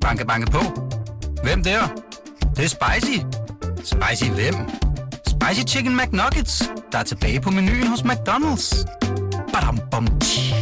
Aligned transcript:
Banke, 0.00 0.26
banke 0.26 0.50
på. 0.50 0.58
Hvem 1.42 1.62
der? 1.62 1.80
Det, 2.40 2.56
det 2.56 2.64
er 2.64 2.68
spicy. 2.68 3.18
Spicy 3.76 4.30
hvem? 4.30 4.54
Spicy 5.26 5.74
Chicken 5.74 5.96
McNuggets, 5.96 6.62
der 6.92 6.98
er 6.98 7.02
tilbage 7.02 7.40
på 7.40 7.50
menuen 7.50 7.86
hos 7.86 8.00
McDonald's. 8.00 8.84
Badum, 9.52 9.78
bom, 9.90 10.06
tji. 10.20 10.54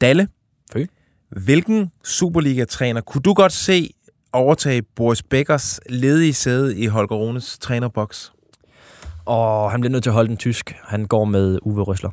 Dalle, 0.00 0.28
Fø. 0.72 0.84
hvilken 1.28 1.90
Superliga-træner 2.04 3.00
kunne 3.00 3.22
du 3.22 3.34
godt 3.34 3.52
se 3.52 3.90
overtage 4.32 4.82
Boris 4.82 5.22
Beckers 5.22 5.80
ledige 5.88 6.34
sæde 6.34 6.76
i 6.78 6.86
Holger 6.86 7.16
Runes 7.16 7.58
trænerboks? 7.58 8.32
Og 9.24 9.70
han 9.70 9.80
bliver 9.80 9.92
nødt 9.92 10.02
til 10.02 10.10
at 10.10 10.14
holde 10.14 10.28
den 10.28 10.36
tysk. 10.36 10.74
Han 10.84 11.04
går 11.06 11.24
med 11.24 11.58
Uwe 11.62 11.82
Røsler. 11.82 12.10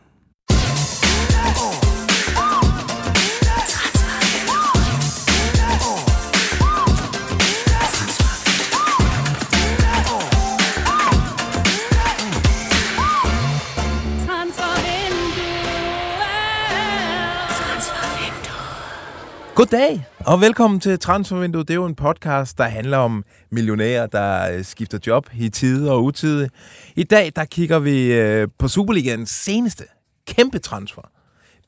Goddag, 19.62 20.06
og 20.20 20.42
velkommen 20.42 20.80
til 20.80 21.00
Transfervinduet. 21.00 21.68
Det 21.68 21.74
er 21.74 21.76
jo 21.76 21.86
en 21.86 21.96
podcast, 21.96 22.58
der 22.58 22.64
handler 22.64 22.98
om 22.98 23.24
millionærer, 23.50 24.08
der 24.08 24.52
øh, 24.52 24.64
skifter 24.64 24.98
job 25.08 25.28
i 25.34 25.50
tide 25.50 25.92
og 25.92 26.04
utide. 26.04 26.50
I 26.96 27.04
dag, 27.04 27.32
der 27.36 27.46
kigger 27.46 27.80
vi 27.80 28.14
øh, 28.14 28.48
på 28.60 28.68
Superligaens 28.68 29.30
seneste 29.30 29.84
kæmpe 30.28 30.60
transfer. 30.60 31.02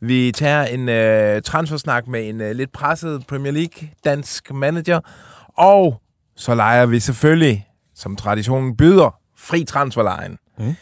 Vi 0.02 0.32
tager 0.32 0.64
en 0.64 0.90
øh, 0.90 1.42
transfersnak 1.42 2.08
med 2.08 2.30
en 2.30 2.42
øh, 2.42 2.52
lidt 2.52 2.72
presset 2.72 3.28
Premier 3.28 3.52
League 3.52 3.90
dansk 4.06 4.54
manager, 4.54 5.00
og 5.58 6.02
så 6.36 6.56
leger 6.56 6.86
vi 6.86 7.00
selvfølgelig, 7.00 7.68
som 7.96 8.16
traditionen 8.16 8.78
byder, 8.78 9.20
fri 9.38 9.64
transferlejen. 9.64 10.38
Mm. 10.58 10.76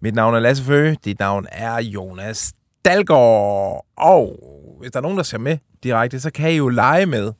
Mit 0.00 0.14
navn 0.14 0.34
er 0.34 0.40
Lasse 0.40 0.64
Føge, 0.64 0.96
dit 1.04 1.18
navn 1.18 1.46
er 1.52 1.80
Jonas 1.82 2.52
Dalgaard, 2.84 3.86
og 3.96 4.36
hvis 4.80 4.90
der 4.90 4.98
er 4.98 5.02
nogen, 5.02 5.16
der 5.16 5.24
ser 5.24 5.38
med 5.38 5.58
direkte, 5.82 6.20
så 6.20 6.30
kan 6.30 6.52
I 6.52 6.56
jo 6.56 6.68
lege 6.68 7.06
med. 7.06 7.32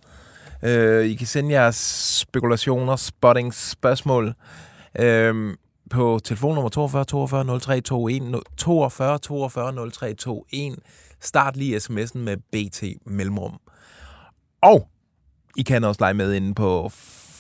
Øh, 0.63 1.07
I 1.07 1.15
kan 1.15 1.27
sende 1.27 1.53
jeres 1.53 1.77
spekulationer, 2.21 2.97
spotting, 2.97 3.55
spørgsmål 3.55 4.35
øh, 4.99 5.55
på 5.91 6.21
telefonnummer 6.25 6.69
42 6.69 7.05
42 7.05 7.61
03 7.61 7.77
21 7.77 8.43
42 8.57 9.19
42 9.19 9.91
03 9.91 10.09
21. 10.53 10.77
Start 11.21 11.57
lige 11.57 11.77
sms'en 11.77 12.19
med 12.19 12.37
BT 12.37 12.83
Mellemrum. 13.07 13.61
Og 14.63 14.89
I 15.57 15.63
kan 15.63 15.85
også 15.85 16.01
lege 16.01 16.15
med 16.15 16.33
inde 16.33 16.55
på 16.55 16.89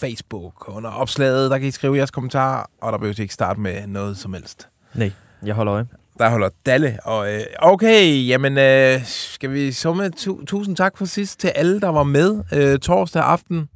Facebook. 0.00 0.68
Under 0.68 0.90
opslaget, 0.90 1.50
der 1.50 1.58
kan 1.58 1.68
I 1.68 1.70
skrive 1.70 1.96
jeres 1.96 2.10
kommentarer, 2.10 2.64
og 2.80 2.92
der 2.92 2.98
behøver 2.98 3.14
I 3.18 3.22
ikke 3.22 3.34
starte 3.34 3.60
med 3.60 3.86
noget 3.86 4.18
som 4.18 4.32
helst. 4.32 4.68
Nej, 4.94 5.12
jeg 5.44 5.54
holder 5.54 5.74
øje. 5.74 5.86
Der 6.18 6.30
holder 6.30 6.48
Dalle. 6.66 6.98
Og, 7.04 7.34
øh, 7.34 7.40
okay, 7.58 8.26
jamen, 8.28 8.58
øh, 8.58 9.04
skal 9.04 9.52
vi 9.52 9.72
summe 9.72 10.10
tu- 10.16 10.44
tusind 10.44 10.76
tak 10.76 10.98
for 10.98 11.04
sidst 11.04 11.40
til 11.40 11.48
alle, 11.48 11.80
der 11.80 11.88
var 11.88 12.02
med 12.02 12.40
øh, 12.52 12.78
torsdag 12.78 13.22
aften. 13.22 13.68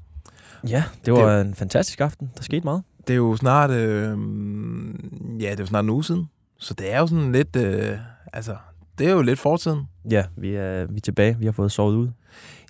Ja, 0.69 0.85
det 1.07 1.13
var 1.13 1.33
det... 1.37 1.47
en 1.47 1.55
fantastisk 1.55 2.01
aften. 2.01 2.31
Der 2.37 2.43
skete 2.43 2.65
meget. 2.65 2.83
Det 3.07 3.13
er 3.13 3.17
jo 3.17 3.37
snart, 3.37 3.71
øh, 3.71 4.19
ja, 5.41 5.51
det 5.51 5.61
er 5.61 5.63
jo 5.63 5.67
snart 5.67 5.85
en 5.85 5.91
uge 5.91 6.05
siden. 6.05 6.29
Så 6.59 6.75
det 6.75 6.93
er 6.93 6.99
jo 6.99 7.07
sådan 7.07 7.33
lidt, 7.33 7.57
øh, 7.57 7.99
altså, 8.33 8.57
det 8.99 9.07
er 9.07 9.13
jo 9.13 9.23
lidt 9.23 9.39
fortiden. 9.39 9.81
Ja, 10.11 10.25
vi 10.37 10.55
er, 10.55 10.87
vi 10.87 10.97
er 10.97 11.01
tilbage. 11.01 11.37
Vi 11.39 11.45
har 11.45 11.53
fået 11.53 11.73
sovet 11.73 11.97
ud. 11.97 12.09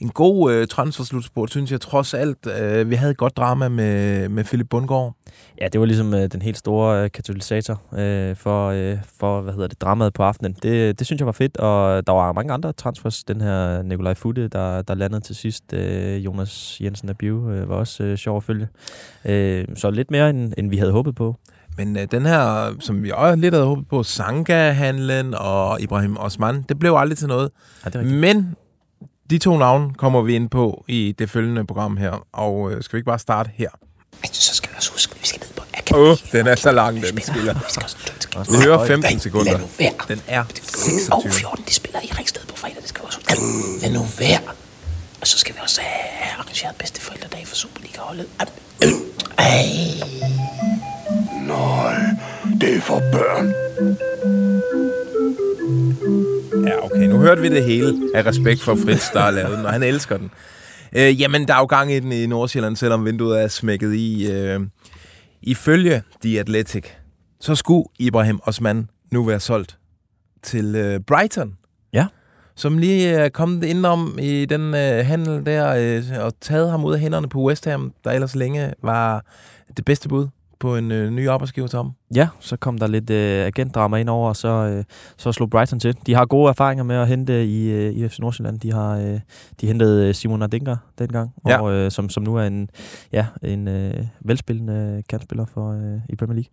En 0.03 0.08
god 0.08 0.53
øh, 0.53 0.67
transferslutspurt, 0.67 1.50
synes 1.50 1.72
jeg 1.72 1.81
trods 1.81 2.14
alt. 2.14 2.47
Øh, 2.61 2.91
vi 2.91 2.95
havde 2.95 3.11
et 3.11 3.17
godt 3.17 3.36
drama 3.36 3.69
med, 3.69 4.28
med 4.28 4.45
Philip 4.45 4.69
Bundgaard. 4.69 5.14
Ja, 5.61 5.69
det 5.69 5.81
var 5.81 5.86
ligesom 5.86 6.14
øh, 6.14 6.28
den 6.33 6.42
helt 6.42 6.58
store 6.58 7.05
øh, 7.05 7.11
katalysator 7.11 7.80
øh, 7.98 8.36
for, 8.36 8.68
øh, 8.68 8.98
for, 9.18 9.41
hvad 9.41 9.52
hedder 9.52 9.68
det, 9.68 9.80
dramaet 9.80 10.12
på 10.12 10.23
aftenen. 10.23 10.57
Det, 10.62 10.98
det 10.98 11.07
synes 11.07 11.20
jeg 11.20 11.27
var 11.27 11.33
fedt, 11.33 11.57
og 11.57 12.07
der 12.07 12.12
var 12.12 12.33
mange 12.33 12.52
andre 12.52 12.73
transfers. 12.73 13.24
Den 13.24 13.41
her 13.41 13.83
Nikolaj 13.83 14.14
Futte, 14.14 14.48
der, 14.48 14.83
der 14.83 14.95
landede 14.95 15.20
til 15.20 15.36
sidst. 15.36 15.73
Øh, 15.73 16.24
Jonas 16.24 16.80
Jensen 16.80 17.08
af 17.08 17.18
Biu 17.18 17.51
øh, 17.51 17.68
var 17.68 17.77
også 17.77 18.05
øh, 18.05 18.17
sjov 18.17 18.36
at 18.36 18.42
følge. 18.42 18.68
Øh, 19.24 19.64
så 19.74 19.91
lidt 19.91 20.11
mere, 20.11 20.30
end, 20.30 20.52
end 20.58 20.70
vi 20.70 20.77
havde 20.77 20.92
håbet 20.92 21.14
på. 21.14 21.36
Men 21.77 21.96
øh, 21.96 22.07
den 22.11 22.27
her, 22.27 22.74
som 22.80 23.02
vi 23.02 23.11
også 23.14 23.36
lidt 23.36 23.55
havde 23.55 23.67
håbet 23.67 23.89
på, 23.89 24.02
Sanka-handlen 24.02 25.35
og 25.35 25.80
Ibrahim 25.80 26.17
Osman, 26.17 26.62
det 26.68 26.79
blev 26.79 26.95
aldrig 26.95 27.18
til 27.18 27.29
noget. 27.29 27.51
Ja. 27.95 28.02
Men 28.02 28.57
de 29.31 29.39
to 29.39 29.59
navne 29.59 29.95
kommer 29.95 30.23
vi 30.23 30.35
ind 30.35 30.51
på 30.51 30.85
i 30.89 31.15
det 31.19 31.31
følgende 31.31 31.67
program 31.67 31.97
her. 31.97 32.27
Og 32.33 32.73
øh, 32.73 32.83
skal 32.83 32.97
vi 32.97 32.99
ikke 32.99 33.07
bare 33.07 33.19
starte 33.19 33.51
her? 33.55 33.69
Men 34.21 34.29
så 34.33 34.55
skal 34.55 34.71
vi 34.71 34.75
også 34.77 34.93
huske, 34.93 35.13
at 35.15 35.21
vi 35.23 35.27
skal 35.27 35.41
ned 35.41 35.55
på 35.57 35.63
Åh, 35.95 36.11
oh, 36.11 36.17
den 36.33 36.47
er 36.47 36.55
så 36.55 36.73
lang, 36.73 37.03
den 37.03 37.21
spiller. 37.21 37.55
Vi 38.51 38.65
hører 38.65 38.87
15 38.87 39.21
sekunder. 39.21 39.53
Lad 39.53 39.61
nu 39.61 39.67
være. 39.79 39.93
Den 40.09 40.23
er 40.27 40.41
Og 40.41 40.47
26. 40.71 41.33
14, 41.33 41.65
de 41.69 41.75
spiller 41.75 42.01
i 42.01 42.11
Ringsted 42.19 42.43
på 42.49 42.57
fredag. 42.57 42.77
Det 42.81 42.89
skal 42.89 43.03
vi 43.03 43.07
også 43.07 43.19
huske. 43.19 43.83
Lad 43.83 43.93
nu 43.93 44.07
være. 44.19 44.41
Og 45.21 45.27
så 45.27 45.39
skal 45.39 45.55
vi 45.55 45.61
også 45.63 45.81
have 45.81 46.33
arrangeret 46.39 46.77
bedste 46.77 47.01
forældredag 47.01 47.47
for 47.47 47.55
Superliga-holdet. 47.57 48.27
Ej. 48.41 48.47
Nej, 51.47 51.97
det 52.61 52.77
er 52.77 52.81
for 52.81 52.99
børn. 53.13 53.55
Ja, 56.67 56.84
okay. 56.84 57.06
Nu 57.08 57.17
hørte 57.17 57.42
vi 57.42 57.48
det 57.48 57.64
hele 57.64 58.11
af 58.14 58.27
respekt 58.27 58.62
for 58.62 58.74
Fritz, 58.74 59.12
der 59.12 59.20
har 59.20 59.30
lavet 59.30 59.58
den, 59.58 59.67
og 59.67 59.73
han 59.73 59.83
elsker 59.83 60.17
den. 60.17 60.30
Øh, 60.96 61.20
jamen, 61.20 61.48
der 61.48 61.55
er 61.55 61.58
jo 61.58 61.64
gang 61.64 61.92
i 61.92 62.00
den 62.00 62.12
i 62.12 62.27
Nordsjælland, 62.27 62.77
selvom 62.77 63.05
vinduet 63.05 63.42
er 63.42 63.48
smækket 63.48 63.95
i. 63.95 64.33
Øh, 64.33 64.61
ifølge 65.42 66.02
The 66.23 66.40
Athletic, 66.40 66.84
så 67.40 67.55
skulle 67.55 67.84
Ibrahim 67.98 68.40
Osman 68.45 68.89
nu 69.12 69.24
være 69.24 69.40
solgt 69.40 69.78
til 70.42 70.74
øh, 70.77 71.00
Brighton. 71.00 71.56
Ja. 71.92 72.06
Som 72.55 72.79
lige 72.79 73.08
er 73.08 73.29
kommet 73.29 73.64
indenom 73.64 74.18
i 74.20 74.44
den 74.44 74.74
øh, 74.74 75.06
handel 75.06 75.46
der, 75.46 75.74
øh, 75.79 76.24
og 76.24 76.33
taget 76.40 76.70
ham 76.70 76.84
ud 76.84 76.94
af 76.94 77.00
hænderne 77.00 77.29
på 77.29 77.40
West 77.42 77.64
Ham, 77.64 77.92
der 78.05 78.11
ellers 78.11 78.34
længe 78.34 78.74
var 78.83 79.24
det 79.77 79.84
bedste 79.84 80.08
bud 80.08 80.29
på 80.62 80.77
en 80.77 80.92
øh, 80.92 81.11
ny 81.11 81.28
arbejdsgiver 81.28 81.67
til 81.67 81.77
ham. 81.77 81.92
Ja, 82.14 82.28
så 82.40 82.56
kom 82.56 82.78
der 82.78 82.86
lidt 82.86 83.11
øh, 83.11 83.46
agentdrama 83.46 83.96
ind 83.96 84.08
over, 84.08 84.28
og 84.28 84.36
så, 84.36 84.48
øh, 84.48 84.84
så 85.17 85.33
slog 85.33 85.50
Brighton 85.50 85.80
til. 85.80 85.96
De 86.06 86.14
har 86.14 86.24
gode 86.27 86.48
erfaringer 86.48 86.84
med 86.84 86.96
at 86.96 87.08
hente 87.08 87.45
i, 87.46 87.70
øh, 87.70 87.92
i 87.92 88.08
FC 88.08 88.18
Nordsjælland. 88.18 88.58
De 88.61 88.73
har 88.73 88.96
øh, 88.96 89.20
de 89.61 89.67
hentede 89.67 90.08
øh, 90.08 90.14
Simon 90.14 90.42
Adingra 90.42 90.77
dengang, 90.98 91.30
Ja. 91.48 91.61
og, 91.62 91.73
øh, 91.73 91.90
som, 91.90 92.08
som 92.08 92.23
nu 92.23 92.36
er 92.36 92.42
en, 92.42 92.68
ja, 93.12 93.27
en 93.42 93.68
øh, 93.68 93.95
velspillende 94.20 95.02
kantspiller 95.08 95.45
for, 95.55 95.73
øh, 95.73 96.00
i 96.08 96.17
Premier 96.17 96.34
League. 96.34 96.50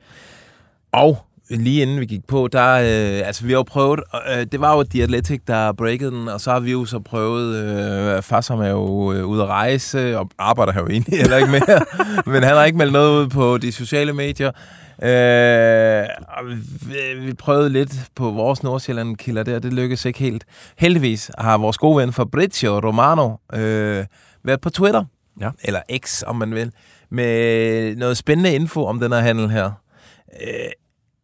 Og 0.92 1.18
lige 1.50 1.82
inden 1.82 2.00
vi 2.00 2.06
gik 2.06 2.28
på, 2.28 2.48
der, 2.52 2.74
øh, 2.74 3.28
altså 3.28 3.44
vi 3.46 3.52
har 3.52 3.58
jo 3.58 3.64
prøvet, 3.64 4.00
øh, 4.32 4.46
det 4.52 4.62
var 4.62 4.78
jo 4.78 4.84
The 4.84 5.04
Athletic, 5.04 5.42
der 5.48 5.72
breakede 5.72 6.12
den, 6.12 6.28
og 6.28 6.42
så 6.42 6.52
har 6.52 6.60
vi 6.60 6.72
jo 6.72 6.86
så 6.86 7.00
prøvet, 7.00 7.56
øh, 7.56 8.22
Fassam 8.22 8.60
er 8.60 8.68
jo 8.70 9.14
øh, 9.14 9.26
ude 9.26 9.42
at 9.44 9.48
rejse, 9.48 10.18
og 10.18 10.30
arbejder 10.38 10.74
her 10.74 10.82
jo 10.82 10.88
egentlig 10.88 11.18
heller 11.20 11.38
ikke 11.38 11.52
mere, 11.52 11.80
men 12.34 12.44
han 12.44 12.56
har 12.56 12.66
ikke 12.66 12.78
meldt 12.78 12.94
noget 12.94 13.22
ud 13.24 13.28
på 13.28 13.58
de 13.58 13.72
sociale 13.72 14.14
medier. 14.14 14.52
Øh, 15.04 16.08
og 16.28 16.46
vi, 16.50 17.26
vi 17.26 17.34
prøvede 17.34 17.70
lidt 17.70 17.94
på 18.16 18.32
vores 18.32 18.64
Nordsjælland-kilder 18.64 19.44
der, 19.44 19.60
det 19.60 19.74
lykkedes 19.74 20.06
ikke 20.06 20.20
helt. 20.20 20.44
Heldigvis 20.78 21.32
har 21.38 21.58
vores 21.58 21.78
gode 21.78 22.02
ven 22.02 22.14
Fabrizio 22.14 22.80
Romano 22.80 23.36
øh, 23.54 24.06
været 24.44 24.62
på 24.62 24.70
Twitter, 24.70 25.04
Ja. 25.42 25.50
eller 25.64 25.80
X, 26.06 26.24
om 26.28 26.36
man 26.36 26.56
vil, 26.56 26.72
med 27.12 27.96
noget 27.96 28.18
spændende 28.18 28.54
info 28.56 28.86
om 28.86 29.00
den 29.00 29.12
her 29.12 29.20
handel 29.20 29.50
her. 29.50 29.72
Øh, 30.42 30.50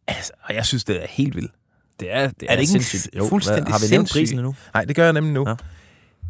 altså, 0.08 0.32
og 0.42 0.54
jeg 0.54 0.66
synes, 0.66 0.84
det 0.84 1.02
er 1.02 1.06
helt 1.10 1.34
vildt. 1.36 1.52
Det 2.00 2.12
er, 2.14 2.28
det 2.28 2.46
Er 2.50 2.54
det 2.54 2.60
ikke 2.60 2.72
sindssygt. 2.72 3.02
s- 3.02 3.28
fuldstændig 3.28 3.62
hvad- 3.64 3.72
Har 3.72 3.78
vi 3.78 3.90
nævnt 3.90 4.10
prisen 4.12 4.38
endnu? 4.38 4.54
Nej, 4.74 4.84
det 4.84 4.96
gør 4.96 5.04
jeg 5.04 5.12
nemlig 5.12 5.32
nu. 5.32 5.48
Ja. 5.48 5.54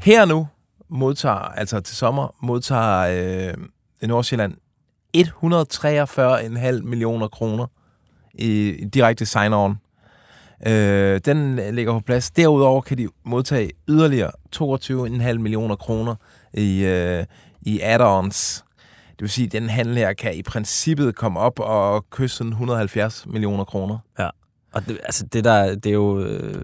Her 0.01 0.25
nu 0.25 0.49
modtager, 0.89 1.35
altså 1.35 1.81
til 1.81 1.97
sommer, 1.97 2.35
modtager 2.43 3.53
øh, 4.03 4.09
Nordsjælland 4.09 4.55
143,5 5.17 6.83
millioner 6.83 7.29
kroner 7.29 7.67
i, 8.35 8.69
i 8.71 8.85
direkte 8.85 9.25
sign-on. 9.27 9.75
Øh, 10.71 11.21
den 11.25 11.57
ligger 11.75 11.93
på 11.93 12.01
plads. 12.01 12.31
Derudover 12.31 12.81
kan 12.81 12.99
de 12.99 13.09
modtage 13.25 13.71
yderligere 13.89 14.31
22,5 14.57 15.39
millioner 15.39 15.77
kroner 15.77 16.15
i, 16.55 16.85
øh, 16.85 17.25
i 17.63 17.81
add-ons. 17.81 18.63
Det 19.19 19.23
vil 19.23 19.31
sige, 19.31 19.47
at 19.47 19.53
den 19.53 19.69
handel 19.69 19.97
her 19.97 20.13
kan 20.13 20.35
i 20.35 20.43
princippet 20.43 21.15
komme 21.15 21.41
op 21.41 21.61
og 21.61 22.11
kysse 22.11 22.37
sådan 22.37 22.53
170 22.53 23.27
millioner 23.27 23.65
kroner. 23.65 23.99
Og 24.73 24.89
det, 24.89 24.99
altså 25.05 25.27
det 25.27 25.45
der, 25.45 25.75
det 25.75 25.87
er 25.87 25.95
jo... 25.95 26.21
Øh, 26.21 26.63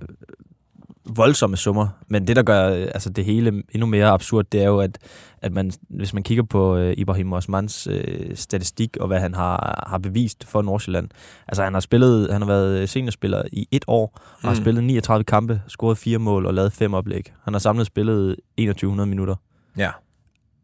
voldsomme 1.04 1.56
summer. 1.56 1.88
Men 2.08 2.26
det, 2.26 2.37
der 2.37 2.43
gør 2.43 2.69
øh, 2.69 2.82
altså, 2.82 3.10
det 3.10 3.25
hele 3.25 3.62
endnu 3.72 3.87
mere 3.87 4.06
absurd, 4.06 4.44
det 4.52 4.62
er 4.62 4.66
jo, 4.66 4.81
at, 4.81 4.99
at 5.43 5.52
man, 5.52 5.72
hvis 5.88 6.14
man 6.14 6.22
kigger 6.22 6.44
på 6.44 6.76
øh, 6.76 6.94
Ibrahim 6.96 7.32
Osmans 7.32 7.87
øh, 7.87 8.37
statistik, 8.37 8.96
og 8.96 9.06
hvad 9.06 9.20
han 9.20 9.34
har, 9.34 9.84
har 9.88 9.98
bevist 9.98 10.44
for 10.44 10.62
Nordsjælland. 10.62 11.08
Altså, 11.48 11.64
han 11.64 11.72
har 11.72 11.81
spillet, 11.81 12.32
han 12.32 12.43
har 12.43 12.48
været 12.48 12.88
seniorspiller 12.88 13.43
i 13.52 13.69
et 13.70 13.84
år, 13.87 14.12
og 14.14 14.38
mm. 14.43 14.48
har 14.48 14.55
spillet 14.55 14.84
39 14.84 15.25
kampe, 15.25 15.62
scoret 15.69 15.98
fire 15.98 16.19
mål 16.19 16.46
og 16.46 16.55
lavet 16.55 16.72
fem 16.72 16.94
oplæg. 16.94 17.32
Han 17.44 17.55
har 17.55 17.58
samlet 17.58 17.87
spillet 17.87 18.37
2100 18.58 19.08
minutter. 19.08 19.37
Ja. 19.76 19.90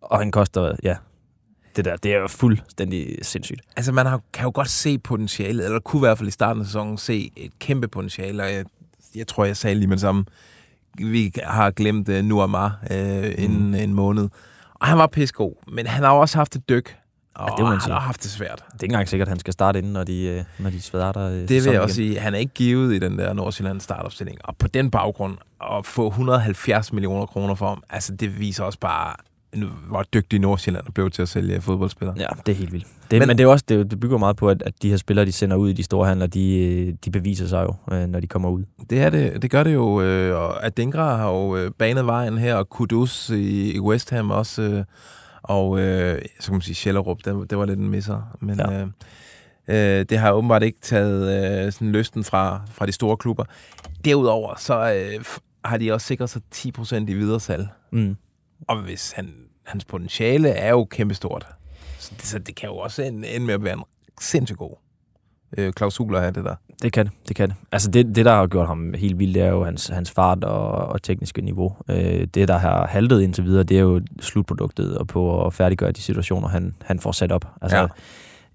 Og 0.03 0.19
han 0.19 0.31
koster, 0.31 0.77
ja, 0.83 0.97
det 1.79 1.85
der, 1.85 1.97
det 1.97 2.15
er 2.15 2.19
jo 2.19 2.27
fuldstændig 2.29 3.19
sindssygt. 3.23 3.61
Altså, 3.77 3.93
man 3.93 4.07
har, 4.07 4.21
kan 4.33 4.45
jo 4.45 4.51
godt 4.55 4.69
se 4.71 4.99
potentialet, 4.99 5.65
eller 5.65 5.81
kunne 5.81 6.01
i 6.01 6.07
hvert 6.07 6.19
fald 6.19 6.29
i 6.29 6.33
starten 6.33 6.61
af 6.61 6.67
sæsonen 6.67 6.99
se 6.99 7.31
et 7.37 7.51
kæmpe 7.59 7.89
potentiale, 7.89 8.43
og 8.43 8.53
jeg, 8.53 8.65
jeg 9.15 9.27
tror, 9.27 9.45
jeg 9.45 9.57
sagde 9.57 9.75
lige 9.75 9.87
med 9.87 9.97
det 9.97 10.01
samme, 10.01 10.25
vi 10.99 11.33
har 11.45 11.71
glemt 11.71 12.09
uh, 12.09 12.15
Nuamar 12.15 12.79
uh, 12.91 12.97
inden 13.45 13.75
en 13.75 13.95
måned. 13.95 14.29
Og 14.75 14.87
han 14.87 14.99
var 14.99 15.07
pissegod, 15.07 15.55
men 15.73 15.87
han 15.87 16.03
har 16.05 16.11
også 16.11 16.39
haft 16.39 16.57
et 16.57 16.69
dyk, 16.69 16.97
og 17.35 17.49
Ja, 17.59 17.63
det 17.65 17.69
han 17.73 17.81
sige. 17.81 17.93
har 17.93 18.01
haft 18.01 18.23
det 18.23 18.31
svært. 18.31 18.57
Det 18.59 18.63
er 18.73 18.75
ikke 18.83 18.85
engang 18.93 19.09
sikkert, 19.09 19.29
at 19.29 19.31
han 19.31 19.39
skal 19.39 19.53
starte 19.53 19.79
inden, 19.79 19.93
når 19.93 20.05
de, 20.05 20.23
øh, 20.23 20.45
når 20.59 20.71
de 20.71 20.81
starter. 20.83 21.23
øh, 21.23 21.33
Det 21.49 21.65
vil 21.65 21.73
jeg 21.73 21.81
også 21.81 22.03
igen. 22.03 22.13
sige. 22.13 22.21
Han 22.21 22.35
er 22.35 22.39
ikke 22.39 22.55
givet 22.55 22.95
i 22.95 22.99
den 22.99 23.19
der 23.19 23.33
Nordsjælland 23.33 23.81
startopstilling. 23.81 24.39
Og 24.45 24.57
på 24.57 24.69
den 24.69 24.91
baggrund, 24.91 25.37
at 25.63 25.87
få 25.87 26.09
170 26.09 26.93
millioner 26.93 27.27
kroner 27.27 27.55
for 27.55 27.69
ham, 27.69 27.83
altså 27.91 28.15
det 28.15 28.39
viser 28.39 28.65
også 28.65 28.79
bare, 28.79 29.15
hvor 29.89 30.03
dygtig 30.15 30.39
Nordsjælland 30.41 30.87
er 30.87 30.91
blevet 30.91 31.13
til 31.13 31.23
at 31.23 31.29
sælge 31.29 31.61
fodboldspillere. 31.61 32.17
Ja, 32.19 32.27
det 32.47 32.53
er 32.53 32.57
helt 32.57 32.73
vildt. 32.73 32.87
Det, 33.11 33.19
Men- 33.19 33.29
men, 33.29 33.39
det, 33.39 33.45
er 33.45 33.49
også, 33.49 33.65
det, 33.69 33.91
det 33.91 34.01
bygger 34.01 34.19
meget 34.19 34.37
på, 34.37 34.49
at, 34.49 34.63
at 34.63 34.73
de 34.83 34.91
her 34.91 34.97
spillere, 34.97 35.27
de 35.27 35.33
sender 35.33 35.57
ud 35.57 35.71
i 35.71 35.73
de 35.73 35.83
store 35.83 36.07
handler, 36.09 36.27
de, 36.27 36.59
øh, 36.59 36.95
de 37.05 37.11
beviser 37.11 37.47
sig 37.47 37.63
jo, 37.65 37.97
øh, 37.97 38.07
når 38.09 38.21
de 38.21 38.27
kommer 38.27 38.49
ud. 38.51 38.65
Det, 38.91 39.01
er 39.03 39.11
det, 39.11 39.43
det 39.43 39.51
gør 39.51 39.63
det 39.63 39.75
jo, 39.75 40.01
øh, 40.03 40.37
og 40.37 40.67
Adingra 40.67 41.17
har 41.17 41.29
jo 41.31 41.57
øh, 41.57 41.71
banet 41.79 42.07
vejen 42.07 42.39
her, 42.39 42.55
og 42.55 42.69
Kudus 42.69 43.31
i, 43.31 43.73
i 43.75 43.81
West 43.81 44.11
Ham 44.11 44.31
også, 44.31 44.63
øh, 44.63 44.85
og 45.43 45.81
øh, 45.81 46.23
så 46.41 46.47
kan 46.47 46.55
man 46.55 46.61
sige, 46.61 46.75
Schellerup, 46.75 47.19
det, 47.25 47.51
det 47.51 47.59
var 47.59 47.65
lidt 47.65 47.79
en 47.79 47.89
misser, 47.89 48.37
men 48.41 48.59
ja. 48.59 48.81
Øh, 48.81 49.99
øh, 50.01 50.05
det 50.09 50.19
har 50.19 50.33
åbenbart 50.33 50.63
ikke 50.63 50.79
taget 50.83 51.65
øh, 51.67 51.73
sådan 51.73 51.93
lysten 51.93 52.25
fra, 52.25 52.61
fra 52.73 52.87
de 52.87 52.93
store 52.93 53.17
klubber. 53.17 53.45
Derudover, 54.05 54.55
så 54.59 54.93
øh, 54.95 55.25
har 55.65 55.77
de 55.77 55.93
også 55.93 56.07
sikret 56.07 56.31
sig 56.31 56.43
10% 56.55 56.95
i 56.97 57.15
videresalg, 57.15 57.69
Mm. 57.93 58.17
Og 58.69 58.83
hvis 58.83 59.13
han, 59.13 59.31
hans 59.67 59.85
potentiale 59.85 60.49
er 60.49 60.71
jo 60.71 60.85
kæmpestort, 60.85 61.47
så 61.99 62.13
det, 62.17 62.25
så 62.27 62.39
det 62.39 62.55
kan 62.55 62.69
jo 62.69 62.77
også 62.77 63.03
ende, 63.03 63.29
ende 63.29 63.47
med 63.47 63.55
at 63.55 63.65
være 63.65 63.75
en 63.75 63.83
sindssygt 64.21 64.59
god 64.59 64.75
øh, 65.59 65.73
klausul 65.73 66.15
at 66.15 66.21
have 66.21 66.33
det 66.33 66.45
der. 66.45 66.55
Det 66.83 66.93
kan 66.93 67.07
det, 67.07 67.15
det 67.29 67.37
kan 67.37 67.49
det. 67.49 67.57
Altså 67.73 67.91
det, 67.91 68.07
det, 68.17 68.25
der 68.25 68.35
har 68.35 68.47
gjort 68.47 68.67
ham 68.67 68.95
helt 68.95 69.19
vild, 69.19 69.35
det 69.35 69.43
er 69.43 69.49
jo 69.51 69.65
hans, 69.65 69.87
hans 69.87 70.11
fart 70.11 70.45
og, 70.45 70.71
og 70.71 71.03
tekniske 71.03 71.41
niveau. 71.43 71.77
Øh, 71.91 72.27
det, 72.35 72.49
der 72.49 72.59
har 72.59 72.87
haltet 72.87 73.21
indtil 73.23 73.45
videre, 73.45 73.63
det 73.63 73.77
er 73.77 73.83
jo 73.83 74.01
slutproduktet 74.21 74.99
og 74.99 75.07
på 75.07 75.47
at 75.47 75.55
færdiggøre 75.55 75.93
de 75.93 76.01
situationer, 76.03 76.49
han, 76.49 76.75
han 76.85 77.01
får 77.01 77.13
sat 77.13 77.33
op. 77.33 77.45
Altså, 77.63 77.77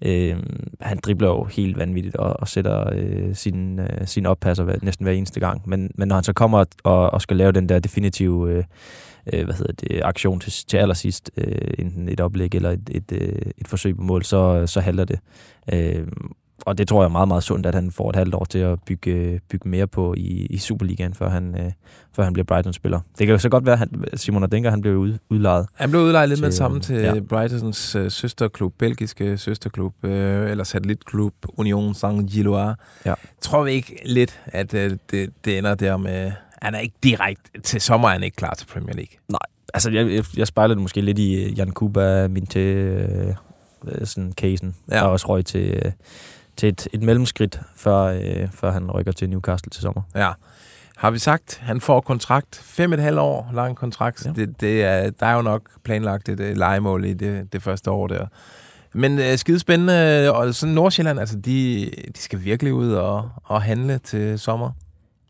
Ja. 0.02 0.10
øh, 0.10 0.36
han 0.80 0.98
dribler 1.04 1.28
jo 1.28 1.44
helt 1.44 1.78
vanvittigt 1.78 2.16
og, 2.16 2.40
og 2.40 2.48
sætter 2.48 2.90
øh, 2.92 3.34
sin, 3.34 3.78
øh, 3.78 4.06
sin 4.06 4.26
oppasser 4.26 4.64
hver, 4.64 4.76
næsten 4.82 5.04
hver 5.04 5.12
eneste 5.12 5.40
gang. 5.40 5.62
Men, 5.68 5.90
men 5.94 6.08
når 6.08 6.14
han 6.14 6.24
så 6.24 6.32
kommer 6.32 6.64
og, 6.84 7.10
og 7.10 7.22
skal 7.22 7.36
lave 7.36 7.52
den 7.52 7.68
der 7.68 7.78
definitive 7.78 8.50
øh, 8.52 8.64
øh, 9.32 9.44
hvad 9.44 9.54
hedder 9.54 9.72
det, 9.72 10.00
aktion 10.04 10.40
til, 10.40 10.52
til 10.68 10.76
allersidst, 10.76 11.30
øh, 11.36 11.70
enten 11.78 12.08
et 12.08 12.20
oplæg 12.20 12.54
eller 12.54 12.70
et, 12.70 12.90
et, 12.90 13.12
øh, 13.12 13.42
et 13.58 13.68
forsøg 13.68 13.96
på 13.96 14.02
mål, 14.02 14.24
så, 14.24 14.66
så 14.66 14.80
halter 14.80 15.04
det. 15.04 15.18
Øh, 15.72 16.06
og 16.66 16.78
det 16.78 16.88
tror 16.88 17.02
jeg 17.02 17.08
er 17.08 17.12
meget, 17.12 17.28
meget 17.28 17.42
sundt, 17.42 17.66
at 17.66 17.74
han 17.74 17.90
får 17.90 18.10
et 18.10 18.16
halvt 18.16 18.34
år 18.34 18.44
til 18.44 18.58
at 18.58 18.78
bygge, 18.86 19.40
bygge 19.50 19.68
mere 19.68 19.86
på 19.86 20.14
i, 20.16 20.46
i 20.50 20.58
Superligaen, 20.58 21.14
før 21.14 21.28
han, 21.28 21.54
øh, 21.58 21.72
før 22.12 22.24
han 22.24 22.32
bliver 22.32 22.44
Brighton-spiller. 22.44 23.00
Det 23.18 23.26
kan 23.26 23.34
jo 23.34 23.38
så 23.38 23.48
godt 23.48 23.66
være, 23.66 23.72
at 23.72 23.78
han, 23.78 24.04
Simon 24.14 24.42
Adenker, 24.42 24.70
han 24.70 24.80
blev 24.80 24.96
ud, 24.96 25.18
udlejet. 25.30 25.66
Han 25.74 25.90
blev 25.90 26.02
udlejet 26.02 26.28
lidt 26.28 26.40
med 26.40 26.46
det 26.46 26.52
Til, 26.52 26.58
samme 26.58 26.80
til 26.80 26.96
ja. 26.96 27.20
Brightons 27.20 27.94
øh, 27.94 28.10
søsterklub, 28.10 28.74
belgiske 28.78 29.38
søsterklub, 29.38 30.04
øh, 30.04 30.50
eller 30.50 30.64
satellitklub, 30.64 31.34
Union 31.48 31.94
Saint-Gilloise. 31.94 32.74
Ja. 33.06 33.14
Tror 33.40 33.64
vi 33.64 33.72
ikke 33.72 34.00
lidt, 34.04 34.40
at 34.46 34.74
øh, 34.74 34.96
det, 35.10 35.30
det 35.44 35.58
ender 35.58 35.74
der 35.74 35.96
med... 35.96 36.32
Han 36.64 36.74
er 36.74 36.78
ikke 36.78 36.94
direkte... 37.02 37.60
Til 37.60 37.80
sommer 37.80 38.08
er 38.08 38.12
han 38.12 38.22
ikke 38.22 38.36
klar 38.36 38.54
til 38.54 38.66
Premier 38.66 38.94
League. 38.94 39.38
Altså, 39.74 39.90
jeg, 39.90 40.10
jeg, 40.12 40.24
jeg 40.36 40.46
spejler 40.46 40.74
det 40.74 40.82
måske 40.82 41.00
lidt 41.00 41.18
i 41.18 41.34
øh, 41.44 41.58
Jan 41.58 41.70
Kuba, 41.70 42.28
min 42.28 42.46
til 42.46 42.60
øh, 42.76 43.34
øh, 43.88 44.06
sådan 44.06 44.32
casen, 44.32 44.74
Ja. 44.90 44.96
der 44.96 45.02
også 45.02 45.26
røg 45.28 45.44
til, 45.44 45.80
øh, 45.84 45.92
til 46.56 46.68
et, 46.68 46.88
et 46.92 47.02
mellemskridt, 47.02 47.60
før, 47.76 47.98
øh, 48.02 48.48
før 48.52 48.72
han 48.72 48.90
rykker 48.90 49.12
til 49.12 49.30
Newcastle 49.30 49.70
til 49.70 49.82
sommer. 49.82 50.02
Ja. 50.14 50.30
Har 50.96 51.10
vi 51.10 51.18
sagt, 51.18 51.58
han 51.62 51.80
får 51.80 52.00
kontrakt, 52.00 52.60
fem 52.64 52.92
et 52.92 53.00
halvt 53.00 53.18
år 53.18 53.50
lang 53.54 53.76
kontrakt. 53.76 54.26
Ja. 54.26 54.30
Det, 54.32 54.60
det 54.60 54.84
er, 54.84 55.10
der 55.10 55.26
er 55.26 55.34
jo 55.34 55.42
nok 55.42 55.62
planlagt 55.84 56.28
et 56.28 56.40
øh, 56.40 56.56
legemål 56.56 57.04
i 57.04 57.14
det, 57.14 57.52
det 57.52 57.62
første 57.62 57.90
år 57.90 58.06
der. 58.06 58.26
Men 58.92 59.18
øh, 59.18 59.38
skide 59.38 59.58
spændende, 59.58 60.32
og 60.32 60.54
sådan 60.54 60.74
Nordsjælland, 60.74 61.20
altså 61.20 61.36
de, 61.36 61.90
de 62.14 62.20
skal 62.20 62.44
virkelig 62.44 62.74
ud 62.74 62.92
og, 62.92 63.30
og 63.44 63.62
handle 63.62 63.98
til 63.98 64.38
sommer. 64.38 64.70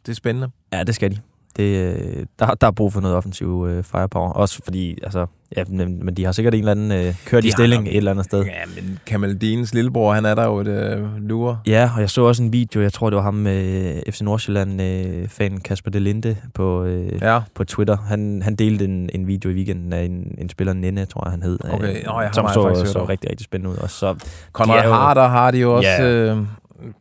Det 0.06 0.12
er 0.12 0.16
spændende. 0.16 0.48
Ja, 0.72 0.82
det 0.82 0.94
skal 0.94 1.10
de. 1.10 1.16
Det, 1.56 1.94
øh, 1.96 2.26
der, 2.38 2.46
der 2.54 2.66
er 2.66 2.70
brug 2.70 2.92
for 2.92 3.00
noget 3.00 3.16
offensiv 3.16 3.66
øh, 3.68 3.84
firepower. 3.84 4.28
Også 4.30 4.60
fordi, 4.64 4.98
altså, 5.02 5.26
ja, 5.56 5.64
men, 5.68 6.04
men 6.04 6.14
de 6.14 6.24
har 6.24 6.32
sikkert 6.32 6.54
en 6.54 6.58
eller 6.60 6.70
anden 6.72 6.92
øh, 6.92 7.14
kørt 7.26 7.42
De 7.42 7.48
i 7.48 7.50
stilling 7.50 7.82
nok- 7.82 7.88
et 7.90 7.96
eller 7.96 8.10
andet 8.10 8.24
sted. 8.24 8.44
Ja, 8.44 8.50
men 8.82 8.98
Kamaldines 9.06 9.74
lillebror, 9.74 10.12
han 10.12 10.24
er 10.24 10.34
der 10.34 10.44
jo 10.44 10.56
et 10.58 10.66
øh, 10.66 11.16
lure. 11.16 11.58
Ja, 11.66 11.90
og 11.94 12.00
jeg 12.00 12.10
så 12.10 12.22
også 12.22 12.42
en 12.42 12.52
video, 12.52 12.80
jeg 12.82 12.92
tror 12.92 13.10
det 13.10 13.16
var 13.16 13.22
ham, 13.22 13.46
øh, 13.46 13.96
FC 14.10 14.20
Nordsjælland-fan 14.20 15.58
Kasper 15.60 15.90
Delinde 15.90 16.36
på, 16.54 16.84
øh, 16.84 17.22
Ja, 17.22 17.40
på 17.54 17.64
Twitter. 17.64 17.96
Han, 17.96 18.42
han 18.42 18.54
delte 18.56 18.84
en, 18.84 19.10
en 19.14 19.26
video 19.26 19.50
i 19.50 19.54
weekenden 19.54 19.92
af 19.92 20.02
en, 20.04 20.34
en 20.38 20.48
spiller, 20.48 20.72
Nenne, 20.72 21.04
tror 21.04 21.22
jeg 21.26 21.30
han 21.30 21.42
hed. 21.42 21.58
Okay. 21.72 21.96
øh, 21.96 22.02
Nå, 22.06 22.12
ham 22.12 22.32
som 22.32 22.44
jeg 22.44 22.54
så, 22.76 22.92
så 22.92 23.04
rigtig, 23.08 23.30
rigtig 23.30 23.44
spændende 23.44 23.70
ud. 23.74 23.78
Og 23.78 23.90
så, 23.90 24.14
Conrad 24.52 24.84
er 24.84 24.92
Harder 24.92 25.28
har 25.28 25.50
de 25.50 25.58
jo 25.58 25.76
også. 25.76 25.88
Ja. 25.90 26.04
Øh, 26.34 26.38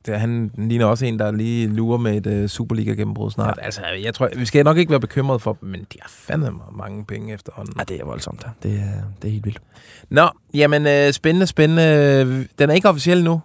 det, 0.06 0.20
han 0.20 0.52
ligner 0.58 0.86
også 0.86 1.06
en, 1.06 1.20
der 1.20 1.32
lige 1.32 1.68
lurer 1.68 1.98
med 1.98 2.18
et 2.18 2.28
øh, 2.28 2.50
Superliga-gennembrud 2.50 3.32
snart. 3.32 3.58
Ja. 3.62 3.66
Altså, 3.66 3.82
jeg 4.04 4.14
tror, 4.14 4.30
vi 4.38 4.46
skal 4.46 4.64
nok 4.66 4.78
ikke 4.78 4.90
være 4.90 5.00
bekymret 5.00 5.42
for 5.42 5.58
dem, 5.62 5.70
men 5.70 5.80
de 5.80 5.98
har 6.02 6.10
fandme 6.10 6.52
mange 6.78 7.06
penge 7.06 7.34
efterhånden. 7.34 7.74
ja, 7.78 7.84
det 7.84 8.02
er 8.02 8.06
voldsomt. 8.06 8.44
ja. 8.46 8.70
Det 8.70 8.80
er, 8.80 9.02
det 9.22 9.28
er 9.28 9.32
helt 9.32 9.46
vildt. 9.46 9.62
Nå, 10.10 10.28
jamen 10.54 10.88
øh, 10.88 11.14
spændende, 11.14 11.48
spændende. 11.48 12.48
Den 12.60 12.70
er 12.70 12.74
ikke 12.74 12.90
officiel 12.90 13.24
nu. 13.24 13.42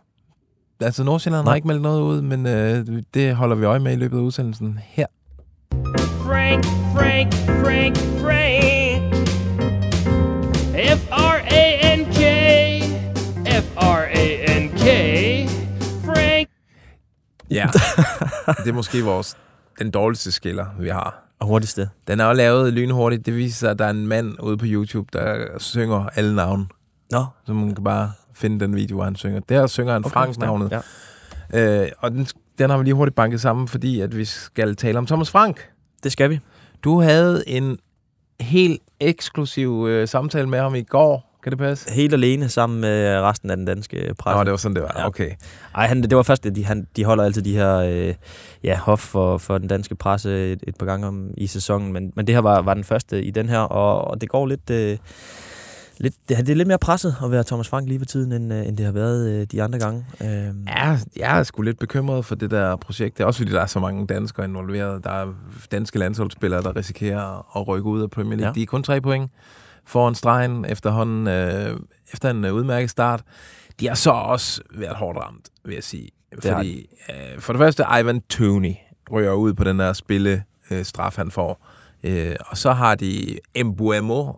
Altså, 0.81 1.05
Nordsjælland 1.05 1.39
har 1.41 1.45
Nej. 1.45 1.55
ikke 1.55 1.67
meldt 1.67 1.83
noget 1.83 2.01
ud, 2.03 2.21
men 2.23 2.47
øh, 2.47 2.87
det 3.15 3.35
holder 3.37 3.57
vi 3.57 3.65
øje 3.65 3.79
med 3.79 3.93
i 3.93 3.97
løbet 3.97 4.17
af 4.19 4.23
udsendelsen 4.23 4.79
her. 4.85 5.07
Frank, 5.73 6.65
Frank, 6.65 7.35
Frank, 7.35 7.97
Frank. 7.97 8.78
Ja, 17.59 17.69
det 18.65 18.69
er 18.69 18.73
måske 18.73 19.05
vores, 19.05 19.37
den 19.79 19.91
dårligste 19.91 20.33
skiller, 20.33 20.67
vi 20.79 20.89
har. 20.89 21.25
Og 21.41 21.47
hurtigste. 21.47 21.91
Den 22.09 22.21
er 22.21 22.27
jo 22.27 22.33
lavet 22.33 22.73
lynhurtigt. 22.73 23.27
Det 23.27 23.37
viser 23.37 23.57
sig, 23.57 23.71
at 23.71 23.79
der 23.79 23.85
er 23.85 23.91
en 23.91 24.07
mand 24.07 24.43
ude 24.43 24.57
på 24.57 24.65
YouTube, 24.69 25.09
der 25.13 25.47
synger 25.59 26.09
alle 26.15 26.35
navne. 26.37 26.67
Nå, 27.11 27.25
Så 27.47 27.53
man 27.53 27.75
kan 27.75 27.85
bare 27.85 28.13
finde 28.35 28.61
den 28.61 28.77
video, 28.77 28.97
hvor 28.97 29.05
han 29.05 29.17
synger. 29.17 29.41
Der 29.41 29.67
synger 29.67 29.93
han 29.93 30.05
okay, 30.05 30.13
Franks 30.13 30.39
navnet. 30.39 30.81
Ja. 31.53 31.83
Øh, 31.85 31.89
og 31.99 32.11
den, 32.11 32.27
den 32.59 32.71
har 32.71 32.79
vi 32.79 32.85
lige 32.85 32.95
hurtigt 32.95 33.15
banket 33.17 33.41
sammen, 33.41 33.69
fordi 33.69 34.01
at 34.01 34.17
vi 34.17 34.25
skal 34.25 34.77
tale 34.77 34.99
om 34.99 35.07
Thomas 35.07 35.31
Frank. 35.31 35.69
Det 36.03 36.13
skal 36.13 36.31
vi. 36.31 36.41
Du 36.85 37.01
havde 37.01 37.49
en 37.49 37.79
helt 38.41 38.83
eksklusiv 39.01 39.87
øh, 39.89 40.09
samtale 40.09 40.49
med 40.49 40.59
ham 40.59 40.75
i 40.75 40.83
går. 40.83 41.28
Kan 41.43 41.51
det 41.51 41.59
passe? 41.59 41.93
Helt 41.93 42.13
alene 42.13 42.49
sammen 42.49 42.81
med 42.81 43.21
resten 43.21 43.51
af 43.51 43.57
den 43.57 43.67
danske 43.67 44.15
presse. 44.19 44.39
Nå, 44.39 44.45
det 44.45 44.51
var 44.51 44.57
sådan, 44.57 44.75
det 44.75 44.83
var. 44.83 44.95
Ja. 44.99 45.07
Okay. 45.07 45.31
Ej, 45.75 45.87
han, 45.87 46.03
det 46.03 46.17
var 46.17 46.23
først, 46.23 46.47
at 46.47 46.55
de, 46.57 46.65
han, 46.65 46.87
de 46.97 47.05
holder 47.05 47.25
altid 47.25 47.43
de 47.43 47.53
her 47.53 47.77
øh, 47.77 48.15
ja, 48.65 48.79
hof 48.79 49.01
for, 49.01 49.39
for 49.39 49.59
den 49.59 49.69
danske 49.69 49.95
presse 49.95 50.53
et, 50.53 50.65
et 50.67 50.77
par 50.77 50.87
gange 50.87 51.07
om, 51.07 51.31
i 51.37 51.47
sæsonen, 51.47 51.93
men, 51.93 52.13
men 52.17 52.27
det 52.27 52.35
her 52.35 52.43
var, 52.43 52.63
var 52.63 52.75
den 52.75 52.85
første 52.85 53.23
i 53.23 53.31
den 53.31 53.49
her, 53.49 53.59
og, 53.59 54.11
og 54.11 54.21
det 54.21 54.29
går 54.29 54.47
lidt... 54.47 54.71
Øh, 54.71 54.99
lidt 56.01 56.15
det, 56.29 56.37
det 56.39 56.49
er 56.49 56.55
lidt 56.55 56.69
mere 56.69 56.79
presset 56.79 57.17
at 57.25 57.31
være 57.31 57.45
Thomas 57.45 57.69
Frank 57.69 57.89
lige 57.89 57.99
for 58.01 58.07
tiden, 58.07 58.33
end, 58.33 58.53
øh, 58.53 58.67
end 58.69 58.77
det 58.77 58.87
har 58.87 58.93
været 58.93 59.29
øh, 59.31 59.47
de 59.53 59.63
andre 59.63 59.79
gange. 59.79 60.07
Øh, 60.21 60.55
Ja, 60.67 60.99
jeg 61.17 61.39
er 61.39 61.43
sgu 61.43 61.63
lidt 61.63 61.79
bekymret 61.79 62.25
for 62.25 62.35
det 62.35 62.51
der 62.51 62.77
projekt. 62.77 63.19
Det 63.19 63.23
er 63.23 63.27
også 63.27 63.39
fordi, 63.39 63.53
der 63.53 63.61
er 63.61 63.67
så 63.67 63.81
mange 63.81 64.07
danskere 64.07 64.47
involveret. 64.47 65.05
Der 65.05 65.11
er 65.11 65.35
danske 65.73 65.99
landsholdsspillere, 65.99 66.63
der 66.63 66.77
risikerer 66.77 67.59
at 67.59 67.69
rykke 67.69 67.89
ud 67.89 68.03
af 68.03 68.11
Premier 68.11 68.37
League. 68.37 68.47
Ja. 68.47 68.53
De 68.55 68.63
er 68.63 68.67
kun 68.67 68.83
tre 68.83 69.01
point 69.01 69.31
foran 69.89 70.15
stregen 70.15 70.65
efterhånden, 70.65 71.27
øh, 71.27 71.81
efter 72.13 72.31
en 72.31 72.45
øh, 72.45 72.55
udmærket 72.55 72.91
start. 72.91 73.23
De 73.81 73.89
har 73.89 73.95
så 73.95 74.11
også 74.11 74.63
været 74.75 74.97
hårdt 74.97 75.19
ramt, 75.19 75.49
vil 75.65 75.75
jeg 75.75 75.85
sige. 75.85 76.11
har 76.45 76.55
Fordi, 76.55 76.87
øh, 77.11 77.41
for 77.41 77.53
det 77.53 77.61
første, 77.61 77.85
Ivan 78.01 78.21
Tooney 78.21 78.75
ryger 79.13 79.33
ud 79.33 79.55
på 79.55 79.65
den 79.65 79.79
der 79.79 79.93
spille 79.93 80.45
øh, 80.71 80.85
straf, 80.85 81.17
han 81.17 81.31
får. 81.31 81.67
Øh, 82.03 82.37
og 82.47 82.59
så 82.59 82.73
har 82.73 82.95
de 82.95 83.39
Mbuemo, 83.65 84.33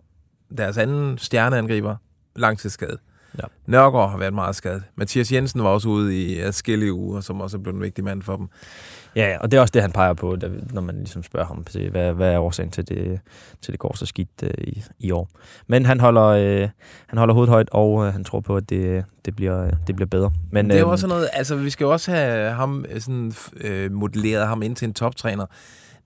deres 0.57 0.77
anden 0.77 1.17
stjerneangriber, 1.17 1.95
langtidsskade. 2.35 2.97
Ja. 3.37 3.43
Nørgaard 3.65 4.09
har 4.11 4.17
været 4.17 4.33
meget 4.33 4.55
skadet. 4.55 4.83
Mathias 4.95 5.31
Jensen 5.31 5.63
var 5.63 5.69
også 5.69 5.89
ude 5.89 6.21
i 6.21 6.39
adskillige 6.39 6.93
uger, 6.93 7.21
som 7.21 7.41
også 7.41 7.57
er 7.57 7.61
blevet 7.61 7.75
en 7.75 7.81
vigtig 7.81 8.03
mand 8.03 8.21
for 8.21 8.35
dem. 8.35 8.47
Ja, 9.15 9.37
og 9.41 9.51
det 9.51 9.57
er 9.57 9.61
også 9.61 9.71
det, 9.71 9.81
han 9.81 9.91
peger 9.91 10.13
på, 10.13 10.35
da, 10.35 10.49
når 10.73 10.81
man 10.81 10.95
ligesom 10.95 11.23
spørger 11.23 11.47
ham, 11.47 11.65
hvad, 11.91 12.13
hvad 12.13 12.33
er 12.33 12.39
årsagen 12.39 12.71
til 12.71 12.87
det, 12.87 13.19
til 13.61 13.71
det 13.71 13.79
går 13.79 13.95
så 13.95 14.05
skidt 14.05 14.29
øh, 14.43 14.51
i, 14.57 14.83
i 14.99 15.11
år. 15.11 15.29
Men 15.67 15.85
han 15.85 15.99
holder, 15.99 16.25
øh, 16.25 16.69
han 17.07 17.17
holder 17.17 17.33
hovedet 17.33 17.49
højt, 17.49 17.69
og 17.71 18.05
øh, 18.05 18.13
han 18.13 18.23
tror 18.23 18.39
på, 18.39 18.57
at 18.57 18.69
det, 18.69 19.05
det, 19.25 19.35
bliver, 19.35 19.71
det 19.87 19.95
bliver 19.95 20.07
bedre. 20.07 20.31
Men, 20.51 20.69
det 20.69 20.75
er 20.75 20.79
jo 20.79 20.85
øhm, 20.85 20.91
også 20.91 21.07
noget, 21.07 21.29
altså 21.33 21.55
vi 21.55 21.69
skal 21.69 21.83
jo 21.83 21.91
også 21.91 22.11
have 22.11 22.51
ham 22.51 22.85
øh, 22.89 23.01
sådan, 23.01 23.33
øh, 23.57 23.91
modelleret 23.91 24.47
ham 24.47 24.61
ind 24.61 24.75
til 24.75 24.87
en 24.87 24.93
toptræner. 24.93 25.45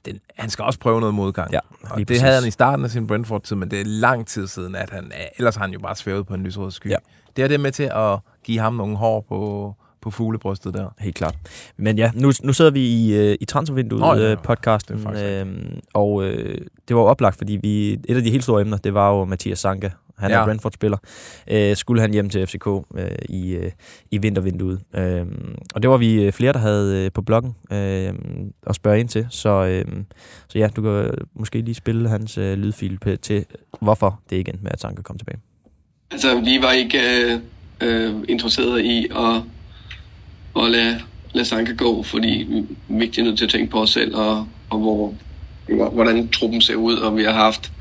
Den, 0.06 0.20
han 0.38 0.50
skal 0.50 0.66
også 0.66 0.80
prøve 0.80 1.00
noget 1.00 1.16
modgang. 1.16 1.52
Ja, 1.54 1.60
og 1.60 1.70
det 1.80 1.90
havde 1.90 2.08
præcis. 2.08 2.22
han 2.22 2.48
i 2.48 2.52
starten 2.52 2.86
af 2.86 2.92
sin 2.92 3.08
Brentford-tid, 3.08 3.56
men 3.56 3.72
det 3.72 3.82
er 3.82 3.86
lang 3.86 4.28
tid 4.28 4.48
siden, 4.48 4.76
at 4.76 4.90
han, 4.90 5.12
ellers 5.38 5.56
har 5.56 5.64
han 5.64 5.74
jo 5.74 5.80
bare 5.80 5.96
svævet 5.96 6.28
på 6.28 6.34
en 6.34 6.44
lysrød 6.44 6.72
sky. 6.72 6.90
Ja. 6.90 6.96
Det 7.36 7.44
er 7.44 7.48
det 7.48 7.60
med 7.60 7.72
til 7.72 7.92
at 7.96 8.20
give 8.44 8.60
ham 8.60 8.74
nogle 8.74 8.98
hår 8.98 9.26
på, 9.30 9.74
på 10.06 10.12
fuglebrystet 10.12 10.74
der. 10.74 10.94
Helt 11.00 11.16
klart. 11.16 11.36
Men 11.78 11.98
ja, 11.98 12.12
nu, 12.14 12.32
nu 12.44 12.54
sidder 12.54 12.72
vi 12.72 12.80
i, 12.80 13.16
øh, 13.16 13.38
i 13.42 13.46
transfervinduet 13.46 14.02
ja, 14.02 14.16
øh, 14.16 14.22
det 14.22 14.32
er 14.32 14.36
podcasten, 14.36 15.00
faktisk 15.00 15.26
øh, 15.26 15.46
og 15.94 16.24
øh, 16.24 16.58
det 16.88 16.96
var 16.96 17.02
jo 17.02 17.08
oplagt, 17.08 17.38
fordi 17.38 17.60
vi, 17.62 17.94
et 17.94 18.16
af 18.16 18.24
de 18.24 18.32
helt 18.32 18.44
store 18.44 18.62
emner, 18.62 18.78
det 18.78 18.94
var 18.94 19.12
jo 19.12 19.26
Mathias 19.26 19.60
Sanka. 19.60 19.90
Han 20.18 20.32
ja. 20.32 20.36
Ja. 20.36 20.42
er 20.42 20.46
Brentford-spiller. 20.46 20.98
Øh, 21.52 21.76
skulle 21.76 22.02
han 22.02 22.14
hjem 22.14 22.30
til 22.30 22.48
FCK 22.48 22.68
øh, 22.68 23.08
i, 23.30 23.52
øh, 23.52 23.72
i 24.12 24.18
vintervinduet. 24.18 24.80
Øh, 24.96 25.26
og 25.76 25.82
det 25.82 25.90
var 25.90 25.98
vi 25.98 26.24
øh, 26.24 26.32
flere, 26.32 26.54
der 26.54 26.60
havde 26.60 27.06
øh, 27.06 27.12
på 27.12 27.22
bloggen 27.22 27.56
øh, 27.72 28.14
at 28.68 28.76
spørge 28.76 29.00
ind 29.00 29.10
til. 29.10 29.28
Så, 29.30 29.50
øh, 29.50 29.86
så 30.48 30.60
ja, 30.60 30.68
du 30.76 30.82
kan 30.82 31.12
måske 31.34 31.62
lige 31.62 31.76
spille 31.76 32.10
hans 32.10 32.38
øh, 32.38 32.58
lydfil 32.58 33.00
p- 33.06 33.16
til, 33.16 33.46
hvorfor 33.82 34.20
det 34.30 34.36
ikke 34.36 34.50
endte 34.50 34.64
med, 34.64 34.72
at 34.72 34.82
Sanka 34.82 35.02
kom 35.02 35.18
tilbage. 35.18 35.38
Altså, 36.12 36.40
vi 36.40 36.60
var 36.62 36.72
ikke 36.72 37.00
øh, 37.00 37.40
øh, 37.82 38.14
interesseret 38.30 38.82
i 38.82 39.08
at, 39.12 39.42
at 40.58 40.72
lade, 40.72 41.02
lade 41.34 41.46
Sanka 41.46 41.74
gå, 41.74 42.04
fordi 42.04 42.48
vi 42.88 43.06
er 43.18 43.24
nødt 43.24 43.38
til 43.38 43.46
at 43.46 43.52
tænke 43.52 43.72
på 43.72 43.82
os 43.82 43.90
selv, 43.90 44.16
og, 44.16 44.48
og 44.70 44.80
hvor, 44.80 45.14
hvordan 45.68 46.28
truppen 46.28 46.62
ser 46.62 46.76
ud, 46.76 46.96
og 46.96 47.18
vi 47.18 47.24
har 47.24 47.34
haft 47.34 47.72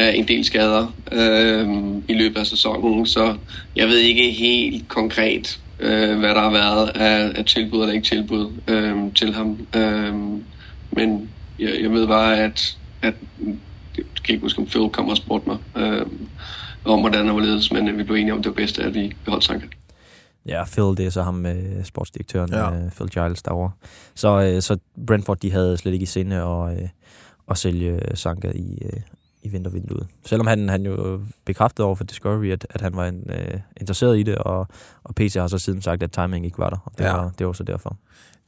øh, 0.00 0.18
en 0.18 0.28
del 0.28 0.44
skader 0.44 0.94
øh, 1.12 1.68
i 2.08 2.14
løbet 2.14 2.40
af 2.40 2.46
sæsonen, 2.46 3.06
så 3.06 3.36
jeg 3.76 3.88
ved 3.88 3.98
ikke 3.98 4.30
helt 4.30 4.88
konkret, 4.88 5.60
øh, 5.80 6.18
hvad 6.18 6.34
der 6.34 6.40
har 6.40 6.50
været 6.50 6.88
af, 6.88 7.32
af 7.38 7.44
tilbud 7.44 7.80
eller 7.80 7.94
ikke 7.94 8.06
tilbud 8.06 8.52
øh, 8.68 8.96
til 9.14 9.34
ham. 9.34 9.66
Øh, 9.76 10.14
men 10.92 11.28
jeg, 11.58 11.70
jeg 11.82 11.90
ved 11.92 12.06
bare, 12.06 12.38
at, 12.38 12.76
at 13.02 13.14
jeg 13.96 14.04
kan 14.24 14.32
ikke 14.32 14.42
huske, 14.42 14.58
om 14.58 14.66
Phil 14.66 14.88
kom 14.88 15.08
og 15.08 15.16
spurgte 15.16 15.48
mig 15.48 15.58
øh, 15.76 16.06
om, 16.84 17.00
hvordan 17.00 17.26
det 17.26 17.34
var 17.34 17.40
ledes, 17.40 17.72
men 17.72 17.98
vi 17.98 18.02
blev 18.02 18.16
enige 18.16 18.32
om, 18.32 18.38
at 18.38 18.44
det 18.44 18.50
var 18.50 18.54
bedst, 18.54 18.78
at 18.78 18.94
vi 18.94 19.12
beholdt 19.24 19.44
Sanka. 19.44 19.66
Ja, 20.46 20.64
Phil, 20.64 20.84
det 20.96 21.00
er 21.00 21.10
så 21.10 21.22
ham 21.22 21.34
med 21.34 21.84
sportsdirektøren, 21.84 22.50
Ja. 22.52 22.74
ja. 22.74 22.88
Phil 22.96 23.08
Giles 23.10 23.42
derovre. 23.42 23.70
Så, 24.14 24.40
øh, 24.42 24.62
så 24.62 24.78
Brentford, 25.06 25.36
de 25.38 25.52
havde 25.52 25.76
slet 25.76 25.92
ikke 25.92 26.02
i 26.02 26.06
sinde 26.06 26.36
at, 26.36 26.82
øh, 26.82 26.88
at 27.50 27.58
sælge 27.58 28.00
Sanka 28.14 28.50
i, 28.54 28.82
øh, 28.84 29.00
i 29.42 29.48
vintervinduet. 29.48 30.06
Selvom 30.26 30.46
han, 30.46 30.68
han 30.68 30.86
jo 30.86 31.20
bekræftede 31.44 31.86
over 31.86 31.94
for 31.94 32.04
Discovery, 32.04 32.50
at, 32.50 32.66
at 32.70 32.80
han 32.80 32.96
var 32.96 33.06
en, 33.06 33.30
øh, 33.30 33.60
interesseret 33.80 34.18
i 34.18 34.22
det, 34.22 34.34
og, 34.38 34.66
og 35.04 35.14
PC 35.14 35.34
har 35.34 35.46
så 35.46 35.58
siden 35.58 35.82
sagt, 35.82 36.02
at 36.02 36.12
timing 36.12 36.44
ikke 36.44 36.58
var 36.58 36.70
der. 36.70 36.76
Og 36.84 36.92
det, 36.98 37.04
Ja. 37.04 37.12
var, 37.16 37.30
det 37.38 37.46
var 37.46 37.52
så 37.52 37.62
derfor. 37.62 37.96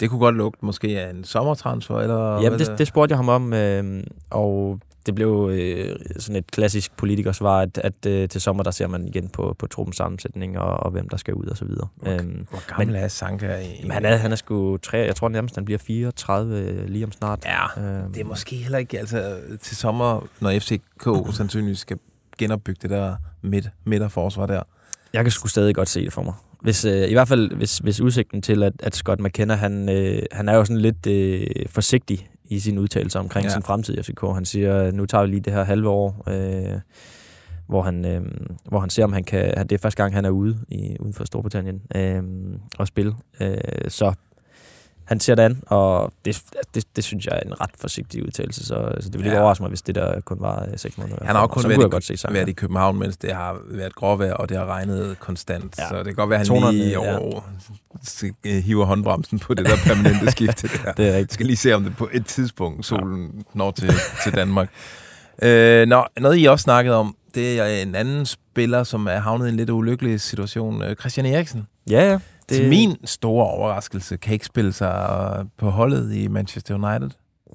Det 0.00 0.10
kunne 0.10 0.20
godt 0.20 0.36
lugte 0.36 0.64
måske 0.64 1.00
af 1.00 1.10
en 1.10 1.24
sommertransfer, 1.24 1.98
eller 2.00 2.40
Jamen, 2.42 2.58
det, 2.58 2.78
det 2.78 2.86
spurgte 2.86 3.12
jeg 3.12 3.18
ham 3.18 3.28
om, 3.28 3.52
øh, 3.52 4.04
og 4.30 4.78
det 5.06 5.14
blev 5.14 5.50
øh, 5.52 5.96
sådan 6.18 6.36
et 6.36 6.50
klassisk 6.50 6.96
politikersvar, 6.96 7.60
at, 7.60 7.78
at 7.78 8.06
øh, 8.06 8.28
til 8.28 8.40
sommer, 8.40 8.62
der 8.62 8.70
ser 8.70 8.86
man 8.86 9.08
igen 9.08 9.28
på, 9.28 9.56
på 9.58 9.66
truppens 9.66 9.96
sammensætning, 9.96 10.58
og, 10.58 10.76
og 10.76 10.90
hvem 10.90 11.08
der 11.08 11.16
skal 11.16 11.34
ud, 11.34 11.46
og 11.46 11.56
så 11.56 11.64
videre. 11.64 11.88
Øhm, 12.06 12.46
Hvor 12.50 12.76
gammel 12.76 12.96
er 12.96 13.08
Sanka? 13.08 13.58
i- 13.60 13.80
men 13.82 13.90
han 13.90 14.04
er, 14.04 14.16
han 14.16 14.32
er 14.32 14.36
sgu 14.36 14.76
tre, 14.76 14.98
jeg 14.98 15.16
tror 15.16 15.28
nærmest, 15.28 15.54
han 15.54 15.64
bliver 15.64 15.78
34 15.78 16.86
lige 16.86 17.04
om 17.04 17.12
snart. 17.12 17.44
Ja, 17.44 17.80
Øhm, 18.02 18.12
det 18.12 18.20
er 18.20 18.24
måske 18.24 18.56
heller 18.56 18.78
ikke 18.78 18.98
altså, 18.98 19.36
til 19.62 19.76
sommer, 19.76 20.26
når 20.40 20.58
FCK 20.58 21.08
sandsynligvis 21.36 21.78
skal 21.78 21.98
genopbygge 22.38 22.78
det 22.82 22.90
der 22.90 23.16
midt, 23.42 23.68
midterforsvar 23.84 24.46
der. 24.46 24.62
Jeg 25.12 25.24
kan 25.24 25.30
sgu 25.30 25.48
stadig 25.48 25.74
godt 25.74 25.88
se 25.88 26.04
det 26.04 26.12
for 26.12 26.22
mig. 26.22 26.34
Hvis, 26.60 26.84
øh, 26.84 27.08
I 27.10 27.12
hvert 27.12 27.28
fald, 27.28 27.54
hvis, 27.54 27.78
hvis 27.78 28.00
udsigten 28.00 28.42
til, 28.42 28.62
at, 28.62 28.72
at 28.78 28.96
Scott 28.96 29.20
McKenna, 29.20 29.54
han, 29.54 29.88
øh, 29.88 30.22
han 30.32 30.48
er 30.48 30.54
jo 30.56 30.64
sådan 30.64 30.80
lidt 30.80 31.06
øh, 31.06 31.46
forsigtig 31.68 32.28
i 32.54 32.58
sine 32.58 32.80
udtalelser 32.80 33.20
omkring 33.20 33.44
Ja. 33.44 33.48
ja. 33.48 33.52
sin 33.52 33.62
fremtid 33.62 33.98
i 33.98 34.02
FCK. 34.02 34.20
Han 34.34 34.44
siger, 34.44 34.90
nu 34.90 35.06
tager 35.06 35.24
vi 35.24 35.30
lige 35.30 35.40
det 35.40 35.52
her 35.52 35.64
halve 35.64 35.88
år, 35.88 36.22
øh, 36.28 36.80
hvor, 37.66 37.82
han, 37.82 38.04
øh, 38.04 38.22
hvor 38.68 38.80
han 38.80 38.90
ser, 38.90 39.04
om 39.04 39.12
han 39.12 39.24
kan... 39.24 39.66
Det 39.68 39.72
er 39.72 39.78
første 39.78 40.02
gang, 40.02 40.14
han 40.14 40.24
er 40.24 40.30
ude 40.30 40.58
i, 40.68 40.96
uden 41.00 41.12
for 41.12 41.24
Storbritannien 41.24 41.82
øh, 41.96 42.22
og 42.78 42.86
spille. 42.86 43.14
Øh, 43.40 43.56
så 43.88 44.14
han 45.04 45.20
ser 45.20 45.34
det 45.34 45.42
an, 45.42 45.62
og 45.66 46.12
det, 46.24 46.42
det, 46.74 46.84
det 46.96 47.04
synes 47.04 47.26
jeg 47.26 47.34
er 47.34 47.40
en 47.40 47.60
ret 47.60 47.70
forsigtig 47.80 48.26
udtalelse, 48.26 48.66
så, 48.66 48.92
så 49.00 49.08
det 49.08 49.14
vil 49.18 49.24
ikke 49.24 49.30
Ja. 49.36 49.40
overraske 49.40 49.62
mig, 49.62 49.68
hvis 49.68 49.82
det 49.82 49.94
der 49.94 50.20
kun 50.20 50.36
var 50.40 50.62
øh, 50.72 50.78
seks 50.78 50.98
måneder. 50.98 51.16
Han 51.24 51.34
har 51.34 51.42
jo 51.42 51.46
Og 51.46 51.50
kun 51.50 51.68
været, 51.68 51.86
i, 51.86 51.90
godt 51.90 52.04
se 52.04 52.16
sammen. 52.16 52.34
været 52.36 52.48
i 52.48 52.52
København, 52.52 52.98
mens 52.98 53.16
det 53.16 53.32
har 53.32 53.56
været 53.70 53.94
gråvejr, 53.94 54.32
og 54.34 54.48
det 54.48 54.56
har 54.56 54.66
regnet 54.66 55.16
konstant. 55.20 55.74
Ja. 55.78 55.82
Ja. 55.82 55.88
Så 55.88 55.96
det 55.96 56.04
kan 56.06 56.14
godt 56.14 56.30
være, 56.30 56.40
at 56.40 56.48
han 56.48 56.56
Tonerne, 56.56 56.78
lige 56.78 56.90
ja. 57.02 57.18
over, 57.18 57.40
ja. 58.44 58.58
hiver 58.60 58.84
håndbremsen 58.84 59.38
på 59.38 59.54
det 59.54 59.66
der 59.66 59.76
permanente 59.86 60.30
skifte 60.36 60.68
der. 60.84 60.92
Det 60.92 61.04
er 61.04 61.08
Jeg 61.08 61.14
rigtigt. 61.16 61.32
skal 61.32 61.46
lige 61.46 61.56
se, 61.56 61.72
om 61.74 61.84
det 61.84 61.96
på 61.96 62.08
et 62.12 62.26
tidspunkt 62.26 62.86
solen 62.86 63.44
når 63.54 63.70
til, 63.70 63.90
til 64.22 64.34
Danmark. 64.34 64.68
Øh, 65.42 65.86
nå, 65.88 66.04
noget, 66.20 66.38
I 66.38 66.44
også 66.44 66.62
snakkede 66.62 66.96
om, 66.96 67.16
det 67.34 67.60
er 67.60 67.66
en 67.82 67.94
anden 67.94 68.26
spiller, 68.26 68.84
som 68.84 69.06
er 69.06 69.18
havnet 69.18 69.46
i 69.46 69.48
en 69.48 69.56
lidt 69.56 69.70
ulykkelig 69.70 70.20
situation. 70.20 70.82
Øh, 70.82 70.96
Christian 70.96 71.26
Eriksen. 71.26 71.66
Ja, 71.90 72.10
ja. 72.10 72.18
Det... 72.52 72.60
Til 72.60 72.68
min 72.68 72.96
store 73.06 73.46
overraskelse 73.46 74.16
kan 74.16 74.32
ikke 74.32 74.46
spille 74.46 74.72
sig 74.72 75.46
på 75.56 75.70
holdet 75.70 76.14
i 76.14 76.28
Manchester 76.28 76.74
United. 76.74 77.10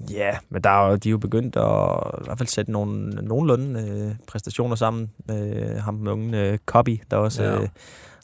Ja, 0.10 0.32
men 0.50 0.62
der 0.63 0.70
er 0.70 0.89
jo, 0.89 0.96
de 0.96 1.10
er 1.10 1.12
jo 1.12 1.18
begyndt 1.18 1.56
at 1.56 2.22
i 2.22 2.24
hvert 2.25 2.38
fald 2.38 2.48
sætte 2.48 2.72
nogle 2.72 3.10
nogenlunde 3.10 3.89
øh, 3.89 4.16
præstationer 4.27 4.75
sammen. 4.75 5.12
Øh, 5.32 5.75
ham 5.84 5.94
med 5.94 6.12
unge 6.12 6.42
øh, 6.42 6.58
Copy, 6.66 7.00
der 7.12 7.18
også 7.18 7.44
Ja. 7.44 7.62
øh, 7.62 7.68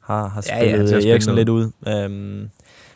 har, 0.01 0.27
har 0.27 0.45
Ja, 0.49 0.55
ja, 0.57 0.61
spillet 0.71 0.91
ja, 0.91 0.99
spille 0.99 1.11
Eriksen 1.11 1.35
lidt 1.35 1.49
ud. 1.49 1.71
Øhm, 1.87 2.49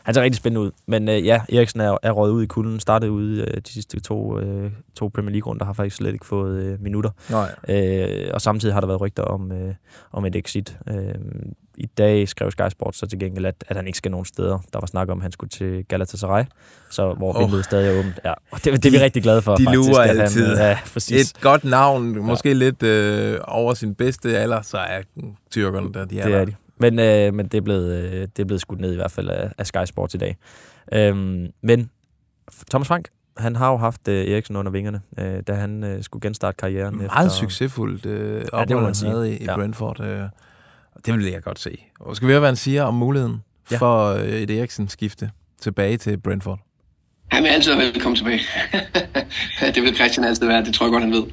han 0.08 0.14
ser 0.14 0.22
rigtig 0.22 0.38
spændende 0.38 0.68
ud. 0.68 0.72
Men 0.86 1.10
øh, 1.10 1.26
ja, 1.26 1.42
Eriksen 1.54 1.82
er, 1.82 1.98
er 2.04 2.12
røget 2.12 2.34
ud 2.34 2.44
i 2.44 2.46
kulden. 2.46 2.80
Startede 2.80 3.12
ude 3.12 3.42
øh, 3.42 3.62
de 3.68 3.72
sidste 3.74 4.00
to, 4.00 4.40
øh, 4.40 4.72
to 4.96 5.12
Premier 5.14 5.32
League-runder, 5.32 5.66
har 5.66 5.74
faktisk 5.74 5.96
slet 5.96 6.14
ikke 6.14 6.26
fået 6.26 6.64
øh, 6.64 6.82
minutter. 6.82 7.10
Nej. 7.30 7.56
Øh, 7.70 8.30
og 8.34 8.42
samtidig 8.42 8.74
har 8.76 8.80
der 8.80 8.88
været 8.88 9.02
rygter 9.02 9.24
om, 9.24 9.52
øh, 9.52 9.74
om 10.12 10.26
et 10.26 10.36
exit. 10.36 10.78
Øh, 10.90 11.16
I 11.78 11.86
dag 11.86 12.30
skrev 12.30 12.52
Sky 12.52 12.62
Sports 12.70 12.98
så 12.98 13.06
til 13.06 13.20
gengæld, 13.20 13.46
at, 13.46 13.56
at 13.68 13.76
han 13.76 13.88
ikke 13.88 13.98
skal 13.98 14.12
nogen 14.12 14.26
steder. 14.26 14.60
Der 14.74 14.80
var 14.80 14.88
snak 14.88 15.10
om, 15.10 15.18
at 15.18 15.22
han 15.22 15.32
skulle 15.32 15.50
til 15.50 15.86
Galatasaray, 15.88 16.44
så 16.90 17.14
hvor 17.14 17.36
oh. 17.36 17.42
vinduet 17.42 17.66
stadig 17.66 17.96
er 17.96 18.00
åbent. 18.00 18.20
Ja, 18.26 18.34
og 18.52 18.66
det, 18.66 18.84
det 18.84 18.86
er 18.86 18.92
vi 18.92 19.04
rigtig 19.04 19.24
glade 19.24 19.42
for, 19.42 19.56
de 19.56 19.66
faktisk. 19.66 19.90
lurer 19.90 20.02
at 20.02 20.20
altid. 20.20 20.46
Han, 20.46 20.54
øh, 20.54 20.60
ja, 20.60 20.80
præcis. 20.94 21.32
Et 21.32 21.42
godt 21.42 21.64
navn, 21.64 22.20
måske 22.20 22.54
lidt 22.54 22.84
øh, 22.84 23.40
over 23.44 23.74
sin 23.74 23.96
bedste 23.96 24.38
alder, 24.38 24.62
så 24.62 24.78
er 24.78 25.02
tyrkerne 25.52 25.94
der, 25.94 26.06
de 26.06 26.20
er 26.20 26.24
det 26.24 26.34
der. 26.34 26.40
er 26.40 26.46
de. 26.46 26.54
Men, 26.80 27.00
øh, 27.00 27.34
men 27.34 27.48
det, 27.48 27.58
er 27.58 27.62
blevet, 27.62 27.94
øh, 28.04 28.22
det 28.22 28.40
er 28.40 28.46
blevet 28.46 28.62
skudt 28.62 28.80
ned 28.80 28.92
i 28.94 28.96
hvert 28.96 29.12
fald 29.12 29.30
af, 29.30 29.52
af 29.58 29.68
Sky 29.68 29.78
Sports 29.86 30.14
i 30.14 30.18
dag. 30.18 30.38
Øhm, 30.94 31.48
men 31.64 31.90
Thomas 32.72 32.88
Frank, 32.88 33.08
han 33.38 33.56
har 33.56 33.72
jo 33.72 33.78
haft 33.78 34.08
øh, 34.08 34.32
Eriksen 34.32 34.56
under 34.56 34.72
vingerne, 34.72 35.02
øh, 35.20 35.42
da 35.48 35.54
han 35.54 35.84
øh, 35.84 36.04
skulle 36.04 36.22
genstarte 36.22 36.56
karrieren. 36.58 36.98
Meget 36.98 37.10
efter, 37.10 37.30
succesfuldt 37.30 38.06
øh, 38.06 38.42
det 38.42 38.50
ophold, 38.50 38.70
må 38.70 38.76
man 38.76 38.86
han 38.86 38.96
sige. 38.96 39.10
havde 39.10 39.32
i, 39.34 39.38
i 39.38 39.44
Ja. 39.46 39.56
Brentford. 39.56 40.00
Øh, 40.02 40.22
det 41.06 41.14
vil 41.14 41.26
jeg 41.26 41.42
godt 41.44 41.60
se. 41.60 41.78
Og 42.00 42.16
skal 42.16 42.28
vi 42.28 42.32
høre, 42.32 42.40
hvad 42.40 42.50
han 42.50 42.56
siger 42.56 42.84
om 42.84 42.94
muligheden 42.94 43.44
Ja. 43.72 43.78
for 43.78 44.14
øh, 44.14 44.28
et 44.30 44.52
Eriksen-skifte 44.52 45.32
tilbage 45.62 45.98
til 45.98 46.18
Brentford? 46.18 46.60
Han 47.28 47.44
vil 47.44 47.50
altid 47.50 47.76
være 47.76 47.86
velkommen 47.86 48.16
tilbage. 48.16 48.40
det 49.76 49.84
vil 49.84 49.96
Christian 49.96 50.26
altid 50.26 50.48
være, 50.48 50.66
det 50.66 50.74
tror 50.74 50.86
jeg 50.86 50.92
godt, 50.92 51.04
han 51.04 51.12
ved. 51.12 51.24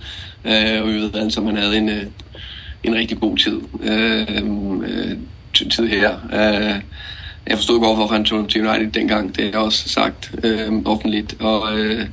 Øh, 0.44 0.82
og 0.82 0.88
vi 0.88 0.94
ved 0.94 1.14
alle 1.14 1.30
sammen, 1.30 1.54
han 1.54 1.64
havde 1.64 1.78
en, 1.78 1.88
øh, 1.88 2.06
en 2.82 2.94
rigtig 2.94 3.20
god 3.20 3.36
tid, 3.38 3.60
øh, 3.82 4.26
øh, 4.36 5.18
tid 5.54 5.88
her. 5.88 6.18
Øh, 6.32 6.80
jeg 7.46 7.56
forstod 7.56 7.80
godt, 7.80 7.96
hvorfor 7.96 8.14
han 8.14 8.24
tog 8.24 8.48
til 8.48 8.66
United 8.66 8.92
dengang. 8.92 9.36
Det 9.36 9.54
er 9.54 9.58
også 9.58 9.88
sagt 9.88 10.34
øh, 10.44 10.72
offentligt. 10.84 11.36
Og, 11.40 11.78
øh, 11.78 12.06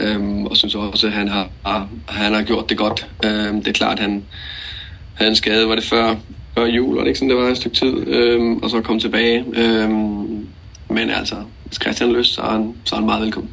øh, 0.00 0.42
og 0.42 0.56
synes 0.56 0.74
også, 0.74 1.06
at 1.06 1.12
han 1.12 1.28
har, 1.28 1.48
har, 1.66 1.88
han 2.08 2.34
har 2.34 2.42
gjort 2.42 2.68
det 2.68 2.78
godt. 2.78 3.08
Øh, 3.24 3.54
det 3.54 3.68
er 3.68 3.72
klart, 3.72 3.98
han 3.98 4.24
havde 5.14 5.30
en 5.30 5.36
skade, 5.36 5.68
var 5.68 5.74
det 5.74 5.84
før, 5.84 6.16
før 6.58 6.66
jul, 6.66 6.94
var 6.94 7.00
det 7.00 7.08
ikke 7.08 7.18
sådan, 7.18 7.30
det 7.30 7.38
var 7.38 7.48
et 7.48 7.56
stykke 7.56 7.76
tid, 7.76 8.06
øh, 8.06 8.56
og 8.56 8.70
så 8.70 8.80
kom 8.80 9.00
tilbage. 9.00 9.44
Øh, 9.52 9.90
men 10.88 11.10
altså, 11.10 11.36
hvis 11.64 11.78
Christian 11.82 12.12
lyst, 12.12 12.34
så 12.34 12.42
er 12.42 12.50
han, 12.50 12.74
så 12.84 12.94
er 12.94 12.98
han 12.98 13.06
meget 13.06 13.22
velkommen. 13.22 13.52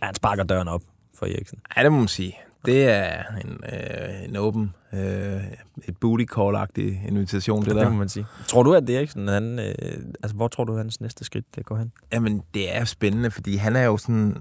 Ja, 0.00 0.06
han 0.06 0.14
sparker 0.14 0.44
døren 0.44 0.68
op 0.68 0.82
for 1.18 1.26
Eriksen. 1.26 1.58
Ja, 1.76 1.82
det 1.82 1.92
må 1.92 1.98
man 1.98 2.08
sige. 2.08 2.36
Det 2.66 2.84
er 2.84 3.22
en, 3.44 3.60
øh, 3.72 4.28
en 4.28 4.36
åben, 4.36 4.74
øh, 4.94 5.42
et 5.88 5.96
booty 6.00 6.24
call-agtig 6.24 7.08
invitation, 7.08 7.60
det 7.60 7.66
Det, 7.68 7.76
der. 7.76 7.82
det 7.82 7.92
må 7.92 7.98
man 7.98 8.08
sige. 8.08 8.26
Tror 8.48 8.62
du, 8.62 8.74
at 8.74 8.90
Eriksen, 8.90 9.28
han, 9.28 9.58
øh, 9.58 9.74
altså, 10.22 10.36
hvor 10.36 10.48
tror 10.48 10.64
du, 10.64 10.76
hans 10.76 11.00
næste 11.00 11.24
skridt 11.24 11.44
det 11.56 11.66
går 11.66 11.76
hen? 11.76 11.92
Jamen, 12.12 12.42
det 12.54 12.76
er 12.76 12.84
spændende, 12.84 13.30
fordi 13.30 13.56
han 13.56 13.76
er 13.76 13.84
jo 13.84 13.96
sådan... 13.96 14.36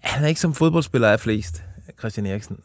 Han 0.00 0.24
er 0.24 0.28
ikke 0.28 0.40
som 0.40 0.54
fodboldspiller 0.54 1.08
af 1.08 1.20
flest, 1.20 1.64
Christian 1.98 2.26
Eriksen. 2.26 2.58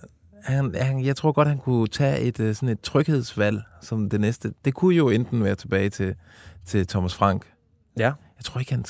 Han, 0.43 0.75
han, 0.75 1.05
jeg 1.05 1.15
tror 1.15 1.31
godt, 1.31 1.47
han 1.47 1.57
kunne 1.57 1.87
tage 1.87 2.19
et 2.19 2.39
øh, 2.39 2.55
sådan 2.55 2.69
et 2.69 2.81
tryghedsvalg 2.81 3.61
som 3.81 4.09
det 4.09 4.21
næste. 4.21 4.53
Det 4.65 4.73
kunne 4.73 4.95
jo 4.95 5.09
enten 5.09 5.43
være 5.43 5.55
tilbage 5.55 5.89
til, 5.89 6.15
til 6.65 6.87
Thomas 6.87 7.15
Frank. 7.15 7.45
Ja. 7.97 8.11
Jeg 8.37 8.43
tror 8.45 8.59
ikke, 8.59 8.71
han... 8.71 8.85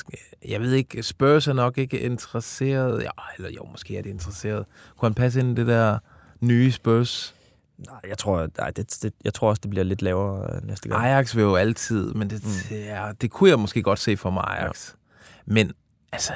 Jeg 0.48 0.62
ved 0.62 0.72
ikke, 0.74 1.04
Spurs 1.04 1.48
er 1.48 1.54
nok 1.54 1.78
ikke 1.78 2.00
interesseret. 2.00 3.04
Ja, 3.04 3.10
eller 3.38 3.50
jo, 3.52 3.66
måske 3.72 3.98
er 3.98 4.02
det 4.02 4.10
interesseret. 4.10 4.66
Kunne 4.98 5.10
han 5.10 5.14
passe 5.14 5.40
ind 5.40 5.52
i 5.52 5.62
det 5.62 5.68
der 5.68 5.98
nye 6.42 6.72
Spurs? 6.72 7.36
Nej, 7.78 8.00
jeg 8.08 8.18
tror, 8.18 8.48
nej, 8.58 8.72
det, 8.72 8.98
det, 9.04 9.14
jeg 9.24 9.34
tror 9.34 9.50
også, 9.50 9.60
det 9.64 9.70
bliver 9.70 9.84
lidt 9.84 10.02
lavere 10.02 10.56
øh, 10.56 10.68
næste 10.68 10.90
gang. 10.90 11.06
Ajax 11.06 11.36
vil 11.36 11.42
jo 11.42 11.56
altid, 11.56 12.14
men 12.14 12.30
det, 12.30 12.44
mm. 12.44 12.76
ja, 12.76 13.12
det 13.22 13.32
kunne 13.32 13.50
jeg 13.50 13.60
måske 13.60 13.84
godt 13.84 14.00
se 14.00 14.18
for 14.18 14.30
mig, 14.30 14.44
Ajax. 14.48 14.90
Ja. 14.90 15.54
Men 15.54 15.72
altså, 16.12 16.34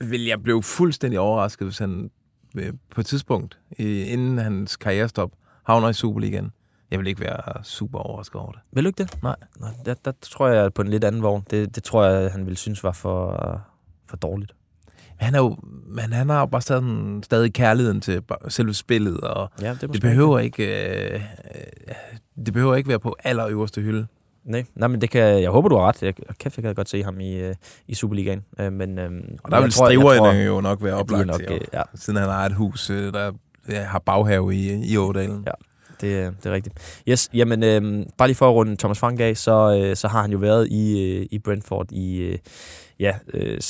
vil 0.00 0.24
jeg 0.24 0.42
blive 0.42 0.62
fuldstændig 0.62 1.20
overrasket, 1.20 1.66
hvis 1.66 1.78
han 1.78 2.10
øh, 2.56 2.72
på 2.90 3.00
et 3.00 3.06
tidspunkt, 3.06 3.58
inden 3.78 4.38
hans 4.38 4.76
karrierestop, 4.76 5.32
havner 5.66 5.88
i 5.88 5.92
Superligaen. 5.92 6.52
Jeg 6.90 6.98
vil 6.98 7.06
ikke 7.06 7.20
være 7.20 7.64
super 7.64 7.98
overrasket 7.98 8.40
over 8.40 8.52
det. 8.52 8.60
Vil 8.72 8.84
du 8.84 8.88
ikke 8.88 9.02
det? 9.02 9.22
Nej. 9.22 9.36
Nej 9.60 9.70
der, 9.84 9.94
der 9.94 10.12
tror 10.22 10.48
jeg 10.48 10.74
på 10.74 10.82
en 10.82 10.88
lidt 10.88 11.04
anden 11.04 11.22
vogn. 11.22 11.44
Det, 11.50 11.74
det 11.74 11.84
tror 11.84 12.04
jeg, 12.04 12.32
han 12.32 12.46
ville 12.46 12.56
synes 12.56 12.84
var 12.84 12.92
for, 12.92 13.60
for 14.06 14.16
dårligt. 14.16 14.54
Han, 15.18 15.34
er 15.34 15.38
jo, 15.38 15.56
men 15.88 16.12
han 16.12 16.28
har 16.28 16.40
jo 16.40 16.46
bare 16.46 16.62
stadig, 16.62 16.84
stadig 17.24 17.52
kærligheden 17.52 18.00
til 18.00 18.22
selve 18.48 18.74
spillet, 18.74 19.20
og 19.20 19.50
Ja, 19.62 19.76
det, 19.80 19.92
det 19.92 20.00
behøver 20.00 20.38
ikke, 20.38 20.86
øh, 21.12 21.14
øh, 21.14 21.94
det 22.46 22.52
behøver 22.54 22.74
ikke 22.74 22.88
være 22.88 22.98
på 22.98 23.16
allerøverste 23.24 23.80
hylde. 23.80 24.06
Nej, 24.44 24.64
nej, 24.74 24.88
men 24.88 25.00
det 25.00 25.10
kan, 25.10 25.42
jeg 25.42 25.50
håber, 25.50 25.68
du 25.68 25.76
har 25.76 25.88
ret. 25.88 26.02
Jeg, 26.02 26.14
kæft, 26.38 26.56
jeg 26.56 26.62
kan 26.62 26.74
godt 26.74 26.88
se 26.88 27.02
ham 27.04 27.20
i, 27.20 27.34
øh, 27.34 27.54
i 27.88 27.94
Superligaen. 27.94 28.44
Øh, 28.60 28.72
men, 28.72 28.98
øh, 28.98 29.10
Og 29.44 29.50
der 29.50 29.60
vil 29.60 29.72
striverne 29.72 30.38
jo 30.38 30.60
nok 30.60 30.82
være 30.84 30.94
oplagt, 30.94 31.26
nok, 31.26 31.40
øh, 31.48 31.60
ja, 31.72 31.82
siden 31.94 32.18
han 32.18 32.28
har 32.28 32.46
et 32.46 32.54
hus, 32.54 32.90
øh, 32.90 33.12
der 33.12 33.32
ja, 33.68 33.82
har 33.82 33.98
baghave 33.98 34.54
i, 34.54 34.92
i 34.92 34.96
Ådalen. 34.96 35.46
Ja. 35.46 35.52
det, 36.00 36.34
det 36.42 36.50
er 36.50 36.54
rigtigt. 36.54 37.02
Yes, 37.08 37.30
jamen, 37.34 37.62
øh, 37.62 38.06
bare 38.18 38.28
lige 38.28 38.36
for 38.36 38.48
at 38.48 38.54
runde 38.54 38.76
Thomas 38.76 38.98
Frank 38.98 39.20
af, 39.20 39.36
så, 39.36 39.80
øh, 39.82 39.96
så 39.96 40.08
har 40.08 40.20
han 40.22 40.30
jo 40.32 40.38
været 40.38 40.68
i, 40.68 41.02
øh, 41.02 41.26
i 41.30 41.38
Brentford 41.38 41.92
i 41.92 42.16
øh, 42.18 42.38
ja, 43.00 43.12
øh, 43.34 43.60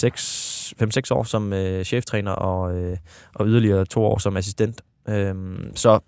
5-6 0.83 1.01
år 1.11 1.23
som 1.25 1.53
øh, 1.53 1.85
cheftræner 1.85 2.33
og, 2.33 2.77
øh, 2.79 2.97
og 3.35 3.47
yderligere 3.47 3.85
to 3.85 4.05
år 4.05 4.19
som 4.19 4.37
assistent. 4.37 4.81
Øh, 5.09 5.35
så 5.75 5.99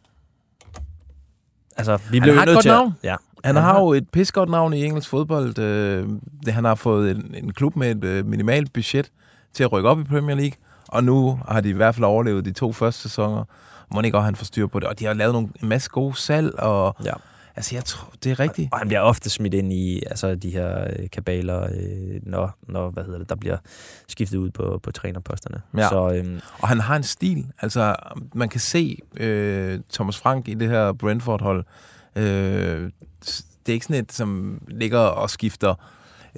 altså, 1.77 1.97
vi 2.11 2.19
Han 2.19 2.23
blev 2.23 2.35
har 2.35 2.43
et 2.43 2.49
nødt 2.49 2.63
til 2.63 2.71
navn. 2.71 2.95
At, 3.03 3.09
ja, 3.09 3.17
Han 3.45 3.57
har 3.57 3.81
jo 3.81 3.93
et 3.93 4.09
pissegodt 4.11 4.51
navn 4.51 4.73
i 4.75 4.85
engelsk 4.85 5.09
fodbold. 5.09 5.59
Øh, 5.59 6.09
det- 6.45 6.55
han 6.55 6.65
har 6.65 6.75
fået 6.75 7.11
en, 7.11 7.35
en 7.35 7.53
klub 7.53 7.77
med 7.77 7.91
et 7.97 8.05
øh, 8.05 8.27
minimalt 8.27 8.73
budget 8.73 9.11
til 9.53 9.65
at 9.65 9.73
rykke 9.73 9.89
op 9.89 10.01
i 10.01 10.05
Premier 10.05 10.37
League, 10.37 10.57
og 10.89 11.05
nu 11.05 11.41
har 11.49 11.61
de 11.61 11.69
i 11.69 11.73
hvert 11.73 11.95
fald 11.95 12.05
overlevet 12.05 12.45
de 12.45 12.53
to 12.53 12.73
første 12.73 13.03
sæsoner. 13.03 13.45
Må 13.95 14.01
ikke 14.01 14.19
også 14.19 14.25
han 14.25 14.37
får 14.37 14.45
styr 14.45 14.67
på 14.67 14.81
det. 14.81 14.89
Og 14.89 14.99
de 14.99 15.05
har 15.05 15.15
lavet 15.15 15.33
nogle, 15.33 15.49
en 15.63 15.69
masse 15.69 15.91
gode 15.91 16.17
salg, 16.17 16.55
og 16.61 16.97
Ja. 17.05 17.13
Altså, 17.59 17.75
jeg 17.75 17.85
tror, 17.85 18.13
det 18.25 18.33
er 18.33 18.41
rigtigt. 18.41 18.69
Og 18.73 18.79
han 18.79 18.89
bliver 18.89 19.01
ofte 19.01 19.31
smidt 19.31 19.55
ind 19.55 19.73
i 19.73 20.03
altså, 20.07 20.35
de 20.35 20.51
her 20.51 20.85
øh, 20.99 21.11
kabaler, 21.13 21.63
øh, 21.63 22.21
når, 22.23 22.59
når 22.69 22.91
hvad 22.91 23.05
hedder 23.05 23.19
det, 23.19 23.29
der 23.29 23.35
bliver 23.37 23.57
skiftet 24.09 24.39
ud 24.39 24.51
på, 24.51 24.81
på 24.83 24.91
trænerposterne. 24.91 25.63
Ja. 25.77 25.89
Så 25.89 26.13
øhm, 26.15 26.41
Og 26.59 26.69
han 26.69 26.81
har 26.81 26.97
en 26.97 27.03
stil. 27.03 27.47
Altså, 27.61 27.97
man 28.35 28.49
kan 28.49 28.61
se 28.61 28.99
øh, 29.17 29.81
Thomas 29.93 30.19
Frank 30.19 30.49
i 30.49 30.55
det 30.55 30.69
her 30.69 30.93
Brentford-hold. 30.93 31.65
Øh, 32.17 32.91
det 33.67 33.69
er 33.69 33.73
ikke 33.73 33.87
sådan 33.87 34.05
et, 34.05 34.13
som 34.13 34.61
ligger 34.69 34.99
og 34.99 35.31
skifter 35.31 35.75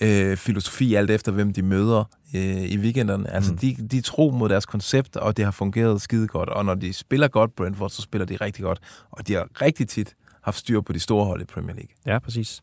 øh, 0.03 0.37
filosofi 0.37 0.95
alt 0.95 1.11
efter, 1.11 1.33
hvem 1.33 1.53
de 1.53 1.63
møder 1.63 2.05
øh, 2.35 2.63
i 2.63 2.79
weekenderne. 2.79 3.31
Altså, 3.31 3.53
Mm. 3.53 3.59
de, 3.59 3.77
de 3.91 3.99
er 3.99 4.03
tro 4.03 4.31
mod 4.31 4.49
deres 4.49 4.67
koncept, 4.67 5.17
og 5.17 5.37
det 5.37 5.45
har 5.45 5.53
fungeret 5.53 6.03
skide 6.03 6.27
godt. 6.27 6.49
Og 6.49 6.65
når 6.65 6.75
de 6.75 6.93
spiller 6.93 7.29
godt 7.29 7.57
Brentford, 7.57 7.91
så 7.91 8.03
spiller 8.03 8.27
de 8.27 8.37
rigtig 8.37 8.65
godt. 8.65 8.81
Og 9.11 9.29
de 9.29 9.33
har 9.35 9.49
rigtig 9.63 9.89
tit 9.89 10.15
haft 10.43 10.59
styr 10.59 10.81
på 10.81 10.93
de 10.93 11.01
store 11.01 11.25
hold 11.27 11.43
i 11.43 11.45
Premier 11.45 11.75
League. 11.75 11.89
ja, 12.07 12.19
præcis. 12.19 12.61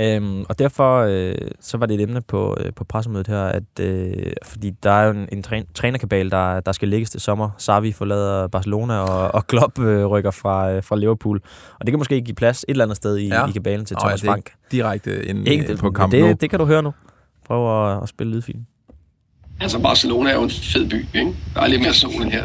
Øhm, 0.00 0.44
og 0.48 0.58
derfor 0.58 1.00
øh, 1.08 1.34
så 1.60 1.76
var 1.78 1.86
det 1.86 1.94
et 1.94 2.00
emne 2.00 2.20
på, 2.22 2.56
øh, 2.60 2.72
på 2.76 2.84
pressemødet 2.84 3.26
her, 3.26 3.42
at 3.42 3.62
øh, 3.80 4.12
fordi 4.44 4.70
der 4.70 4.90
er 4.90 5.04
jo 5.04 5.10
en, 5.10 5.28
en 5.32 5.42
træ, 5.42 5.62
trænerkabal, 5.74 6.30
der, 6.30 6.60
der 6.60 6.72
skal 6.72 6.88
lægges 6.88 7.10
til 7.10 7.20
sommer. 7.20 7.50
Sarvi 7.58 7.92
forlader 7.92 8.46
Barcelona, 8.48 8.94
og, 8.98 9.34
og 9.34 9.46
Klopp 9.46 9.78
øh, 9.78 10.06
rykker 10.06 10.30
fra, 10.30 10.70
øh, 10.72 10.82
fra 10.82 10.96
Liverpool. 10.96 11.40
Og 11.80 11.86
det 11.86 11.92
kan 11.92 11.98
måske 11.98 12.20
give 12.20 12.34
plads 12.34 12.62
et 12.62 12.64
eller 12.68 12.84
andet 12.84 12.96
sted 12.96 13.16
i, 13.18 13.26
Ja. 13.28 13.48
i 13.48 13.52
kabalen 13.52 13.86
til 13.86 13.94
Nå, 13.94 14.00
Thomas 14.00 14.22
Frank. 14.24 14.50
Direkte 14.72 15.24
ind 15.26 15.48
Ikke, 15.48 15.72
øh, 15.72 15.78
på 15.78 15.90
Camp 15.92 16.12
Nou. 16.12 16.28
det, 16.28 16.40
det 16.40 16.50
kan 16.50 16.58
du 16.58 16.64
høre 16.64 16.82
nu. 16.82 16.92
Prøv 17.46 17.92
at, 17.96 18.02
at 18.02 18.08
spille 18.08 18.32
lydfilen. 18.34 18.66
Altså, 19.60 19.78
Barcelona 19.78 20.30
er 20.30 20.34
jo 20.34 20.42
en 20.42 20.50
fed 20.50 20.88
by, 20.90 21.06
ikke? 21.14 21.34
Der 21.54 21.60
er 21.60 21.66
lidt 21.66 21.82
mere 21.82 21.94
sol 21.94 22.10
end 22.22 22.30
her. 22.30 22.44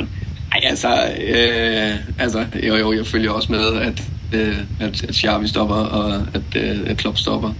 Ej, 0.52 0.60
altså, 0.64 0.88
øh, 1.22 2.22
altså 2.24 2.46
jo, 2.68 2.76
jo, 2.76 2.94
jeg 2.94 3.06
følger 3.06 3.32
også 3.32 3.52
med, 3.52 3.74
at, 3.82 4.12
øh, 4.32 4.58
at, 4.80 5.04
at 5.04 5.16
Xavi 5.16 5.48
stopper, 5.48 5.76
og 5.76 6.14
at, 6.34 6.42
øh, 6.56 6.80
at 6.86 6.98
Klopp 6.98 7.18
stopper. 7.18 7.54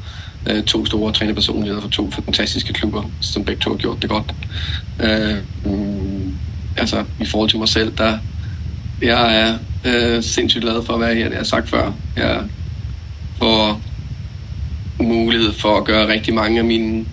Øh, 0.50 0.64
to 0.64 0.86
store 0.86 1.14
trænerpersonligheder 1.14 1.82
fra 1.82 1.90
to 1.90 2.12
fantastiske 2.12 2.74
klubber, 2.74 3.04
som 3.20 3.46
begge 3.46 3.62
to 3.62 3.70
har 3.70 3.78
gjort 3.78 4.02
det 4.02 4.10
godt. 4.10 4.34
Øh, 5.00 5.38
mm, 5.66 6.34
altså, 6.78 7.04
i 7.20 7.26
forhold 7.26 7.50
til 7.50 7.60
mig 7.60 7.70
selv, 7.70 7.94
der 7.98 8.18
jeg 9.02 9.42
er 9.42 9.58
øh, 9.86 10.24
sindssygt 10.24 10.62
glad 10.64 10.84
for 10.86 10.94
at 10.94 11.00
være 11.00 11.16
her, 11.16 11.24
det 11.24 11.32
har 11.32 11.40
jeg 11.40 11.46
sagt 11.46 11.70
før. 11.70 11.92
Jeg 12.16 12.42
får 13.38 13.82
mulighed 15.00 15.54
for 15.54 15.78
at 15.78 15.86
gøre 15.86 16.08
rigtig 16.08 16.34
mange 16.34 16.60
af 16.60 16.66
mine 16.66 17.06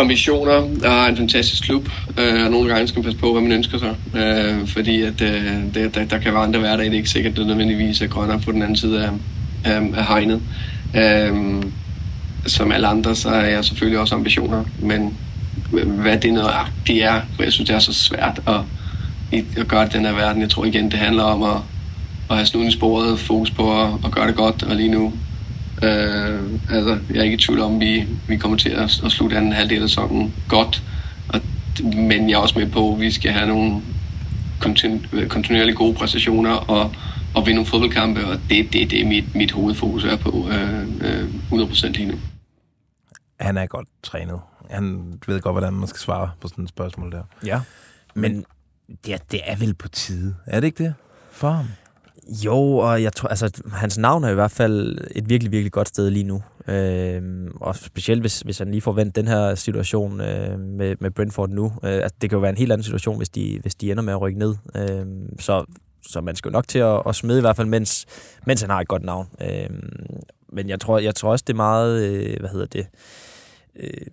ambitioner. 0.00 0.52
og 0.84 1.08
en 1.08 1.16
fantastisk 1.16 1.62
klub, 1.62 1.88
øh, 2.18 2.44
og 2.44 2.50
nogle 2.50 2.68
gange 2.68 2.88
skal 2.88 2.98
man 2.98 3.04
passe 3.04 3.18
på, 3.18 3.32
hvad 3.32 3.42
man 3.42 3.52
ønsker 3.52 3.78
sig. 3.78 3.94
Øh, 4.20 4.66
fordi 4.66 5.02
at, 5.02 5.20
øh, 5.20 5.74
det, 5.74 5.94
der, 5.94 6.04
der 6.04 6.18
kan 6.18 6.32
være 6.32 6.42
andre 6.42 6.60
hverdage, 6.60 6.84
det 6.84 6.92
er 6.92 6.98
ikke 6.98 7.10
sikkert, 7.10 7.32
at 7.32 7.38
det 7.38 7.46
nødvendigvis 7.46 8.00
er 8.00 8.06
grønnere 8.06 8.40
på 8.40 8.52
den 8.52 8.62
anden 8.62 8.76
side 8.76 9.04
af, 9.04 9.10
af, 9.64 9.80
af 9.96 10.06
hegnet. 10.06 10.40
Øh, 10.96 11.62
som 12.46 12.72
alle 12.72 12.86
andre, 12.86 13.14
så 13.14 13.28
er 13.28 13.46
jeg 13.46 13.64
selvfølgelig 13.64 13.98
også 13.98 14.14
ambitioner, 14.14 14.64
men 14.78 15.16
hvad 15.70 16.18
det 16.18 16.32
nøjagtigt 16.32 17.04
er, 17.04 17.20
for 17.36 17.42
jeg 17.42 17.52
synes, 17.52 17.68
det 17.68 17.76
er 17.76 17.80
så 17.80 17.92
svært 17.92 18.40
at, 18.46 18.60
at 19.56 19.68
gøre 19.68 19.84
det 19.84 19.94
i 19.94 19.96
den 19.96 20.06
her 20.06 20.12
verden. 20.12 20.42
Jeg 20.42 20.50
tror 20.50 20.64
igen, 20.64 20.84
det 20.84 20.98
handler 20.98 21.22
om 21.22 21.42
at, 21.42 21.56
at 22.30 22.36
have 22.36 22.46
snuden 22.46 22.68
i 22.68 22.72
sporet, 22.72 23.18
fokus 23.18 23.50
på 23.50 23.82
at, 23.82 23.88
at 24.04 24.10
gøre 24.10 24.26
det 24.26 24.34
godt, 24.34 24.62
og 24.62 24.76
lige 24.76 24.88
nu 24.88 25.12
Øh, 25.82 26.40
altså, 26.70 26.98
jeg 27.10 27.18
er 27.18 27.22
ikke 27.22 27.34
i 27.34 27.40
tvivl 27.40 27.60
om, 27.60 27.74
at 27.74 27.80
vi, 27.80 28.06
vi 28.28 28.36
kommer 28.36 28.58
til 28.58 28.68
at, 28.68 29.00
at 29.04 29.12
slutte 29.12 29.36
anden 29.36 29.52
halvdel 29.52 29.82
af 29.82 29.88
sæsonen 29.88 30.34
godt. 30.48 30.82
Og, 31.28 31.40
men 31.94 32.30
jeg 32.30 32.34
er 32.34 32.40
også 32.40 32.58
med 32.58 32.70
på, 32.70 32.94
at 32.94 33.00
vi 33.00 33.10
skal 33.10 33.32
have 33.32 33.48
nogle 33.48 33.82
kontinu- 34.60 35.26
kontinuerligt 35.28 35.76
gode 35.76 35.94
præstationer 35.94 36.52
og, 36.52 36.92
og 37.34 37.46
vinde 37.46 37.54
nogle 37.54 37.66
fodboldkampe, 37.66 38.26
og 38.26 38.40
det 38.50 38.58
er 38.58 38.64
det, 38.72 38.90
det, 38.90 39.06
mit, 39.06 39.34
mit 39.34 39.52
hovedfokus 39.52 40.04
er 40.04 40.16
på 40.16 40.48
øh, 40.48 40.82
øh, 41.00 41.28
100% 41.52 41.88
lige 41.88 42.06
nu. 42.06 42.14
Han 43.40 43.56
er 43.56 43.66
godt 43.66 43.88
trænet. 44.02 44.40
Han 44.70 45.14
ved 45.26 45.40
godt, 45.40 45.54
hvordan 45.54 45.72
man 45.72 45.88
skal 45.88 46.00
svare 46.00 46.30
på 46.40 46.48
sådan 46.48 46.64
et 46.64 46.70
spørgsmål 46.70 47.12
der. 47.12 47.22
Ja. 47.46 47.60
Men 48.14 48.44
ja, 49.08 49.16
det 49.30 49.40
er 49.44 49.56
vel 49.56 49.74
på 49.74 49.88
tide. 49.88 50.34
Er 50.46 50.60
det 50.60 50.66
ikke 50.66 50.84
det? 50.84 50.94
For 51.32 51.50
ham? 51.50 51.66
Jo, 52.28 52.76
og 52.76 53.02
jeg 53.02 53.12
tror, 53.12 53.28
altså, 53.28 53.62
hans 53.72 53.98
navn 53.98 54.24
er 54.24 54.28
i 54.28 54.34
hvert 54.34 54.50
fald 54.50 54.98
et 55.10 55.28
virkelig, 55.28 55.52
virkelig 55.52 55.72
godt 55.72 55.88
sted 55.88 56.10
lige 56.10 56.24
nu. 56.24 56.42
Øh, 56.68 57.22
og 57.60 57.76
specielt, 57.76 58.20
hvis, 58.20 58.40
hvis 58.40 58.58
han 58.58 58.70
lige 58.70 58.80
får 58.80 58.92
vendt 58.92 59.16
den 59.16 59.28
her 59.28 59.54
situation 59.54 60.20
øh, 60.20 60.60
med, 60.60 60.96
med 61.00 61.10
Brentford 61.10 61.50
nu. 61.50 61.64
Øh, 61.64 61.92
altså, 61.92 62.16
det 62.20 62.30
kan 62.30 62.36
jo 62.36 62.40
være 62.40 62.50
en 62.50 62.56
helt 62.56 62.72
anden 62.72 62.84
situation, 62.84 63.16
hvis 63.16 63.28
de, 63.28 63.58
hvis 63.62 63.74
de 63.74 63.90
ender 63.90 64.02
med 64.02 64.12
at 64.12 64.20
rykke 64.20 64.38
ned. 64.38 64.54
Øh, 64.76 65.06
så, 65.38 65.64
så 66.06 66.20
man 66.20 66.36
skal 66.36 66.48
jo 66.48 66.52
nok 66.52 66.68
til 66.68 66.78
at, 66.78 67.02
at 67.06 67.14
smide 67.14 67.38
i 67.38 67.40
hvert 67.40 67.56
fald, 67.56 67.68
mens, 67.68 68.06
mens 68.46 68.60
han 68.60 68.70
har 68.70 68.80
et 68.80 68.88
godt 68.88 69.02
navn. 69.02 69.28
Øh, 69.40 69.70
men 70.52 70.68
jeg 70.68 70.80
tror, 70.80 70.98
jeg 70.98 71.14
tror 71.14 71.30
også, 71.30 71.44
det 71.46 71.52
er 71.52 71.56
meget, 71.56 72.02
øh, 72.02 72.40
hvad 72.40 72.50
hedder 72.50 72.66
det, 72.66 72.86
øh, 73.76 74.06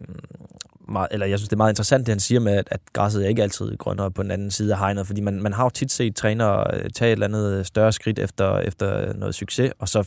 meget, 0.92 1.08
eller 1.12 1.26
jeg 1.26 1.40
synes, 1.40 1.50
det 1.50 1.54
er 1.56 1.58
meget 1.58 1.72
interessant, 1.72 2.06
det 2.06 2.12
han 2.12 2.20
siger 2.20 2.40
med, 2.40 2.54
at, 2.54 2.68
at 2.72 2.80
græsset 2.94 3.26
er 3.26 3.30
ikke 3.30 3.44
altid 3.44 3.78
grønnere 3.78 4.12
på 4.12 4.24
den 4.24 4.32
anden 4.32 4.52
side 4.52 4.74
af 4.74 4.80
hegnet, 4.80 5.08
fordi 5.08 5.22
man, 5.22 5.42
man 5.42 5.54
har 5.54 5.64
jo 5.64 5.70
tit 5.70 5.92
set 5.92 6.16
trænere 6.16 6.64
øh, 6.78 6.90
tage 6.90 7.10
et 7.10 7.12
eller 7.12 7.26
andet 7.28 7.66
større 7.68 7.92
skridt 7.92 8.20
efter, 8.20 8.58
efter 8.60 9.14
noget 9.14 9.36
succes, 9.36 9.72
og 9.80 9.90
så 9.90 10.04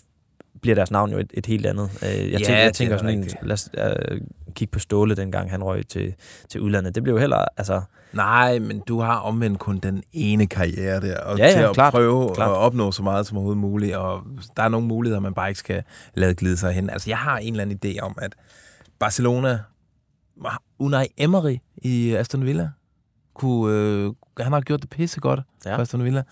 bliver 0.62 0.74
deres 0.74 0.90
navn 0.90 1.10
jo 1.12 1.18
et, 1.18 1.30
et 1.34 1.46
helt 1.46 1.66
andet. 1.66 1.90
Øh, 2.02 2.08
Jeg 2.08 2.30
Ja, 2.30 2.36
tænker, 2.38 2.56
jeg 2.62 2.74
tænker 2.74 2.94
er 2.94 2.98
sådan 2.98 3.18
en, 3.18 3.28
lad 3.42 3.52
os 3.52 3.68
øh, 3.78 4.20
kigge 4.54 4.72
på 4.72 4.78
Ståle, 4.78 5.14
dengang 5.14 5.50
han 5.50 5.64
røg 5.64 5.86
til, 5.88 6.14
til 6.48 6.60
udlandet. 6.60 6.94
Det 6.94 7.02
blev 7.02 7.14
jo 7.14 7.20
heller, 7.20 7.44
altså, 7.56 7.80
Nej, 8.12 8.58
men 8.58 8.80
du 8.88 9.00
har 9.00 9.16
omvendt 9.18 9.58
kun 9.58 9.78
den 9.78 10.02
ene 10.12 10.46
karriere 10.46 11.00
der, 11.00 11.18
og 11.20 11.38
Ja, 11.38 11.44
ja, 11.46 11.52
til 11.52 11.58
at 11.60 11.74
klart, 11.74 11.92
prøve 11.92 12.34
klart. 12.34 12.50
at 12.50 12.56
opnå 12.56 12.92
så 12.92 13.02
meget 13.02 13.26
som 13.26 13.36
overhovedet 13.36 13.60
muligt, 13.60 13.96
og 13.96 14.22
der 14.56 14.62
er 14.62 14.68
nogle 14.68 14.86
muligheder, 14.86 15.20
man 15.20 15.34
bare 15.34 15.48
ikke 15.48 15.58
skal 15.58 15.82
lade 16.14 16.34
glide 16.34 16.56
sig 16.56 16.72
hen. 16.72 16.90
Altså, 16.90 17.10
jeg 17.10 17.18
har 17.18 17.38
en 17.38 17.52
eller 17.52 17.62
anden 17.62 17.78
idé 17.84 17.98
om, 18.00 18.18
at 18.22 18.34
Barcelona, 18.98 19.58
Unai 20.78 21.06
Emery 21.16 21.56
i 21.76 22.14
Aston 22.14 22.44
Villa, 22.44 22.68
kunne, 23.34 23.74
øh, 23.74 24.12
han 24.40 24.52
har 24.52 24.60
gjort 24.60 24.80
det 24.82 24.90
pisse 24.90 25.20
godt 25.20 25.40
ja. 25.64 25.76
For 25.76 25.82
Aston 25.82 26.04
Villa. 26.04 26.22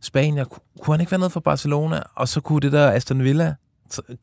Spanien, 0.00 0.46
ku- 0.46 0.60
kunne 0.80 0.94
han 0.94 1.00
ikke 1.00 1.10
være 1.12 1.18
noget 1.18 1.32
for 1.32 1.40
Barcelona? 1.40 2.02
Og 2.14 2.28
så 2.28 2.40
kunne 2.40 2.60
det 2.60 2.72
der 2.72 2.90
Aston 2.90 3.22
Villa, 3.24 3.54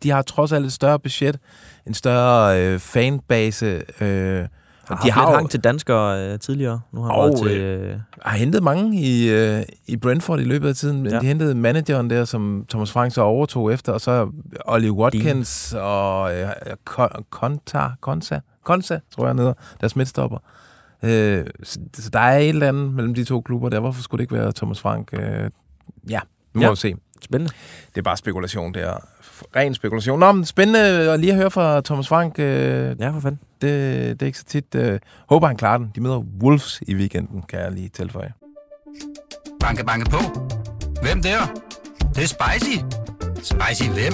de 0.04 0.10
har 0.10 0.22
trods 0.22 0.52
alt 0.52 0.66
et 0.66 0.74
større 0.74 1.00
budget, 1.00 1.40
en 1.88 1.94
større 1.94 2.62
øh, 2.64 2.80
fanbase, 2.80 3.66
øh, 4.02 4.48
Har 4.88 4.96
de 5.04 5.12
har 5.12 5.32
hang 5.36 5.50
til 5.50 5.60
danskere 5.64 6.28
øh, 6.34 6.40
tidligere. 6.40 6.82
Nu 6.92 7.02
har 7.02 7.12
Og, 7.12 7.38
til... 7.38 7.58
Øh, 7.58 8.00
har 8.22 8.38
hentet 8.38 8.64
mange 8.64 9.02
i, 9.02 9.30
øh, 9.30 9.64
i 9.88 9.98
Brentford 9.98 10.40
i 10.40 10.44
løbet 10.44 10.70
af 10.70 10.76
tiden. 10.76 11.06
Ja. 11.08 11.20
De 11.20 11.26
hentede 11.26 11.56
manageren 11.56 12.10
der, 12.10 12.26
som 12.26 12.66
Thomas 12.70 12.92
Frank 12.92 13.14
så 13.14 13.22
overtog 13.22 13.74
efter, 13.74 13.94
og 13.94 14.02
så 14.02 14.30
Ollie 14.66 14.92
Watkins 14.92 15.74
og 15.78 16.36
øh, 16.36 16.50
Kon- 16.90 17.24
Konta, 18.02 18.40
Konsa, 18.74 19.00
tror 19.16 19.28
jeg 19.28 19.36
hedder, 19.36 19.54
deres 19.82 19.96
midtstopper. 19.96 20.38
Øh, 21.04 21.46
så, 21.64 21.80
så 21.94 22.10
der 22.10 22.20
er 22.20 22.38
et 22.38 22.50
eller 22.50 22.68
andet 22.68 22.94
mellem 22.94 23.14
de 23.14 23.24
to 23.24 23.42
klubber 23.42 23.70
der. 23.70 23.80
Hvorfor 23.80 24.02
skulle 24.02 24.20
det 24.20 24.24
ikke 24.24 24.36
være 24.44 24.52
Thomas 24.56 24.80
Frank? 24.82 25.10
Øh, 25.14 25.50
ja, 26.10 26.20
nu 26.54 26.60
må 26.60 26.66
Ja. 26.66 26.70
vi 26.70 26.76
se. 26.76 26.96
spændende. 27.24 27.54
Det 27.90 27.98
er 27.98 28.02
bare 28.02 28.18
spekulation, 28.18 28.74
det 28.74 28.84
er 28.84 28.98
ren 29.56 29.74
spekulation. 29.74 30.20
Nå, 30.20 30.32
men 30.32 30.46
spændende 30.46 30.80
at 31.12 31.20
lige 31.20 31.32
at 31.32 31.38
høre 31.38 31.52
fra 31.52 31.82
Thomas 31.82 32.08
Frank. 32.08 32.40
Øh, 32.40 32.96
Ja, 33.00 33.10
for 33.10 33.20
fanden. 33.20 33.40
det, 33.62 33.72
det 34.20 34.22
er 34.22 34.26
ikke 34.26 34.38
så 34.40 34.46
tit. 34.46 34.76
Øh, 34.76 35.00
håber, 35.30 35.48
han 35.48 35.58
klarer 35.58 35.78
den. 35.78 35.92
De 35.96 36.02
møder 36.02 36.24
Wolves 36.44 36.82
i 36.88 36.96
weekenden, 36.96 37.42
kan 37.50 37.60
jeg 37.60 37.72
lige 37.72 37.90
tilføje. 37.90 38.34
Banke, 39.60 39.86
banke 39.86 40.10
på. 40.10 40.18
Hvem 41.02 41.22
der? 41.22 41.38
Det, 42.00 42.16
det 42.16 42.24
er 42.24 42.28
spicy. 42.28 42.78
Spicy 43.36 43.90
hvem? 43.90 44.14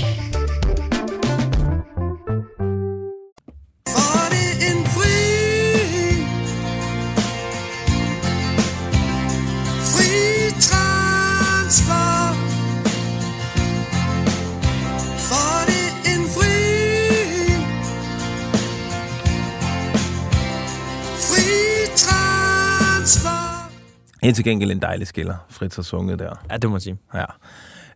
Helt 24.23 24.35
til 24.35 24.45
gengæld 24.45 24.71
en 24.71 24.81
dejlig 24.81 25.07
skiller, 25.07 25.35
Fritz 25.49 25.75
har 25.75 25.83
sunget 25.83 26.19
der. 26.19 26.45
Ja, 26.51 26.57
det 26.57 26.63
må 26.63 26.71
man 26.71 26.81
sige. 26.81 26.97
Ja. 27.13 27.25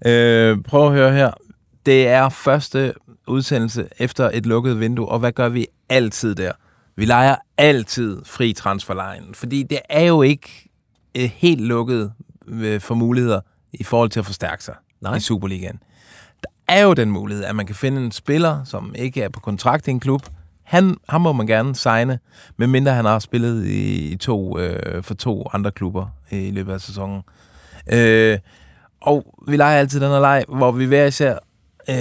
Øh, 0.05 0.57
prøv 0.63 0.87
at 0.87 0.93
høre 0.93 1.11
her. 1.13 1.31
Det 1.85 2.07
er 2.07 2.29
første 2.29 2.93
udsendelse 3.27 3.87
efter 3.99 4.29
et 4.33 4.45
lukket 4.45 4.79
vindue, 4.79 5.09
og 5.09 5.19
hvad 5.19 5.31
gør 5.31 5.49
vi 5.49 5.67
altid 5.89 6.35
der? 6.35 6.51
Vi 6.95 7.05
leger 7.05 7.35
altid 7.57 8.21
fri 8.25 8.53
transferlejen, 8.53 9.25
fordi 9.33 9.63
det 9.63 9.79
er 9.89 10.03
jo 10.03 10.21
ikke 10.21 10.69
øh, 11.17 11.31
helt 11.35 11.61
lukket 11.61 12.13
øh, 12.47 12.81
for 12.81 12.95
muligheder 12.95 13.39
i 13.73 13.83
forhold 13.83 14.09
til 14.09 14.19
at 14.19 14.25
forstærke 14.25 14.63
sig 14.63 14.75
Nej. 15.01 15.15
i 15.15 15.19
Superligaen. 15.19 15.79
Der 16.41 16.49
er 16.73 16.81
jo 16.81 16.93
den 16.93 17.11
mulighed, 17.11 17.43
at 17.43 17.55
man 17.55 17.65
kan 17.65 17.75
finde 17.75 18.01
en 18.01 18.11
spiller, 18.11 18.63
som 18.63 18.95
ikke 18.97 19.21
er 19.21 19.29
på 19.29 19.39
kontrakt 19.39 19.87
i 19.87 19.91
en 19.91 19.99
klub. 19.99 20.21
Han, 20.65 20.95
ham 21.09 21.21
må 21.21 21.33
man 21.33 21.47
gerne 21.47 21.75
signe, 21.75 22.19
medmindre 22.57 22.91
han 22.91 23.05
har 23.05 23.19
spillet 23.19 23.65
i, 23.65 24.11
i 24.11 24.15
to, 24.15 24.59
øh, 24.59 25.03
for 25.03 25.13
to 25.13 25.47
andre 25.53 25.71
klubber 25.71 26.07
i 26.31 26.51
løbet 26.51 26.73
af 26.73 26.81
sæsonen. 26.81 27.21
Øh, 27.93 28.37
og 29.01 29.35
vi 29.47 29.57
leger 29.57 29.79
altid 29.79 29.99
den 29.99 30.09
her 30.09 30.19
leg, 30.19 30.43
hvor 30.47 30.71
vi 30.71 30.85
hver 30.85 31.05
især, 31.05 31.37
øh, 31.89 31.95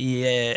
i, 0.00 0.24
øh, 0.26 0.54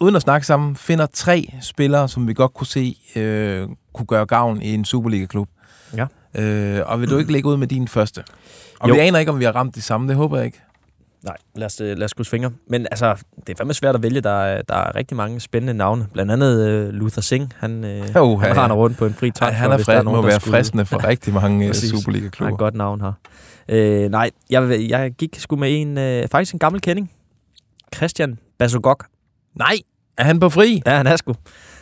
uden 0.00 0.16
at 0.16 0.22
snakke 0.22 0.46
sammen, 0.46 0.76
finder 0.76 1.06
tre 1.06 1.54
spillere, 1.60 2.08
som 2.08 2.28
vi 2.28 2.34
godt 2.34 2.54
kunne 2.54 2.66
se 2.66 2.96
øh, 3.16 3.68
kunne 3.94 4.06
gøre 4.06 4.26
gavn 4.26 4.62
i 4.62 4.74
en 4.74 4.84
Superliga-klub. 4.84 5.48
Ja. 5.96 6.06
Øh, 6.42 6.82
og 6.86 7.00
vil 7.00 7.10
du 7.10 7.18
ikke 7.18 7.32
lægge 7.32 7.48
ud 7.48 7.56
med 7.56 7.66
din 7.66 7.88
første? 7.88 8.24
Og 8.80 8.88
Jo. 8.88 8.94
vi 8.94 9.00
aner 9.00 9.18
ikke, 9.18 9.32
om 9.32 9.38
vi 9.38 9.44
har 9.44 9.52
ramt 9.52 9.74
de 9.74 9.82
samme. 9.82 10.08
Det 10.08 10.16
håber 10.16 10.36
jeg 10.36 10.46
ikke. 10.46 10.60
Nej, 11.24 11.36
lad 11.56 11.66
os, 11.66 11.80
øh, 11.80 11.98
lad 11.98 12.04
os 12.04 12.14
krydse 12.14 12.30
fingre. 12.30 12.50
Men 12.70 12.86
altså, 12.90 13.14
det 13.46 13.48
er 13.52 13.56
fandme 13.56 13.74
svært 13.74 13.94
at 13.94 14.02
vælge. 14.02 14.20
Der 14.20 14.30
er, 14.30 14.62
der 14.62 14.74
er 14.74 14.94
rigtig 14.96 15.16
mange 15.16 15.40
spændende 15.40 15.74
navne. 15.74 16.06
Blandt 16.12 16.32
andet 16.32 16.68
øh, 16.68 16.88
Luther 16.88 17.22
Singh. 17.22 17.50
Han, 17.56 17.84
øh, 17.84 18.16
Jo, 18.16 18.36
han 18.36 18.56
ja. 18.56 18.62
render 18.64 18.76
rundt 18.76 18.98
på 18.98 19.06
en 19.06 19.14
fri 19.14 19.30
transfer. 19.30 19.58
han 19.58 19.72
er 19.72 19.78
fred, 19.78 20.02
nogen, 20.04 20.16
må 20.16 20.22
være 20.28 20.40
skulle- 20.40 20.56
fristende 20.56 20.86
for 20.86 21.04
rigtig 21.08 21.34
mange 21.34 21.64
øh, 21.64 21.70
Præcis. 21.70 21.90
Han 21.90 21.96
har 21.96 22.00
Superliga-klubber. 22.02 22.56
godt 22.56 22.74
navn 22.74 23.00
her. 23.00 23.12
Øh, 23.68 24.10
nej, 24.10 24.30
jeg, 24.50 24.86
jeg 24.88 25.12
gik 25.12 25.36
sgu 25.40 25.56
med 25.56 25.80
en, 25.82 25.98
øh, 25.98 26.28
faktisk 26.28 26.52
en 26.52 26.58
gammel 26.58 26.80
kending. 26.80 27.12
Christian 27.94 28.38
Basogok. 28.58 29.06
Nej, 29.54 29.76
er 30.18 30.24
han 30.24 30.40
på 30.40 30.48
fri? 30.48 30.82
Ja, 30.86 30.96
han 30.96 31.06
er 31.06 31.16
sgu. 31.16 31.34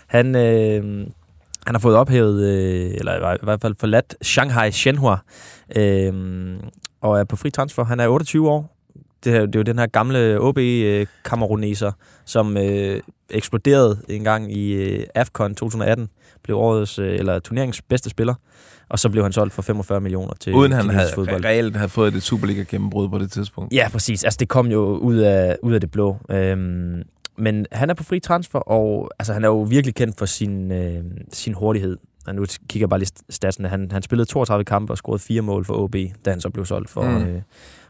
Han, 0.06 0.36
øh, 0.36 1.06
han 1.66 1.74
har 1.74 1.78
fået 1.78 1.96
ophævet, 1.96 2.42
øh, 2.44 2.90
eller 2.94 3.32
i 3.34 3.38
hvert 3.42 3.60
fald 3.60 3.74
forladt 3.80 4.14
Shanghai 4.22 4.70
Shenhua, 4.72 5.16
øh, 5.76 6.12
og 7.00 7.20
er 7.20 7.24
på 7.24 7.36
fri 7.36 7.50
transfer. 7.50 7.84
Han 7.84 8.00
er 8.00 8.08
28 8.08 8.50
år. 8.50 8.73
Det 9.24 9.36
er, 9.36 9.40
det 9.46 9.54
er 9.54 9.58
jo 9.58 9.62
den 9.62 9.78
her 9.78 9.86
gamle 9.86 10.40
OB-kameruneser, 10.40 11.92
som 12.24 12.56
øh, 12.56 13.00
eksploderede 13.30 13.98
en 14.08 14.24
gang 14.24 14.56
i 14.56 14.72
øh, 14.72 15.06
AFCON 15.14 15.54
2018, 15.54 16.08
blev 16.42 16.56
årets, 16.56 16.98
øh, 16.98 17.14
eller 17.14 17.38
turneringens 17.38 17.82
bedste 17.82 18.10
spiller, 18.10 18.34
og 18.88 18.98
så 18.98 19.08
blev 19.08 19.22
han 19.22 19.32
solgt 19.32 19.54
for 19.54 19.62
45 19.62 20.00
millioner 20.00 20.34
til 20.40 20.54
Uden 20.54 20.72
han 20.72 20.90
havde 20.90 21.08
fodbold. 21.14 21.44
reelt 21.44 21.76
havde 21.76 21.88
fået 21.88 22.14
et 22.14 22.22
Superliga-gennembrud 22.22 23.08
på 23.08 23.18
det 23.18 23.30
tidspunkt. 23.30 23.74
Ja, 23.74 23.88
præcis. 23.92 24.24
Altså, 24.24 24.36
det 24.40 24.48
kom 24.48 24.66
jo 24.66 24.96
ud 24.96 25.16
af, 25.16 25.56
ud 25.62 25.72
af 25.72 25.80
det 25.80 25.90
blå. 25.90 26.16
Øhm, 26.30 27.02
men 27.38 27.66
han 27.72 27.90
er 27.90 27.94
på 27.94 28.04
fri 28.04 28.20
transfer, 28.20 28.58
og 28.58 29.10
altså, 29.18 29.32
han 29.32 29.44
er 29.44 29.48
jo 29.48 29.62
virkelig 29.62 29.94
kendt 29.94 30.18
for 30.18 30.26
sin, 30.26 30.72
øh, 30.72 31.04
sin 31.32 31.54
hurtighed. 31.54 31.96
Og 32.26 32.34
nu 32.34 32.46
kigger 32.68 32.84
jeg 32.84 32.88
bare 32.88 33.00
lige 33.00 33.10
statsene. 33.30 33.68
Han, 33.68 33.90
han 33.90 34.02
spillede 34.02 34.28
32 34.28 34.64
kampe 34.64 34.92
og 34.92 34.96
scorede 34.96 35.18
fire 35.18 35.42
mål 35.42 35.64
for 35.64 35.74
OB, 35.74 35.96
da 36.24 36.30
han 36.30 36.40
så 36.40 36.50
blev 36.50 36.66
solgt 36.66 36.90
for, 36.90 37.02
mm. 37.02 37.16
øh, 37.16 37.42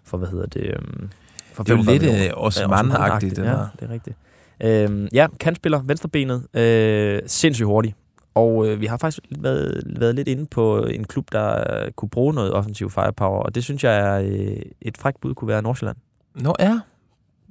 for 0.04 0.18
hvad 0.18 0.28
hedder 0.28 0.46
det? 0.46 0.62
Øh, 0.62 1.08
for 1.54 1.62
Det 1.62 1.72
er 1.72 1.76
jo 1.76 1.82
45 1.82 2.12
lidt 2.12 2.32
øh, 2.32 2.32
Osman-agtigt, 2.36 3.36
det 3.36 3.38
ja, 3.38 3.50
der. 3.50 3.66
det 3.80 3.88
er 3.88 3.92
rigtigt. 3.92 4.16
Øhm, 4.62 5.08
ja, 5.12 5.26
kantspiller, 5.40 5.82
venstrebenet, 5.82 6.46
øh, 6.54 7.22
sindssygt 7.26 7.66
hurtig. 7.66 7.94
Og 8.34 8.66
øh, 8.66 8.80
vi 8.80 8.86
har 8.86 8.96
faktisk 8.96 9.22
været, 9.38 9.82
været 9.86 10.14
lidt 10.14 10.28
inde 10.28 10.46
på 10.46 10.84
en 10.84 11.04
klub, 11.04 11.32
der 11.32 11.82
øh, 11.84 11.92
kunne 11.92 12.08
bruge 12.08 12.34
noget 12.34 12.52
offensiv 12.52 12.90
firepower, 12.90 13.38
og 13.42 13.54
det 13.54 13.64
synes 13.64 13.84
jeg 13.84 13.96
er 13.96 14.20
øh, 14.20 14.56
et 14.82 14.98
frækt 14.98 15.20
bud 15.20 15.34
kunne 15.34 15.48
være 15.48 15.62
Nordsjælland. 15.62 15.96
Nå 16.34 16.54
ja. 16.60 16.80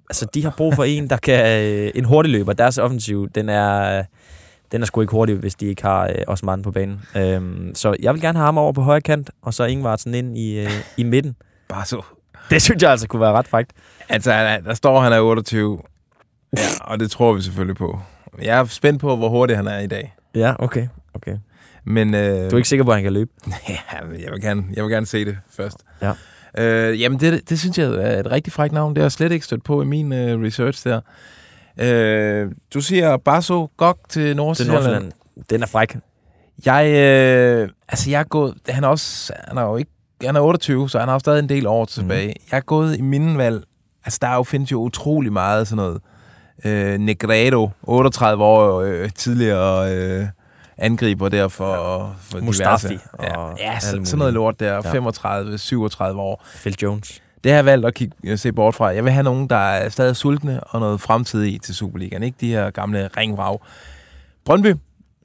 Altså, 0.09 0.27
de 0.33 0.43
har 0.43 0.53
brug 0.57 0.73
for 0.73 0.83
en, 0.83 1.09
der 1.09 1.17
kan... 1.17 1.63
Øh, 1.63 1.91
en 1.95 2.05
hurtig 2.05 2.31
løber. 2.31 2.53
Deres 2.53 2.77
offensiv, 2.77 3.29
den 3.29 3.49
er... 3.49 4.03
Den 4.71 4.81
er 4.81 4.85
sgu 4.85 5.01
ikke 5.01 5.11
hurtig, 5.11 5.35
hvis 5.35 5.55
de 5.55 5.65
ikke 5.65 5.81
har 5.81 6.07
øh, 6.07 6.15
Osman 6.27 6.61
på 6.61 6.71
banen. 6.71 7.01
Øhm, 7.17 7.75
så 7.75 7.95
jeg 7.99 8.13
vil 8.13 8.21
gerne 8.21 8.37
have 8.37 8.45
ham 8.45 8.57
over 8.57 8.71
på 8.71 8.81
højre 8.81 9.01
kant, 9.01 9.31
og 9.41 9.53
så 9.53 9.63
Ingvartsen 9.63 10.13
ind 10.13 10.37
i, 10.37 10.59
øh, 10.59 10.71
i 10.97 11.03
midten. 11.03 11.35
Bare 11.69 11.85
så. 11.85 12.01
Det 12.49 12.61
synes 12.61 12.83
jeg 12.83 12.91
altså 12.91 13.07
kunne 13.07 13.21
være 13.21 13.31
ret 13.31 13.47
frækt. 13.47 13.71
Altså, 14.09 14.31
er- 14.31 14.59
der 14.59 14.73
står, 14.73 14.99
han 15.01 15.13
er 15.13 15.19
28. 15.19 15.79
Ja, 16.57 16.59
og 16.81 16.99
det 16.99 17.11
tror 17.11 17.33
vi 17.33 17.41
selvfølgelig 17.41 17.75
på. 17.75 17.99
Jeg 18.41 18.59
er 18.59 18.65
spændt 18.65 19.01
på, 19.01 19.15
hvor 19.15 19.29
hurtig 19.29 19.55
han 19.57 19.67
er 19.67 19.79
i 19.79 19.87
dag. 19.87 20.15
Ja, 20.35 20.53
okay. 20.59 20.87
okay. 21.13 21.37
Men, 21.85 22.13
øh, 22.13 22.21
Du 22.51 22.55
er 22.55 22.57
ikke 22.57 22.69
sikker 22.69 22.83
på, 22.85 22.91
at 22.91 22.97
han 22.97 23.03
kan 23.03 23.13
løbe? 23.13 23.31
Ja, 23.69 23.77
jeg 24.23 24.31
vil 24.31 24.41
gerne, 24.41 24.63
jeg 24.73 24.83
vil 24.83 24.91
gerne 24.91 25.05
se 25.05 25.25
det 25.25 25.37
først. 25.49 25.77
Ja. 26.01 26.11
Øh, 26.57 27.01
jamen, 27.01 27.19
det, 27.19 27.49
det 27.49 27.59
synes 27.59 27.77
jeg 27.77 27.87
er 27.87 28.19
et 28.19 28.31
rigtig 28.31 28.53
frækt 28.53 28.73
navn. 28.73 28.93
Det 28.93 28.97
har 29.01 29.03
jeg 29.05 29.11
slet 29.11 29.31
ikke 29.31 29.45
stødt 29.45 29.63
på 29.63 29.81
i 29.81 29.85
min 29.85 30.13
øh, 30.13 30.41
research 30.41 30.83
der. 30.83 31.01
Øh, 31.77 32.51
du 32.73 32.81
siger 32.81 33.17
Basso 33.17 33.71
Gok 33.77 33.97
til 34.09 34.21
Til 34.23 34.35
Nordsjælland. 34.35 34.75
Nordsjælland. 34.75 35.11
Den 35.49 35.63
er 35.63 35.67
fræk. 35.67 35.97
Jeg, 36.65 36.87
øh, 36.87 37.69
altså 37.89 38.09
jeg 38.09 38.19
er 38.19 38.23
gået, 38.23 38.53
han 38.69 38.83
er 38.83 38.87
også, 38.87 39.33
han 39.47 39.57
er 39.57 39.61
jo 39.61 39.77
ikke, 39.77 39.91
han 40.25 40.35
er 40.35 40.39
28, 40.41 40.89
så 40.89 40.99
han 40.99 41.07
har 41.07 41.15
jo 41.15 41.19
stadig 41.19 41.39
en 41.39 41.49
del 41.49 41.67
år 41.67 41.85
tilbage. 41.85 42.27
Mm. 42.27 42.33
Jeg 42.51 42.57
er 42.57 42.61
gået 42.61 42.97
i 42.97 43.01
mine 43.01 43.37
valg, 43.37 43.63
altså 44.05 44.19
der 44.21 44.27
er 44.27 44.35
jo, 44.35 44.43
findes 44.43 44.71
jo 44.71 44.79
utrolig 44.81 45.33
meget 45.33 45.67
sådan 45.67 45.77
noget, 45.83 46.01
øh, 46.65 46.99
Negredo, 46.99 47.69
38 47.83 48.43
år 48.43 48.81
øh, 48.81 49.09
tidligere 49.15 49.95
øh, 49.95 50.25
angriber 50.77 51.29
der 51.29 51.47
for, 51.47 52.15
for 52.21 52.39
Mustafi 52.39 52.87
diverse. 52.87 53.07
og 53.13 53.23
Ja, 53.25 53.65
ja 53.65 53.69
alle 53.71 53.81
så, 53.81 53.91
mulige. 53.95 54.05
sådan 54.05 54.17
noget 54.19 54.33
lort 54.33 54.59
der, 54.59 54.73
Ja. 54.73 54.79
35, 54.79 55.57
37 55.57 56.21
år. 56.21 56.45
Phil 56.61 56.75
Jones. 56.81 57.21
Det 57.43 57.51
har 57.51 57.57
jeg 57.57 57.65
valgt 57.65 57.85
at 57.85 57.93
kigge, 57.93 58.37
se 58.37 58.51
bort 58.51 58.75
fra. 58.75 58.85
Jeg 58.87 59.03
vil 59.03 59.11
have 59.11 59.23
nogen, 59.23 59.47
der 59.49 59.55
er 59.55 59.89
stadig 59.89 60.15
sultne 60.15 60.63
og 60.63 60.79
noget 60.79 61.01
fremtid 61.01 61.43
i 61.43 61.57
til 61.63 61.75
Superligaen. 61.75 62.23
Ikke 62.23 62.37
de 62.41 62.47
her 62.51 62.69
gamle 62.69 63.09
ringvrag. 63.17 63.59
Brøndby, 64.45 64.75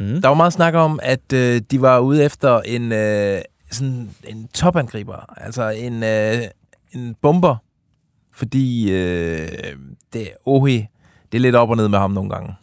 Mm. 0.01 0.21
der 0.23 0.29
var 0.29 0.35
meget 0.35 0.53
snak 0.53 0.75
om, 0.75 1.01
at 1.03 1.33
øh, 1.35 1.61
de 1.71 1.81
var 1.83 1.99
ude 1.99 2.25
efter 2.25 2.61
en, 2.61 2.93
øh, 2.93 3.39
sådan 3.71 4.11
en 4.25 4.49
topangriber. 4.55 5.35
Altså 5.37 5.69
en, 5.69 6.03
øh, 6.03 6.43
en 6.93 7.15
bomber. 7.23 7.57
Fordi 8.33 8.93
øh, 8.93 9.49
det, 10.13 10.31
Ohi, 10.45 10.87
det 11.33 11.39
er 11.39 11.43
lidt 11.43 11.57
op 11.57 11.71
og 11.71 11.77
ned 11.77 11.89
med 11.89 11.99
ham 11.99 12.11
nogle 12.11 12.31
gange. 12.31 12.55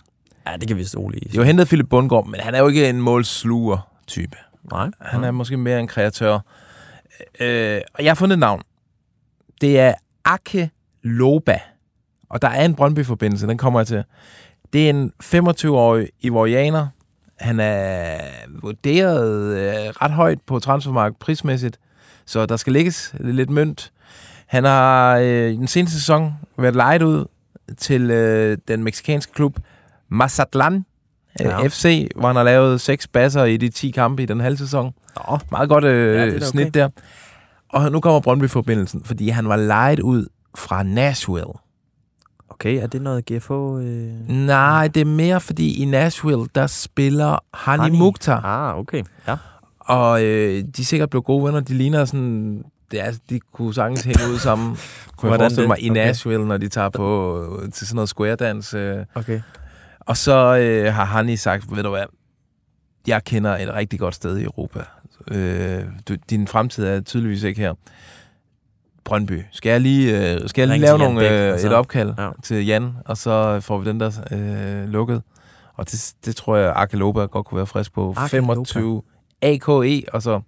Ja, 0.48 0.58
det 0.58 0.68
kan 0.68 0.78
vi 0.78 0.84
stole 0.84 1.18
i. 1.18 1.28
De 1.28 1.38
har 1.38 1.44
hentet 1.44 1.68
Philip 1.68 1.90
Bundgaard, 1.90 2.28
men 2.28 2.40
han 2.40 2.56
er 2.56 2.60
jo 2.60 2.68
ikke 2.68 2.90
en 2.90 3.02
målsluger-type. 3.02 4.38
Nej. 4.72 4.90
Han 5.02 5.24
er 5.24 5.32
måske 5.32 5.58
mere 5.58 5.80
en 5.80 5.88
kreatør. 5.88 6.40
Øh, 7.40 7.82
og 7.94 8.04
jeg 8.04 8.10
har 8.10 8.16
fundet 8.16 8.36
et 8.36 8.40
navn. 8.40 8.62
Det 9.62 9.80
er 9.80 9.94
Ake 10.26 10.70
Loba. 11.04 11.60
Og 12.30 12.42
der 12.42 12.48
er 12.48 12.66
en 12.66 12.76
Brøndby-forbindelse, 12.76 13.48
den 13.48 13.58
kommer 13.58 13.80
jeg 13.80 13.88
til. 13.88 14.04
Det 14.74 14.86
er 14.86 14.90
en 14.90 15.12
25-årig 15.24 16.10
ivorianer. 16.22 16.88
Han 17.40 17.60
er 17.60 18.18
vurderet 18.62 19.58
øh, 19.58 19.90
ret 20.02 20.12
højt 20.12 20.42
på 20.48 20.60
transfermarkedet 20.60 21.20
prismæssigt, 21.20 21.80
så 22.26 22.46
der 22.46 22.58
skal 22.58 22.74
lægges 22.74 23.16
lidt 23.20 23.50
mønt. 23.50 23.92
Han 24.48 24.64
har 24.64 25.18
øh, 25.18 25.52
den 25.52 25.68
seneste 25.68 26.00
sæson 26.00 26.34
været 26.58 26.76
lejet 26.76 27.02
ud 27.02 27.26
til 27.78 28.12
øh, 28.12 28.58
den 28.68 28.84
meksikanske 28.84 29.34
klub 29.34 29.58
Mazatlan 30.10 30.86
Ja. 31.40 31.60
ja. 31.60 31.68
FC, 31.68 32.08
hvor 32.16 32.28
han 32.28 32.36
har 32.36 32.44
lavet 32.44 32.82
seks 32.82 33.08
basser 33.08 33.44
i 33.44 33.58
de 33.58 33.70
10 33.70 33.92
kampe 33.92 34.24
i 34.24 34.26
den 34.26 34.40
halve 34.40 34.58
sæson. 34.58 34.94
Nå, 35.16 35.40
Meget 35.52 35.70
godt 35.70 35.84
øh, 35.84 36.16
Ja, 36.16 36.26
det 36.26 36.42
da 36.42 36.46
snit 36.46 36.68
okay. 36.68 36.80
der. 36.80 36.90
Og 37.70 37.92
nu 37.92 38.00
kommer 38.00 38.20
Brøndby-forbindelsen, 38.20 39.04
fordi 39.04 39.30
han 39.30 39.48
var 39.50 39.56
lejet 39.56 40.00
ud 40.00 40.28
fra 40.58 40.84
Nashville. 40.84 41.54
Okay, 42.50 42.84
er 42.84 42.88
det 42.88 43.02
noget 43.02 43.26
GFO? 43.26 43.80
Øh... 43.80 44.30
Nej, 44.30 44.88
det 44.88 45.02
er 45.02 45.06
mere 45.06 45.42
fordi 45.42 45.82
i 45.82 45.86
Nashville, 45.86 46.46
der 46.56 46.68
spiller 46.68 47.38
Hani, 47.54 47.84
Hani. 47.84 47.98
Mukhtar. 47.98 48.42
Ah, 48.46 48.80
okay. 48.80 49.04
Ja. 49.28 49.36
Og 49.80 50.24
øh, 50.24 50.64
de 50.78 50.82
er 50.82 50.86
sikkert 50.86 51.10
blevet 51.10 51.26
gode 51.26 51.46
venner. 51.46 51.60
De 51.60 51.74
ligner 51.74 52.06
sådan... 52.06 52.64
Det 52.92 53.02
er, 53.02 53.12
de 53.30 53.40
kunne 53.40 53.74
sagtens 53.74 54.04
hænge 54.04 54.34
ud 54.34 54.38
sammen. 54.40 54.68
kunne 54.76 54.78
jeg 54.78 55.30
Hvordan 55.30 55.40
forestille 55.40 55.62
det? 55.64 55.70
mig 55.70 55.84
i 55.84 55.90
Okay. 55.90 56.06
Nashville, 56.06 56.48
når 56.48 56.58
de 56.58 56.68
tager 56.68 56.90
på 56.90 57.40
øh, 57.64 57.72
til 57.72 57.88
sådan 57.88 57.96
noget 57.96 58.10
square-dans. 58.10 58.74
Øh. 58.74 59.06
Okay. 59.16 59.42
Og 60.00 60.18
så 60.18 60.58
øh, 60.58 60.94
har 60.94 61.06
Hani 61.06 61.36
sagt, 61.38 61.76
ved 61.76 61.84
du 61.84 61.90
hvad, 61.90 62.04
jeg 63.08 63.24
kender 63.24 63.58
et 63.58 63.74
rigtig 63.74 64.00
godt 64.00 64.16
sted 64.16 64.38
i 64.38 64.44
Europa. 64.44 64.80
Øh, 65.32 65.84
du, 66.10 66.16
din 66.30 66.48
fremtid 66.48 66.86
er 66.86 67.02
tydeligvis 67.02 67.44
ikke 67.44 67.62
her. 67.62 67.74
Brøndby. 69.06 69.42
Skal 69.52 69.70
jeg 69.70 69.82
lige, 69.82 70.34
øh, 70.34 70.50
skal 70.50 70.62
jeg 70.62 70.68
lige 70.68 70.82
lave 70.88 70.98
nogle, 70.98 71.20
Bæk, 71.20 71.32
øh, 71.32 71.60
et 71.60 71.74
opkald 71.74 72.14
Ja. 72.18 72.30
til 72.44 72.66
Jan, 72.66 72.94
og 73.06 73.18
så 73.18 73.60
får 73.62 73.78
vi 73.78 73.90
den 73.90 74.00
der 74.00 74.12
øh, 74.32 74.90
lukket. 74.90 75.22
Og 75.76 75.92
det, 75.92 76.14
det 76.26 76.36
tror 76.36 76.56
jeg, 76.58 76.72
Arke 76.76 76.98
Loba 76.98 77.20
godt 77.26 77.46
kunne 77.46 77.56
være 77.58 77.66
frisk 77.68 77.94
på. 77.94 78.14
Arke 78.18 78.30
25 78.30 79.02
AKE, 79.42 80.04
og 80.14 80.22
så 80.22 80.42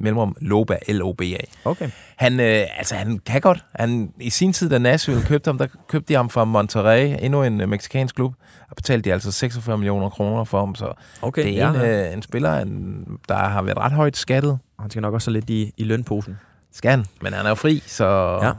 mellemrum 0.00 0.36
Loba, 0.40 0.76
L-O-B-A. 0.88 1.68
Okay. 1.70 1.90
Han, 2.16 2.40
øh, 2.40 2.64
altså, 2.78 2.94
han 2.94 3.18
kan 3.26 3.40
godt. 3.40 3.64
Han, 3.74 4.12
I 4.20 4.30
sin 4.30 4.52
tid, 4.52 4.70
da 4.70 4.78
Nashville 4.78 5.22
købte 5.22 5.48
ham, 5.48 5.58
der 5.58 5.66
købte 5.88 6.08
de 6.08 6.14
ham 6.16 6.30
fra 6.30 6.44
Monterrey, 6.44 7.16
endnu 7.22 7.42
en 7.42 7.60
øh, 7.60 7.68
meksikansk 7.68 8.14
klub, 8.14 8.34
og 8.70 8.76
betalte 8.76 9.08
de 9.10 9.12
altså 9.12 9.32
46 9.32 9.78
millioner 9.78 10.08
kroner 10.08 10.44
for 10.44 10.58
ham, 10.60 10.74
så 10.74 10.92
Okay, 11.22 11.44
det 11.44 11.60
er 11.60 11.72
ja, 11.72 11.84
en, 11.84 11.90
øh, 12.08 12.12
en 12.12 12.22
spiller, 12.22 12.58
en, 12.58 13.04
der 13.28 13.34
har 13.36 13.62
været 13.62 13.78
ret 13.78 13.92
højt 13.92 14.16
skattet. 14.16 14.58
Han 14.80 14.90
skal 14.90 15.02
nok 15.02 15.14
også 15.14 15.30
lidt 15.30 15.50
i, 15.50 15.72
i 15.76 15.84
lønposen. 15.84 16.38
Skal 16.78 16.90
han, 16.90 17.04
men 17.22 17.32
han 17.32 17.44
er 17.44 17.48
jo 17.48 17.54
fri, 17.54 17.82
så... 17.86 18.04
Ja. 18.42 18.52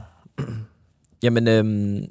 Jamen, 1.24 1.48
øhm, 1.48 2.04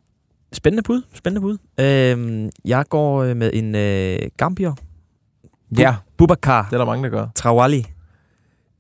spændende 0.53 0.83
bud. 0.83 1.03
Spændende 1.15 1.41
bud. 1.41 1.59
Øhm, 1.81 2.51
jeg 2.65 2.85
går 2.89 3.23
øh, 3.23 3.37
med 3.37 3.51
en 3.55 3.75
øh, 3.75 4.19
Gambier. 4.37 4.75
ja, 5.79 5.97
Bubakar 6.17 6.67
det 6.67 6.73
er 6.73 6.79
der 6.79 6.85
mange, 6.85 7.05
der 7.05 7.11
gør. 7.11 7.27
Trawali. 7.35 7.87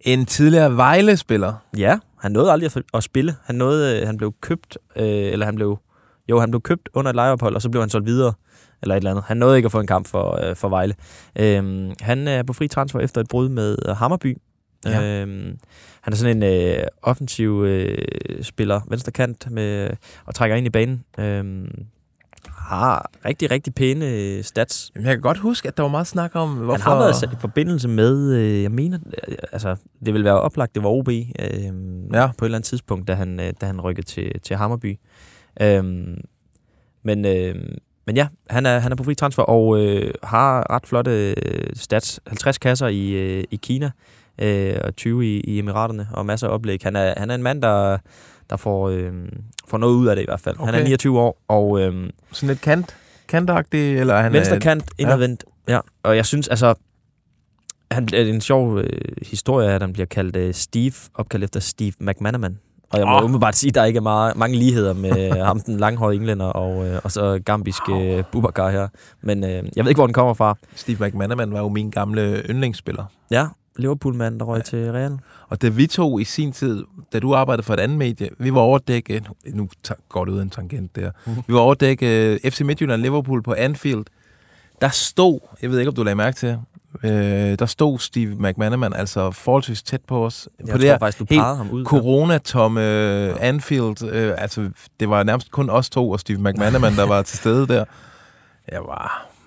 En 0.00 0.26
tidligere 0.26 0.76
Vejle-spiller. 0.76 1.54
Ja, 1.76 1.98
han 2.20 2.32
nåede 2.32 2.52
aldrig 2.52 2.76
at, 2.76 2.82
at 2.94 3.04
spille. 3.04 3.36
Han 3.44 3.54
nåede, 3.54 4.00
øh, 4.00 4.06
han 4.06 4.16
blev 4.16 4.34
købt, 4.40 4.78
øh, 4.96 5.04
eller 5.06 5.46
han 5.46 5.54
blev, 5.54 5.78
jo, 6.28 6.40
han 6.40 6.50
blev 6.50 6.60
købt 6.60 6.88
under 6.94 7.10
et 7.10 7.16
lejeophold, 7.16 7.54
og 7.54 7.62
så 7.62 7.70
blev 7.70 7.82
han 7.82 7.90
solgt 7.90 8.06
videre, 8.06 8.34
eller 8.82 8.94
et 8.94 8.98
eller 8.98 9.10
andet. 9.10 9.24
Han 9.24 9.36
nåede 9.36 9.56
ikke 9.56 9.66
at 9.66 9.72
få 9.72 9.80
en 9.80 9.86
kamp 9.86 10.06
for, 10.06 10.48
øh, 10.48 10.56
for 10.56 10.68
Vejle. 10.68 10.94
Øhm, 11.38 11.92
han 12.00 12.28
er 12.28 12.42
på 12.42 12.52
fri 12.52 12.68
transfer 12.68 13.00
efter 13.00 13.20
et 13.20 13.28
brud 13.28 13.48
med 13.48 13.76
øh, 13.88 13.96
Hammerby. 13.96 14.36
Ja. 14.84 15.22
Øhm, 15.22 15.58
han 16.08 16.12
er 16.12 16.16
sådan 16.16 16.42
en 16.42 16.42
øh, 16.42 16.86
offensiv 17.02 17.64
øh, 17.64 17.98
spiller, 18.42 18.80
venstre 18.88 19.12
kant, 19.12 19.50
med, 19.50 19.90
og 20.24 20.34
trækker 20.34 20.56
ind 20.56 20.66
i 20.66 20.70
banen. 20.70 21.04
Øhm, 21.18 21.86
har 22.48 23.10
rigtig, 23.24 23.50
rigtig 23.50 23.74
pæne 23.74 24.06
øh, 24.06 24.44
stats. 24.44 24.90
Jamen, 24.94 25.06
jeg 25.06 25.14
kan 25.14 25.22
godt 25.22 25.38
huske, 25.38 25.68
at 25.68 25.76
der 25.76 25.82
var 25.82 25.90
meget 25.90 26.06
snak 26.06 26.30
om, 26.34 26.54
hvorfor... 26.54 26.82
Han 26.82 26.92
har 26.92 26.98
været 26.98 27.16
sat 27.16 27.32
i 27.32 27.36
forbindelse 27.40 27.88
med, 27.88 28.34
øh, 28.34 28.62
jeg 28.62 28.70
mener, 28.70 28.98
øh, 29.28 29.36
altså, 29.52 29.76
det 30.04 30.14
vil 30.14 30.24
være 30.24 30.40
oplagt, 30.40 30.74
det 30.74 30.82
var 30.82 30.88
OB 30.88 31.08
øh, 31.08 31.24
ja. 32.12 32.26
På 32.38 32.44
et 32.44 32.46
eller 32.46 32.58
andet 32.58 32.64
tidspunkt, 32.64 33.08
da 33.08 33.14
han, 33.14 33.40
øh, 33.40 33.52
da 33.60 33.66
han 33.66 33.80
rykkede 33.80 34.06
til, 34.06 34.40
til 34.40 34.56
Hammerby. 34.56 34.98
Øhm, 35.60 36.20
men, 37.02 37.24
øh, 37.24 37.54
men 38.06 38.16
ja, 38.16 38.28
han 38.50 38.66
er, 38.66 38.78
han 38.78 38.92
er 38.92 38.96
på 38.96 39.04
fri 39.04 39.14
transfer 39.14 39.42
og 39.42 39.80
øh, 39.80 40.14
har 40.22 40.74
ret 40.74 40.86
flotte 40.86 41.34
øh, 41.42 41.66
stats. 41.74 42.20
50 42.26 42.58
kasser 42.58 42.86
i, 42.86 43.10
øh, 43.10 43.44
i 43.50 43.56
Kina 43.56 43.90
øh, 44.38 44.76
og 44.84 44.96
20 44.96 45.26
i, 45.26 45.40
i 45.40 45.58
Emiraterne 45.58 46.08
og 46.12 46.26
masser 46.26 46.48
af 46.48 46.52
oplæg. 46.54 46.80
Han 46.82 46.96
er, 46.96 47.14
han 47.16 47.30
er 47.30 47.34
en 47.34 47.42
mand, 47.42 47.62
der, 47.62 47.98
der 48.50 48.56
får, 48.56 48.88
øh, 48.88 49.12
får 49.68 49.78
noget 49.78 49.94
ud 49.94 50.06
af 50.06 50.16
det 50.16 50.22
i 50.22 50.26
hvert 50.28 50.40
fald. 50.40 50.54
Okay. 50.54 50.64
Han 50.66 50.74
er 50.74 50.78
Okay. 50.78 50.86
29 50.86 51.20
år, 51.20 51.42
og... 51.48 51.80
Øh, 51.80 52.10
Sådan 52.32 52.48
lidt 52.48 52.60
kant, 52.60 52.96
kantagtig, 53.28 53.98
eller 53.98 54.20
han 54.20 54.32
Venstre 54.32 54.56
er... 54.56 54.60
kant, 54.60 54.84
indadvendt. 54.98 55.44
Ja. 55.68 55.72
ja. 55.72 55.80
Og 56.02 56.16
jeg 56.16 56.26
synes, 56.26 56.48
altså... 56.48 56.74
Han, 57.90 58.08
er 58.12 58.20
en 58.22 58.40
sjov 58.40 58.78
øh, 58.78 58.86
historie, 59.22 59.70
at 59.70 59.80
han 59.82 59.92
bliver 59.92 60.06
kaldt 60.06 60.36
øh, 60.36 60.54
Steve, 60.54 60.92
opkaldt 61.14 61.44
efter 61.44 61.60
Steve 61.60 61.92
McManaman. 62.00 62.58
Og 62.90 62.98
jeg 62.98 63.06
må 63.06 63.16
oh. 63.16 63.24
umiddelbart 63.24 63.56
sige, 63.56 63.68
at 63.70 63.74
der 63.74 63.84
ikke 63.84 63.96
er 63.96 64.02
meget, 64.02 64.36
mange 64.36 64.56
ligheder 64.56 64.94
med 64.94 65.30
ham, 65.46 65.60
den 65.60 65.76
langhårede 65.76 66.16
englænder, 66.16 66.46
og, 66.46 66.86
øh, 66.86 67.00
og 67.04 67.12
så 67.12 67.40
gambiske 67.44 68.16
øh, 68.16 68.24
Bubakar 68.32 68.70
her. 68.70 68.88
Men 69.22 69.44
øh, 69.44 69.50
jeg 69.50 69.84
ved 69.84 69.88
ikke, 69.88 69.98
hvor 69.98 70.06
den 70.06 70.14
kommer 70.14 70.34
fra. 70.34 70.56
Steve 70.74 71.06
McManaman 71.06 71.52
var 71.52 71.58
jo 71.58 71.68
min 71.68 71.90
gamle 71.90 72.42
yndlingsspiller. 72.50 73.04
Ja, 73.30 73.46
Liverpool-mand, 73.78 74.38
der 74.38 74.44
røg 74.44 74.56
ja. 74.58 74.62
til 74.62 74.92
Real. 74.92 75.18
Og 75.48 75.62
da 75.62 75.68
vi 75.68 75.86
to 75.86 76.18
i 76.18 76.24
sin 76.24 76.52
tid, 76.52 76.84
da 77.12 77.18
du 77.18 77.34
arbejdede 77.34 77.66
for 77.66 77.74
et 77.74 77.80
andet 77.80 77.98
medie, 77.98 78.28
vi 78.38 78.54
var 78.54 78.60
overdække, 78.60 79.22
nu 79.46 79.68
går 80.08 80.24
det 80.24 80.32
ud 80.32 80.38
af 80.38 80.42
en 80.42 80.50
tangent 80.50 80.96
der, 80.96 81.10
Mhm. 81.26 81.36
vi 81.46 81.54
var 81.54 81.60
overdække 81.60 82.38
uh, 82.44 82.50
FC 82.50 82.60
Midtjylland 82.60 83.02
Liverpool 83.02 83.42
på 83.42 83.54
Anfield. 83.58 84.04
Der 84.80 84.88
stod, 84.88 85.40
jeg 85.62 85.70
ved 85.70 85.78
ikke, 85.78 85.88
om 85.88 85.94
du 85.94 86.02
lagde 86.02 86.16
mærke 86.16 86.36
til, 86.36 86.58
uh, 87.04 87.10
der 87.58 87.66
stod 87.66 87.98
Steve 87.98 88.34
McManaman 88.38 88.92
altså 88.94 89.30
forholdsvis 89.30 89.82
tæt 89.82 90.00
på 90.08 90.26
os. 90.26 90.48
Jeg 90.58 90.64
på 90.66 90.70
tror 90.70 90.78
det 90.78 90.88
her 90.88 90.98
faktisk, 90.98 91.18
du 91.18 91.26
helt 91.30 91.42
ham 91.42 91.70
ud. 91.70 91.84
corona-tomme 91.84 92.80
uh, 93.30 93.36
Anfield. 93.40 94.02
Uh, 94.02 94.42
altså, 94.42 94.70
det 95.00 95.10
var 95.10 95.22
nærmest 95.22 95.50
kun 95.50 95.70
os 95.70 95.90
to 95.90 96.10
og 96.10 96.20
Steve 96.20 96.38
McManaman, 96.38 96.96
der 96.96 97.06
var 97.06 97.22
til 97.22 97.38
stede 97.38 97.66
der. 97.66 97.84
Jeg 98.72 98.80
var, 98.80 99.28
ja, 99.30 99.37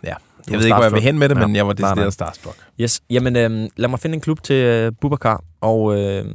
jeg 0.50 0.58
ved 0.60 0.66
ikke, 0.66 0.76
hvor 0.76 0.84
jeg 0.84 0.92
vil 0.94 1.02
hen 1.02 1.20
med 1.20 1.30
det, 1.30 1.36
Ja, 1.40 1.48
men 1.48 1.56
jeg 1.56 1.68
var 1.68 1.74
nej, 1.74 1.82
nej. 1.82 1.90
decideret 1.94 2.14
starstruck. 2.14 2.58
Yes, 2.82 3.02
jamen 3.10 3.36
øh, 3.36 3.70
lad 3.78 3.90
mig 3.90 4.00
finde 4.00 4.16
en 4.16 4.22
klub 4.22 4.44
til 4.44 4.56
øh, 4.56 4.92
Bubakar, 5.02 5.44
og 5.62 6.00
øh, 6.00 6.26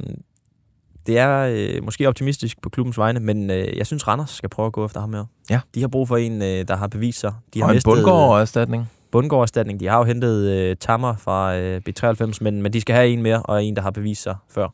det 1.07 1.17
er 1.17 1.39
øh, 1.55 1.83
måske 1.83 2.07
optimistisk 2.07 2.61
på 2.61 2.69
klubbens 2.69 2.97
vegne, 2.97 3.19
men 3.19 3.49
øh, 3.51 3.77
jeg 3.77 3.85
synes 3.85 4.07
Randers 4.07 4.29
skal 4.29 4.49
prøve 4.49 4.65
at 4.65 4.73
gå 4.73 4.85
efter 4.85 4.99
ham 4.99 5.13
her. 5.13 5.25
Ja. 5.49 5.59
De 5.75 5.81
har 5.81 5.87
brug 5.87 6.07
for 6.07 6.17
en, 6.17 6.41
øh, 6.41 6.67
der 6.67 6.75
har 6.75 6.87
bevist 6.87 7.19
sig. 7.19 7.33
De 7.53 7.59
har 7.59 7.65
Og 7.65 7.71
en 7.71 7.75
mistet, 7.75 7.91
bundgård-erstatning. 7.93 8.89
bundgårderstatning. 9.11 9.79
De 9.79 9.87
har 9.87 9.97
jo 9.97 10.03
hentet 10.03 10.51
øh, 10.51 10.75
Tammer 10.79 11.15
fra 11.15 11.55
øh, 11.57 11.81
B93, 11.89 12.37
men, 12.41 12.61
men 12.61 12.73
de 12.73 12.81
skal 12.81 12.95
have 12.95 13.09
en 13.09 13.21
mere, 13.21 13.41
og 13.43 13.63
en, 13.63 13.75
der 13.75 13.81
har 13.81 13.91
bevist 13.91 14.23
sig 14.23 14.35
før. 14.49 14.67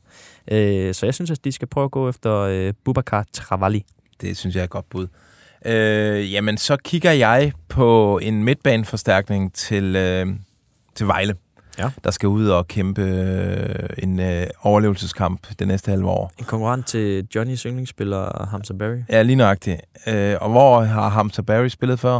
Øh, 0.51 0.93
så 0.93 1.05
jeg 1.05 1.13
synes, 1.13 1.31
at 1.31 1.43
de 1.45 1.51
skal 1.51 1.67
prøve 1.67 1.85
at 1.85 1.91
gå 1.91 2.09
efter 2.09 2.33
øh, 2.39 2.73
Bubakar 2.85 3.25
Travali. 3.33 3.85
Det 4.21 4.37
synes 4.37 4.55
jeg 4.55 4.59
er 4.61 4.65
et 4.65 4.69
godt 4.69 4.89
bud. 4.89 5.07
Øh, 5.65 6.33
jamen, 6.33 6.57
så 6.57 6.77
kigger 6.77 7.11
jeg 7.11 7.51
på 7.69 8.17
en 8.21 8.43
midtbaneforstærkning 8.43 9.53
til, 9.53 9.95
øh, 9.95 10.27
til 10.95 11.07
Vejle, 11.07 11.35
Ja. 11.79 11.89
der 12.03 12.11
skal 12.11 12.27
ud 12.29 12.47
og 12.47 12.67
kæmpe 12.67 13.01
øh, 13.01 13.89
en 13.97 14.19
øh, 14.19 14.47
overlevelseskamp 14.61 15.47
det 15.59 15.67
næste 15.67 15.91
halve 15.91 16.09
år. 16.09 16.31
En 16.39 16.45
konkurrent 16.45 16.87
til 16.87 17.27
Johnnys 17.35 17.61
yndlingsspiller 17.63 18.45
Hamza 18.51 18.73
Barry. 18.73 18.97
Ja, 19.09 19.21
lige 19.21 19.35
nøjagtigt. 19.35 19.81
Øh, 20.07 20.35
og 20.41 20.49
hvor 20.49 20.81
har 20.81 21.09
Hamza 21.09 21.41
Barry 21.41 21.67
spillet 21.67 21.99
før? 21.99 22.13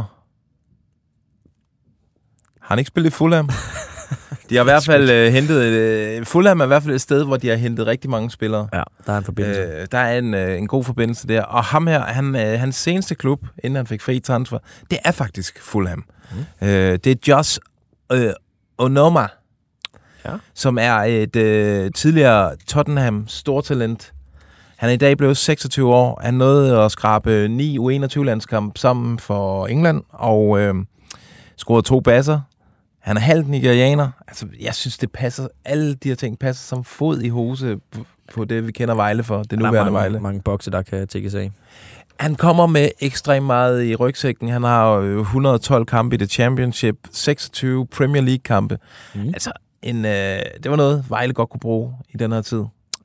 Har 2.60 2.68
han 2.68 2.78
ikke 2.78 2.88
spillet 2.88 3.10
i 3.10 3.12
Fulham? 3.12 3.48
De 4.50 4.54
har 4.56 4.62
i 4.62 4.64
hvert 4.64 4.84
fald 4.84 5.10
øh, 5.10 5.32
hentet... 5.32 5.62
Øh, 5.62 6.24
Fulham 6.26 6.60
er 6.60 6.64
i 6.64 6.66
hvert 6.66 6.82
fald 6.82 6.94
et 6.94 7.00
sted, 7.00 7.24
hvor 7.24 7.36
de 7.36 7.48
har 7.48 7.56
hentet 7.56 7.86
rigtig 7.86 8.10
mange 8.10 8.30
spillere. 8.30 8.68
Ja, 8.72 8.82
der 9.06 9.12
er 9.12 9.18
en 9.18 9.24
forbindelse. 9.24 9.60
Øh, 9.60 9.86
der 9.92 9.98
er 9.98 10.18
en, 10.18 10.34
øh, 10.34 10.58
en 10.58 10.66
god 10.66 10.84
forbindelse 10.84 11.28
der. 11.28 11.42
Og 11.42 11.64
ham 11.64 11.86
her, 11.86 12.00
han, 12.00 12.36
øh, 12.36 12.60
hans 12.60 12.76
seneste 12.76 13.14
klub, 13.14 13.40
inden 13.64 13.76
han 13.76 13.86
fik 13.86 14.02
fri 14.02 14.20
transfer, 14.20 14.58
det 14.90 14.98
er 15.04 15.12
faktisk 15.12 15.62
Fulham. 15.62 16.04
Mm. 16.60 16.68
Øh, 16.68 16.98
det 17.04 17.06
er 17.06 17.14
Josh 17.28 17.58
øh, 18.12 18.30
Onoma, 18.78 19.26
Ja. 20.24 20.30
som 20.54 20.78
er 20.80 20.94
et 20.94 21.36
øh, 21.36 21.90
tidligere 21.94 22.56
Tottenham 22.68 23.24
stortalent. 23.28 24.12
Han 24.76 24.88
er 24.90 24.94
i 24.94 24.96
dag 24.96 25.16
blevet 25.16 25.36
26 25.36 25.94
år. 25.94 26.20
Han 26.24 26.34
nåede 26.34 26.78
at 26.84 26.92
skrabe 26.92 27.48
9 27.48 27.78
U21-landskamp 27.78 28.78
sammen 28.78 29.18
for 29.18 29.66
England, 29.66 30.02
og 30.12 30.58
øh, 30.60 30.74
scorede 31.56 31.86
to 31.86 32.00
basser. 32.00 32.40
Han 33.04 33.16
er 33.16 33.20
halvt 33.20 33.48
nigerianer. 33.48 34.08
Altså, 34.28 34.46
jeg 34.60 34.74
synes, 34.74 34.98
det 34.98 35.12
passer. 35.12 35.48
Alle 35.64 35.94
de 35.94 36.08
her 36.08 36.16
ting 36.16 36.38
passer 36.38 36.62
som 36.68 36.84
fod 36.84 37.20
i 37.20 37.28
hose 37.28 37.78
på- 38.34 38.44
det, 38.44 38.66
vi 38.66 38.72
kender 38.72 38.94
Vejle 38.94 39.22
for. 39.24 39.42
Det 39.42 39.52
er 39.52 39.56
nuværende 39.56 39.78
mange, 39.78 39.92
Vejle. 39.92 40.20
mange 40.20 40.40
bokse, 40.40 40.70
der 40.70 40.82
kan 40.82 41.08
tækkes 41.08 41.34
af. 41.34 41.50
Han 42.18 42.34
kommer 42.34 42.66
med 42.66 42.88
ekstremt 43.00 43.46
meget 43.46 43.84
i 43.84 43.94
rygsækken. 43.96 44.48
Han 44.48 44.62
har 44.62 44.94
jo 44.96 45.20
112 45.20 45.86
kampe 45.86 46.14
i 46.14 46.18
The 46.18 46.26
Championship, 46.26 46.96
26 47.12 47.86
Premier 47.86 48.22
League-kampe. 48.22 48.78
Mm. 49.14 49.20
Altså, 49.26 49.52
en, 49.82 50.04
øh, 50.04 50.38
det 50.62 50.70
var 50.70 50.76
noget, 50.76 51.04
Vejle 51.08 51.32
godt 51.32 51.50
kunne 51.50 51.60
bruge 51.60 51.94
i 52.10 52.16
den 52.16 52.32
her 52.32 52.42
tid. 52.42 52.62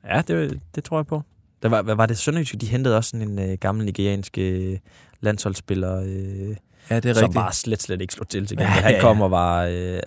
Ja, 0.08 0.22
det, 0.28 0.60
det 0.74 0.84
tror 0.84 0.98
jeg 0.98 1.06
på. 1.06 1.22
Der 1.62 1.68
var, 1.68 1.82
var 1.94 2.06
det 2.06 2.18
Sønderjyske? 2.18 2.56
De 2.56 2.66
hentede 2.66 2.96
også 2.96 3.10
sådan 3.10 3.28
en 3.28 3.38
øh, 3.50 3.58
gammel 3.60 3.84
nigeriansk 3.86 4.38
øh, 4.38 4.78
landsholdsspiller, 5.20 6.02
øh, 6.06 6.56
Ja, 6.90 6.96
det 6.96 7.04
er 7.04 7.14
som 7.14 7.22
rigtigt. 7.22 7.34
bare 7.34 7.52
slet, 7.52 7.82
slet 7.82 8.00
ikke 8.00 8.14
slog 8.14 8.28
til 8.28 8.46
til 8.46 8.56
Ja, 8.60 8.64
ja, 8.64 8.70
Han 8.70 8.94
ja. 8.94 9.00
kom 9.00 9.20
og 9.20 9.30
var 9.30 9.64
øh, 9.64 9.98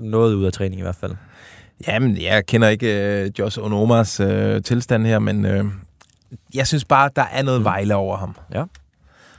noget 0.00 0.34
ud 0.34 0.44
af 0.44 0.52
træning 0.52 0.78
i 0.78 0.82
hvert 0.82 0.96
fald. 0.96 1.12
Jamen, 1.86 2.22
jeg 2.22 2.46
kender 2.46 2.68
ikke 2.68 3.22
øh, 3.22 3.30
Josh 3.38 3.58
Onomas 3.62 4.20
øh, 4.20 4.62
tilstand 4.62 5.06
her, 5.06 5.18
men 5.18 5.44
øh, 5.44 5.64
jeg 6.54 6.66
synes 6.66 6.84
bare, 6.84 7.10
der 7.16 7.24
er 7.32 7.42
noget 7.42 7.64
Vejle 7.64 7.94
over 7.94 8.16
ham. 8.16 8.36
Ja. 8.54 8.64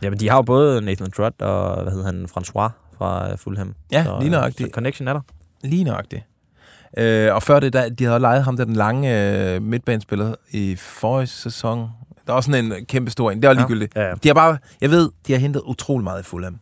Jamen, 0.01 0.19
de 0.19 0.29
har 0.29 0.35
jo 0.35 0.41
både 0.41 0.81
Nathan 0.81 1.11
Trott 1.11 1.41
og, 1.41 1.83
hvad 1.83 1.91
hedder 1.93 2.05
han, 2.05 2.27
François 2.37 2.69
fra 2.97 3.31
øh, 3.31 3.37
Fulham. 3.37 3.73
Ja, 3.91 4.03
så, 4.03 4.17
lige 4.19 4.29
nøjagtigt. 4.29 4.69
Så 4.69 4.73
connection 4.73 5.07
er 5.07 5.13
der. 5.13 5.21
Lige 5.63 5.83
nøjagtigt. 5.83 6.23
Øh, 6.97 7.33
og 7.35 7.43
før 7.43 7.59
det, 7.59 7.73
der, 7.73 7.89
de 7.89 8.03
havde 8.05 8.19
lejet 8.19 8.43
ham, 8.43 8.57
der 8.57 8.65
den 8.65 8.75
lange 8.75 9.31
øh, 9.55 9.61
midtbanespiller 9.61 10.35
i 10.51 10.75
forrige 10.75 11.27
sæson. 11.27 11.79
Der 12.27 12.33
er 12.33 12.37
også 12.37 12.51
sådan 12.51 12.71
en 12.71 12.85
kæmpe 12.85 13.11
stor 13.11 13.31
en. 13.31 13.41
Det 13.41 13.47
var 13.47 13.53
ligegyldigt. 13.53 13.95
Ja, 13.95 14.07
ja. 14.07 14.13
De 14.23 14.29
har 14.29 14.33
bare, 14.33 14.57
jeg 14.81 14.91
ved, 14.91 15.09
de 15.27 15.33
har 15.33 15.39
hentet 15.39 15.61
utrolig 15.65 16.03
meget 16.03 16.21
i 16.21 16.23
Fulham. 16.23 16.59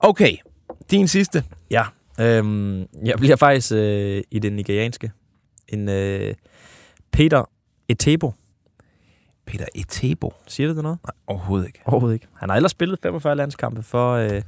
Okay, 0.00 0.36
din 0.90 1.08
sidste. 1.08 1.44
Ja. 1.70 1.84
Øhm, 2.20 2.80
jeg 2.80 3.14
bliver 3.18 3.36
faktisk 3.36 3.72
øh, 3.72 4.22
i 4.30 4.38
det 4.38 4.52
nigerianske. 4.52 5.12
En 5.68 5.88
øh, 5.88 6.34
Peter 7.12 7.44
Etebo. 7.88 8.32
Peter 9.46 9.64
Etebo. 9.74 10.34
Siger 10.46 10.66
det 10.66 10.76
det 10.76 10.82
noget? 10.82 10.98
Nej, 11.04 11.12
overhovedet 11.26 11.66
ikke. 11.66 11.80
Overhovedet 11.84 12.14
ikke. 12.16 12.26
Han 12.36 12.48
har 12.48 12.56
ellers 12.56 12.70
spillet 12.70 12.98
45 13.02 13.36
landskampe 13.36 13.82
for, 13.82 14.12
øh, 14.14 14.42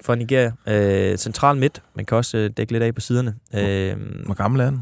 for 0.00 0.14
Nigeria. 0.14 0.52
Øh, 0.66 1.18
central 1.18 1.56
midt. 1.56 1.82
Man 1.94 2.04
kan 2.04 2.16
også 2.16 2.38
øh, 2.38 2.50
dække 2.56 2.72
lidt 2.72 2.82
af 2.82 2.94
på 2.94 3.00
siderne. 3.00 3.34
Øh, 3.54 3.96
Hvor 4.24 4.34
gammel 4.34 4.60
er 4.60 4.64
han? 4.64 4.80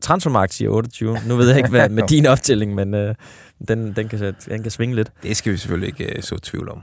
Transfermarkt 0.00 0.54
siger 0.54 0.70
28. 0.70 1.18
Nu 1.28 1.36
ved 1.36 1.48
jeg 1.48 1.56
ikke, 1.56 1.70
hvad 1.70 1.88
med 1.98 2.02
din 2.08 2.26
optælling, 2.26 2.74
men 2.74 2.94
øh, 2.94 3.14
den, 3.68 3.92
den, 3.96 4.08
kan, 4.08 4.34
den 4.48 4.62
kan 4.62 4.70
svinge 4.70 4.94
lidt. 4.96 5.12
Det 5.22 5.36
skal 5.36 5.52
vi 5.52 5.56
selvfølgelig 5.56 5.88
ikke 5.88 6.16
øh, 6.16 6.22
så 6.22 6.36
tvivl 6.38 6.68
om. 6.68 6.82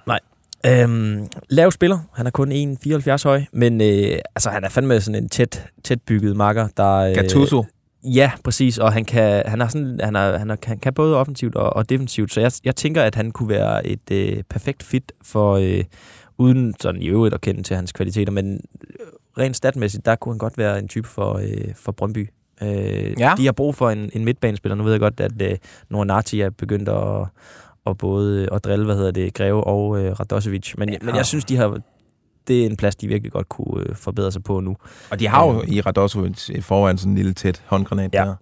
Øhm, 0.65 1.28
lav 1.49 1.71
spiller. 1.71 1.99
Han 2.13 2.28
er 2.28 2.32
kun 2.32 2.52
1,74 2.52 3.23
høj, 3.23 3.41
men 3.54 3.82
øh, 3.82 4.17
altså, 4.36 4.49
han 4.49 4.63
er 4.63 4.69
fandme 4.69 5.02
sådan 5.02 5.23
en 5.23 5.30
tæt, 5.30 5.65
tæt 5.84 6.02
bygget 6.02 6.36
makker, 6.36 6.67
der... 6.78 6.95
Øh, 6.95 7.15
Gattuso. 7.15 7.65
Ja, 8.04 8.32
præcis, 8.43 8.78
og 8.78 8.93
han 8.93 9.06
kan, 9.06 9.43
han 9.45 9.62
er 9.62 9.67
sådan, 9.67 9.99
han, 10.04 10.15
er, 10.15 10.38
han, 10.38 10.49
er, 10.49 10.56
han 10.65 10.80
kan 10.80 10.93
både 10.93 11.17
offensivt 11.17 11.56
og, 11.56 11.76
og 11.76 11.89
defensivt, 11.89 12.34
så 12.34 12.41
jeg, 12.41 12.52
jeg 12.63 12.76
tænker, 12.76 13.02
at 13.04 13.15
han 13.15 13.32
kunne 13.32 13.49
være 13.49 13.88
et 13.88 14.12
øh, 14.12 14.43
perfekt 14.49 14.84
fit 14.84 15.12
for, 15.23 15.54
øh, 15.56 15.84
uden 16.38 16.73
sådan 16.80 17.02
i 17.02 17.08
øvrigt 17.08 17.36
at 17.36 17.41
kende 17.41 17.63
til 17.63 17.76
hans 17.76 17.91
kvaliteter, 17.91 18.32
men 18.32 18.54
øh, 18.54 19.06
rent 19.38 19.56
statmæssigt, 19.56 20.06
der 20.06 20.15
kunne 20.15 20.34
han 20.34 20.38
godt 20.39 20.58
være 20.58 20.80
en 20.80 20.88
type 20.88 21.08
for, 21.08 21.34
øh, 21.34 21.76
for 21.76 21.91
Brøndby. 21.91 22.30
Øh, 22.63 23.19
Ja. 23.19 23.34
De 23.38 23.45
har 23.45 23.52
brug 23.52 23.76
for 23.76 23.89
en, 23.89 24.10
en 24.13 24.26
midtbanespiller. 24.26 24.76
Nu 24.76 24.84
ved 24.84 24.91
jeg 24.91 24.99
godt, 24.99 25.19
at 25.19 25.41
øh, 25.41 25.58
Nordnati 25.89 26.41
er 26.41 26.49
begyndt 26.49 26.89
at, 26.89 27.28
at 27.85 27.97
både 27.97 28.49
at 28.53 28.63
drille, 28.63 28.85
hvad 28.85 28.95
hedder 28.95 29.11
det, 29.11 29.33
Greve 29.33 29.63
og 29.63 29.99
øh, 30.05 30.11
Radosevic, 30.19 30.73
men, 30.77 30.89
ja. 30.89 30.97
men 31.01 31.15
jeg 31.15 31.25
synes, 31.25 31.45
de 31.45 31.55
har 31.57 31.81
det 32.47 32.61
er 32.61 32.65
en 32.65 32.77
plads, 32.77 32.95
de 32.95 33.07
virkelig 33.07 33.31
godt 33.31 33.49
kunne 33.49 33.83
øh, 33.89 33.95
forbedre 33.95 34.31
sig 34.31 34.43
på 34.43 34.59
nu. 34.59 34.75
Og 35.11 35.19
de 35.19 35.27
har 35.27 35.45
jo 35.47 35.63
i 35.67 35.81
Radosovic 35.81 36.49
i 36.49 36.61
forvejen 36.61 36.97
sådan 36.97 37.11
en 37.11 37.15
lille 37.17 37.33
tæt 37.33 37.63
håndgranat 37.65 38.13
Ja. 38.13 38.25
der. 38.25 38.35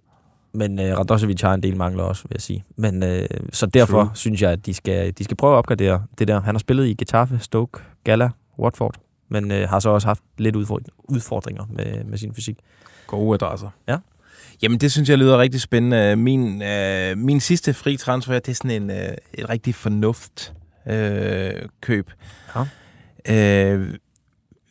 Men 0.54 0.80
øh, 0.80 0.98
Radosevic 0.98 1.40
har 1.40 1.54
en 1.54 1.62
del 1.62 1.76
mangler 1.76 2.02
også, 2.04 2.22
vil 2.22 2.34
jeg 2.34 2.40
sige. 2.40 2.64
Men, 2.76 3.02
øh, 3.02 3.28
så 3.52 3.66
derfor 3.66 4.02
True. 4.04 4.10
synes 4.14 4.42
jeg, 4.42 4.50
at 4.50 4.66
de 4.66 4.74
skal, 4.74 5.12
de 5.18 5.24
skal 5.24 5.36
prøve 5.36 5.52
at 5.52 5.56
opgradere 5.58 6.02
det 6.18 6.28
der. 6.28 6.40
Han 6.40 6.54
har 6.54 6.58
spillet 6.58 6.86
i 6.86 6.94
Getafe, 6.94 7.38
Stoke, 7.38 7.78
Gala, 8.04 8.30
Watford, 8.58 8.94
men 9.28 9.50
øh, 9.50 9.68
har 9.68 9.78
så 9.80 9.90
også 9.90 10.08
haft 10.08 10.22
lidt 10.38 10.56
udfordring- 10.56 10.88
udfordringer 11.08 11.64
med, 11.70 12.04
med 12.04 12.18
sin 12.18 12.34
fysik. 12.34 12.56
Gode 13.06 13.34
adresser. 13.34 13.68
Ja. 13.88 13.96
Jamen, 14.62 14.78
det 14.78 14.92
synes 14.92 15.08
jeg 15.08 15.18
lyder 15.18 15.38
rigtig 15.38 15.60
spændende. 15.60 16.16
Min, 16.16 16.62
øh, 16.62 17.18
min 17.18 17.40
sidste 17.40 17.74
fri 17.74 17.96
transfer, 17.96 18.34
det 18.34 18.48
er 18.48 18.54
sådan 18.54 18.82
en, 18.82 18.90
øh, 18.90 19.14
et 19.34 19.48
rigtig 19.48 19.74
fornuft 19.74 20.52
øh, 20.86 21.50
køb. 21.80 22.10
Ja. 22.56 22.60
Øh, 23.28 23.94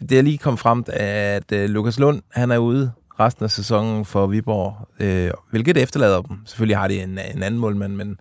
det 0.09 0.17
er 0.17 0.21
lige 0.21 0.37
kommet 0.37 0.59
frem, 0.59 0.83
at 0.87 1.51
øh, 1.51 1.69
Lukas 1.69 1.99
Lund, 1.99 2.21
han 2.29 2.51
er 2.51 2.57
ude 2.57 2.91
resten 3.19 3.43
af 3.43 3.51
sæsonen 3.51 4.05
for 4.05 4.27
Viborg, 4.27 4.87
øh, 4.99 5.31
hvilket 5.49 5.77
efterlader 5.77 6.21
dem. 6.21 6.37
Selvfølgelig 6.45 6.77
har 6.77 6.87
de 6.87 7.01
en, 7.01 7.09
en 7.35 7.43
anden 7.43 7.59
målmand, 7.59 7.95
men 7.95 8.17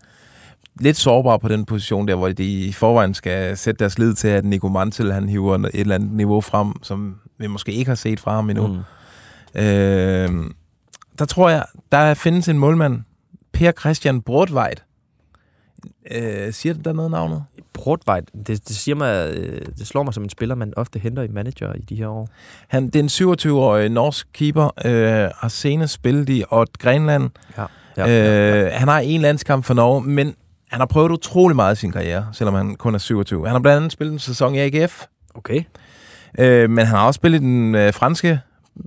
lidt 0.81 0.97
sårbar 0.97 1.37
på 1.37 1.49
den 1.49 1.65
position 1.65 2.09
der, 2.09 2.15
hvor 2.15 2.29
de 2.29 2.45
i 2.45 2.73
forvejen 2.73 3.15
skal 3.15 3.57
sætte 3.57 3.79
deres 3.79 3.99
lid 3.99 4.15
til, 4.15 4.29
at 4.29 4.45
Nico 4.45 4.69
Mantel, 4.69 5.13
han 5.13 5.29
hiver 5.29 5.55
et 5.55 5.71
eller 5.75 5.95
andet 5.95 6.13
niveau 6.13 6.41
frem, 6.41 6.73
som 6.83 7.17
vi 7.39 7.47
måske 7.47 7.73
ikke 7.73 7.89
har 7.89 7.97
set 7.97 8.21
fra 8.21 8.35
ham 8.35 8.51
endnu. 8.51 8.67
Mm. 8.67 9.61
Øh, 9.61 10.51
der 11.21 11.27
tror 11.27 11.51
jeg, 11.51 11.65
der 11.93 12.15
findes 12.15 12.49
en 12.49 12.59
målmand, 12.59 13.01
Per 13.53 13.73
Christian 13.73 14.23
Brodvejt. 14.23 14.85
Øh, 16.11 16.53
siger 16.53 16.73
det 16.75 16.85
der 16.85 16.93
noget 16.93 17.11
navnet? 17.11 17.45
Brodvejt, 17.73 18.25
det, 18.47 18.47
det, 18.69 18.77
siger 18.77 18.95
mig, 18.95 19.31
øh, 19.35 19.67
det 19.79 19.87
slår 19.87 20.03
mig 20.03 20.15
som 20.15 20.23
en 20.23 20.31
spiller, 20.31 20.55
man 20.55 20.73
ofte 20.77 20.99
henter 20.99 21.23
i 21.23 21.29
manager 21.29 21.73
i 21.73 21.81
de 21.81 21.95
her 21.95 22.09
år. 22.09 22.29
Han, 22.69 22.87
det 22.87 22.97
er 22.97 23.01
en 23.27 23.33
27-årig 23.33 23.89
norsk 23.89 24.29
keeper, 24.33 24.71
øh, 24.85 25.31
har 25.37 25.49
senest 25.49 25.95
spillet 25.95 26.29
i 26.29 26.45
Odd 26.51 26.79
Grenland. 26.79 27.31
Ja. 27.59 27.65
Ja, 27.97 28.65
øh, 28.67 28.73
Han 28.75 28.89
har 28.89 28.99
en 28.99 29.21
landskamp 29.21 29.65
for 29.65 29.75
Norge, 29.75 30.03
men 30.03 30.35
han 30.71 30.81
har 30.81 30.87
prøvet 30.87 31.11
utrolig 31.11 31.57
meget 31.57 31.77
i 31.77 31.81
sin 31.81 31.93
karriere, 31.93 32.27
selvom 32.33 32.55
han 32.55 32.77
kun 32.77 32.95
er 32.95 32.99
27. 32.99 33.45
Han 33.47 33.53
har 33.53 33.61
blandt 33.61 33.77
andet 33.77 33.93
spillet 33.93 34.13
en 34.13 34.19
sæson 34.19 34.55
i 34.55 34.59
AGF, 34.59 35.05
Okay. 35.35 35.63
øh, 36.39 36.71
men 36.71 36.87
han 36.87 36.97
har 36.97 37.07
også 37.07 37.19
spillet 37.19 37.39
i 37.41 37.45
den 37.45 37.75
øh, 37.75 37.93
franske, 37.95 38.41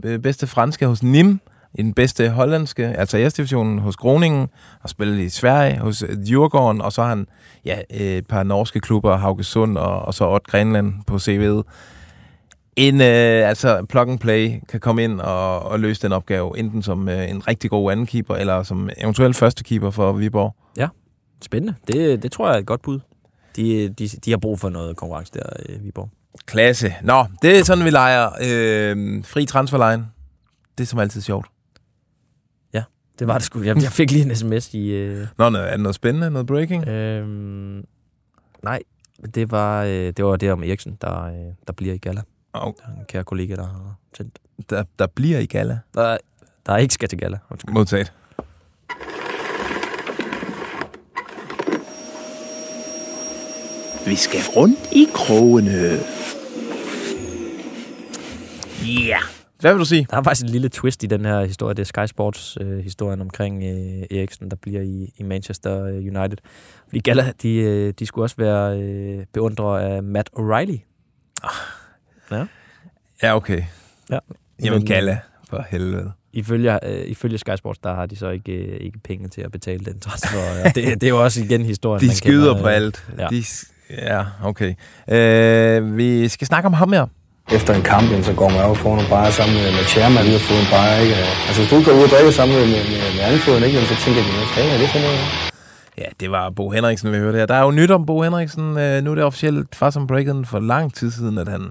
øh, 0.03 0.19
bedste 0.19 0.47
franske 0.47 0.87
hos 0.87 1.03
Nim, 1.03 1.39
i 1.73 1.81
den 1.81 1.93
bedste 1.93 2.29
hollandske, 2.29 2.85
altså 2.85 3.17
æresdivisionen 3.17 3.79
hos 3.79 3.95
Groningen, 3.95 4.47
har 4.81 4.87
spillet 4.87 5.19
i 5.19 5.29
Sverige 5.29 5.77
hos 5.77 6.03
øh, 6.03 6.17
Djurgården, 6.25 6.81
og 6.81 6.93
så 6.93 7.01
har 7.01 7.09
han 7.09 7.27
ja, 7.65 7.79
øh, 7.93 7.99
et 7.99 8.27
par 8.27 8.43
norske 8.43 8.79
klubber, 8.79 9.17
Haugesund 9.17 9.77
og, 9.77 10.01
og 10.01 10.13
så 10.13 10.29
Odd 10.29 10.43
Grenland 10.47 10.93
på 11.07 11.15
CV'et. 11.15 11.63
En 12.75 13.01
øh, 13.01 13.49
altså 13.49 13.85
plug 13.89 14.09
and 14.09 14.19
play 14.19 14.51
kan 14.69 14.79
komme 14.79 15.03
ind 15.03 15.21
og, 15.21 15.59
og 15.59 15.79
løse 15.79 16.01
den 16.01 16.11
opgave, 16.11 16.59
enten 16.59 16.83
som 16.83 17.09
øh, 17.09 17.29
en 17.29 17.47
rigtig 17.47 17.69
god 17.69 17.91
anden 17.91 18.05
keeper, 18.05 18.35
eller 18.35 18.63
som 18.63 18.89
eventuelt 18.97 19.35
første 19.35 19.63
keeper 19.63 19.89
for 19.89 20.11
Viborg. 20.11 20.55
Spændende. 21.41 21.75
Det, 21.87 22.23
det 22.23 22.31
tror 22.31 22.47
jeg 22.47 22.55
er 22.55 22.59
et 22.59 22.65
godt 22.65 22.81
bud. 22.81 22.99
De, 23.55 23.89
de, 23.89 24.07
de 24.07 24.31
har 24.31 24.37
brug 24.37 24.59
for 24.59 24.69
noget 24.69 24.97
konkurrence 24.97 25.33
der 25.33 25.43
i 25.69 25.77
Viborg. 25.79 26.09
Klasse. 26.45 26.93
Nå, 27.01 27.25
det 27.41 27.59
er 27.59 27.63
sådan, 27.63 27.85
vi 27.85 27.89
leger 27.89 28.29
øh, 28.41 29.23
fri 29.23 29.45
transferline. 29.45 30.05
Det 30.77 30.83
er 30.83 30.87
som 30.87 30.99
altid 30.99 31.21
sjovt. 31.21 31.47
Det 33.19 33.27
var 33.27 33.33
det 33.33 33.43
sgu. 33.43 33.61
Jeg, 33.63 33.81
jeg 33.83 33.91
fik 33.91 34.11
lige 34.11 34.25
en 34.25 34.35
sms 34.35 34.73
i... 34.73 34.87
Øh, 34.89 35.27
Nå, 35.37 35.49
nå, 35.49 35.57
er 35.57 35.71
det 35.71 35.79
noget 35.79 35.95
spændende? 35.95 36.31
Noget 36.31 36.47
breaking? 36.47 36.87
Øhm, 36.87 37.85
nej, 38.63 38.79
det 39.35 39.51
var, 39.51 39.83
øh, 39.83 39.89
det 39.91 40.25
var 40.25 40.35
det 40.35 40.51
om 40.51 40.63
Eriksen, 40.63 40.97
der, 41.01 41.23
øh, 41.25 41.33
der 41.67 41.73
bliver 41.73 41.93
i 41.93 41.97
gala. 41.97 42.21
Oh, 42.53 42.73
Der 42.77 42.83
er 42.93 42.99
en 42.99 43.05
kære 43.07 43.23
kollega, 43.23 43.55
der 43.55 43.63
har 43.63 43.95
tændt. 44.17 44.39
der, 44.69 44.83
der 44.99 45.07
bliver 45.07 45.39
i 45.39 45.45
gala. 45.45 45.79
Der, 45.93 46.17
der 46.65 46.77
ikke 46.77 46.93
skal 46.93 47.09
til 47.09 47.17
gala. 47.19 47.37
Undskyld. 47.49 47.73
Modtaget. 47.73 48.13
Vi 54.05 54.15
skal 54.15 54.39
rundt 54.55 54.79
i 54.91 55.07
krogene. 55.13 55.99
Ja. 58.81 59.09
Yeah. 59.09 59.42
Hvad 59.63 59.73
vil 59.73 59.79
du 59.79 59.85
sige? 59.85 60.07
Der 60.11 60.17
er 60.17 60.23
faktisk 60.23 60.43
en 60.43 60.49
lille 60.49 60.69
twist 60.69 61.03
i 61.03 61.07
den 61.07 61.25
her 61.25 61.45
historie. 61.45 61.73
Det 61.73 61.81
er 61.81 61.85
Sky 61.85 62.09
Sports 62.09 62.57
øh, 62.61 62.79
historien 62.79 63.21
omkring 63.21 63.63
øh, 63.63 64.17
Eriksen, 64.17 64.49
der 64.49 64.55
bliver 64.55 64.81
i, 64.81 65.13
i 65.17 65.23
Manchester 65.23 65.85
øh, 65.85 65.95
United. 65.95 66.37
Fordi 66.87 66.99
Gala, 66.99 67.31
de, 67.41 67.55
øh, 67.55 67.93
de 67.99 68.05
skulle 68.05 68.25
også 68.25 68.35
være 68.37 68.79
øh, 68.79 69.25
beundrere 69.33 69.83
af 69.83 70.03
Matt 70.03 70.29
O'Reilly. 70.39 70.77
Ja, 73.23 73.35
okay. 73.35 73.63
Ja. 74.09 74.19
Jamen, 74.63 74.79
Men, 74.79 74.87
gala. 74.87 75.19
For 75.49 75.65
helvede. 75.69 76.11
Ifølge, 76.33 76.85
øh, 76.85 77.05
ifølge 77.07 77.37
Sky 77.37 77.55
Sports, 77.55 77.79
der 77.79 77.93
har 77.93 78.05
de 78.05 78.15
så 78.15 78.29
ikke, 78.29 78.51
øh, 78.51 78.77
ikke 78.81 78.99
penge 78.99 79.27
til 79.27 79.41
at 79.41 79.51
betale 79.51 79.85
den 79.85 79.99
transfer. 79.99 80.39
Og 80.65 80.75
det, 80.75 81.01
det 81.01 81.03
er 81.03 81.09
jo 81.09 81.23
også 81.23 81.43
igen 81.43 81.65
historien. 81.65 82.01
De 82.01 82.07
man 82.07 82.15
skyder 82.15 82.53
kender, 82.53 82.61
på 82.61 82.69
øh, 82.69 82.75
alt. 82.75 83.07
ja. 83.17 83.27
De, 83.27 83.43
ja, 83.89 84.25
okay. 84.43 84.73
Øh, 85.07 85.97
vi 85.97 86.27
skal 86.27 86.47
snakke 86.47 86.67
om 86.67 86.73
ham 86.73 86.93
her. 86.93 87.07
Efter 87.51 87.73
en 87.73 87.81
kamp, 87.81 88.09
jamen, 88.11 88.23
så 88.23 88.33
går 88.33 88.49
man 88.49 88.61
op 88.63 88.69
og 88.69 88.77
får 88.77 88.95
nogle 88.95 89.09
bajer 89.09 89.31
sammen 89.31 89.55
med, 89.57 89.71
med 89.77 89.83
chairman 89.93 90.25
ud 90.29 90.35
og 90.35 90.41
får 90.41 90.55
en 90.65 90.69
bajer, 90.71 90.97
ikke? 91.03 91.15
Altså, 91.47 91.59
hvis 91.61 91.69
du 91.73 91.77
går 91.85 91.97
ud 91.99 92.03
og 92.03 92.09
drikker 92.09 92.31
sammen 92.31 92.53
med, 92.57 92.65
med, 92.73 92.81
med, 92.91 92.99
med 93.17 93.23
anføren, 93.31 93.63
ikke? 93.63 93.75
Jamen, 93.77 93.89
så 93.93 93.97
tænker 94.03 94.21
jeg, 94.21 94.31
hvad 94.37 94.47
fanden 94.55 94.71
er 94.75 94.79
det 94.83 94.89
for 94.95 94.99
noget? 95.07 95.19
Ja, 95.97 96.07
det 96.19 96.31
var 96.31 96.49
Bo 96.49 96.69
Henriksen, 96.69 97.11
vi 97.11 97.17
hørte 97.17 97.37
her. 97.37 97.45
Der 97.45 97.55
er 97.55 97.63
jo 97.63 97.71
nyt 97.71 97.91
om 97.91 98.05
Bo 98.05 98.21
Henriksen. 98.21 98.77
Øh, 98.77 99.03
nu 99.03 99.11
er 99.11 99.15
det 99.15 99.23
officielt 99.23 99.75
far 99.75 99.89
som 99.89 100.07
breaken 100.07 100.45
for 100.45 100.59
lang 100.59 100.93
tid 100.93 101.11
siden, 101.11 101.37
at 101.37 101.47
han 101.47 101.63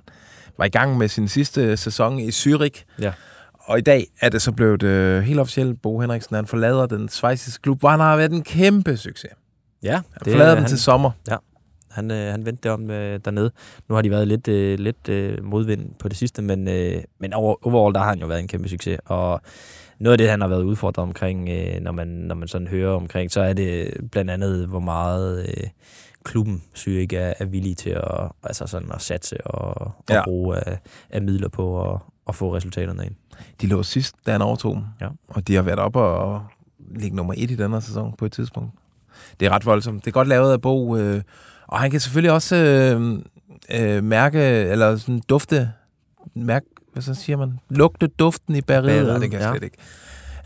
var 0.58 0.64
i 0.64 0.68
gang 0.68 0.98
med 0.98 1.08
sin 1.08 1.28
sidste 1.28 1.76
sæson 1.76 2.18
i 2.18 2.28
Zürich. 2.28 2.84
Ja. 3.00 3.12
Og 3.64 3.78
i 3.78 3.80
dag 3.80 4.06
er 4.20 4.28
det 4.28 4.42
så 4.42 4.52
blevet 4.52 4.82
øh, 4.82 5.22
helt 5.22 5.40
officielt 5.40 5.82
Bo 5.82 6.00
Henriksen. 6.00 6.36
Han 6.36 6.46
forlader 6.46 6.86
den 6.86 7.08
svejsiske 7.08 7.62
klub, 7.62 7.80
hvor 7.80 7.88
han 7.88 8.00
har 8.00 8.16
været 8.16 8.32
en 8.32 8.42
kæmpe 8.42 8.96
succes. 8.96 9.30
Ja, 9.82 9.92
Han 9.92 10.32
forlader 10.32 10.54
den 10.54 10.64
til 10.64 10.78
sommer. 10.80 11.10
Han, 11.92 12.10
øh, 12.10 12.30
han 12.30 12.46
vendte 12.46 12.62
det 12.62 12.70
om 12.70 12.90
øh, 12.90 13.20
dernede. 13.24 13.50
Nu 13.88 13.94
har 13.94 14.02
de 14.02 14.10
været 14.10 14.28
lidt, 14.28 14.48
øh, 14.48 14.78
lidt 14.78 15.08
øh, 15.08 15.44
modvind 15.44 15.94
på 15.98 16.08
det 16.08 16.16
sidste, 16.16 16.42
men, 16.42 16.68
øh, 16.68 17.02
men 17.18 17.32
over, 17.32 17.66
overall 17.66 17.94
der 17.94 18.00
har 18.00 18.08
han 18.08 18.18
jo 18.20 18.26
været 18.26 18.40
en 18.40 18.48
kæmpe 18.48 18.68
succes. 18.68 18.98
Og 19.04 19.40
noget 19.98 20.12
af 20.12 20.18
det, 20.18 20.30
han 20.30 20.40
har 20.40 20.48
været 20.48 20.62
udfordret 20.62 21.02
omkring, 21.02 21.48
øh, 21.48 21.80
når, 21.80 21.92
man, 21.92 22.08
når 22.08 22.34
man 22.34 22.48
sådan 22.48 22.68
hører 22.68 22.94
omkring, 22.94 23.30
så 23.30 23.40
er 23.40 23.52
det 23.52 23.94
blandt 24.12 24.30
andet, 24.30 24.66
hvor 24.68 24.80
meget 24.80 25.48
øh, 25.48 25.64
klubben 26.24 26.62
Zürich 26.76 27.16
er, 27.16 27.34
er 27.38 27.44
villig 27.44 27.76
til 27.76 27.90
at, 27.90 28.28
altså 28.42 28.66
sådan 28.66 28.92
at 28.92 29.02
satse 29.02 29.46
og, 29.46 29.80
og 29.80 29.94
Ja. 30.10 30.24
bruge 30.24 30.56
af, 30.68 30.78
af 31.10 31.22
midler 31.22 31.48
på 31.48 31.92
at, 31.92 32.00
at 32.28 32.34
få 32.34 32.56
resultaterne 32.56 33.06
ind. 33.06 33.14
De 33.60 33.66
lå 33.66 33.82
sidst, 33.82 34.14
da 34.26 34.32
han 34.32 34.42
overtog 34.42 34.74
dem. 34.74 34.82
Ja. 35.00 35.08
Og 35.28 35.48
de 35.48 35.54
har 35.54 35.62
været 35.62 35.78
og, 35.78 35.94
og 35.94 36.42
ligge 36.96 37.16
nummer 37.16 37.34
et 37.36 37.50
i 37.50 37.54
den 37.54 37.72
her 37.72 37.80
sæson 37.80 38.14
på 38.18 38.24
et 38.24 38.32
tidspunkt. 38.32 38.70
Det 39.40 39.46
er 39.46 39.50
ret 39.50 39.66
voldsomt. 39.66 40.04
Det 40.04 40.10
er 40.10 40.12
godt 40.12 40.28
lavet 40.28 40.52
af 40.52 40.60
Bo. 40.60 40.96
Øh, 40.96 41.22
Og 41.72 41.80
han 41.80 41.90
kan 41.90 42.00
selvfølgelig 42.00 42.32
også 42.32 42.56
øh, 42.56 43.18
øh, 43.70 44.04
mærke, 44.04 44.38
eller 44.38 44.96
sådan 44.96 45.22
dufte, 45.28 45.72
mærke, 46.34 46.66
hvad 46.92 47.02
så 47.02 47.14
siger 47.14 47.36
man? 47.36 47.58
Lugte 47.70 48.06
duften 48.06 48.56
i. 48.56 48.60
Bæret, 48.60 49.06
Nej, 49.06 49.18
det 49.18 49.30
kan 49.30 49.40
jeg 49.40 49.46
ja. 49.46 49.52
slet 49.52 49.62
ikke. 49.62 49.76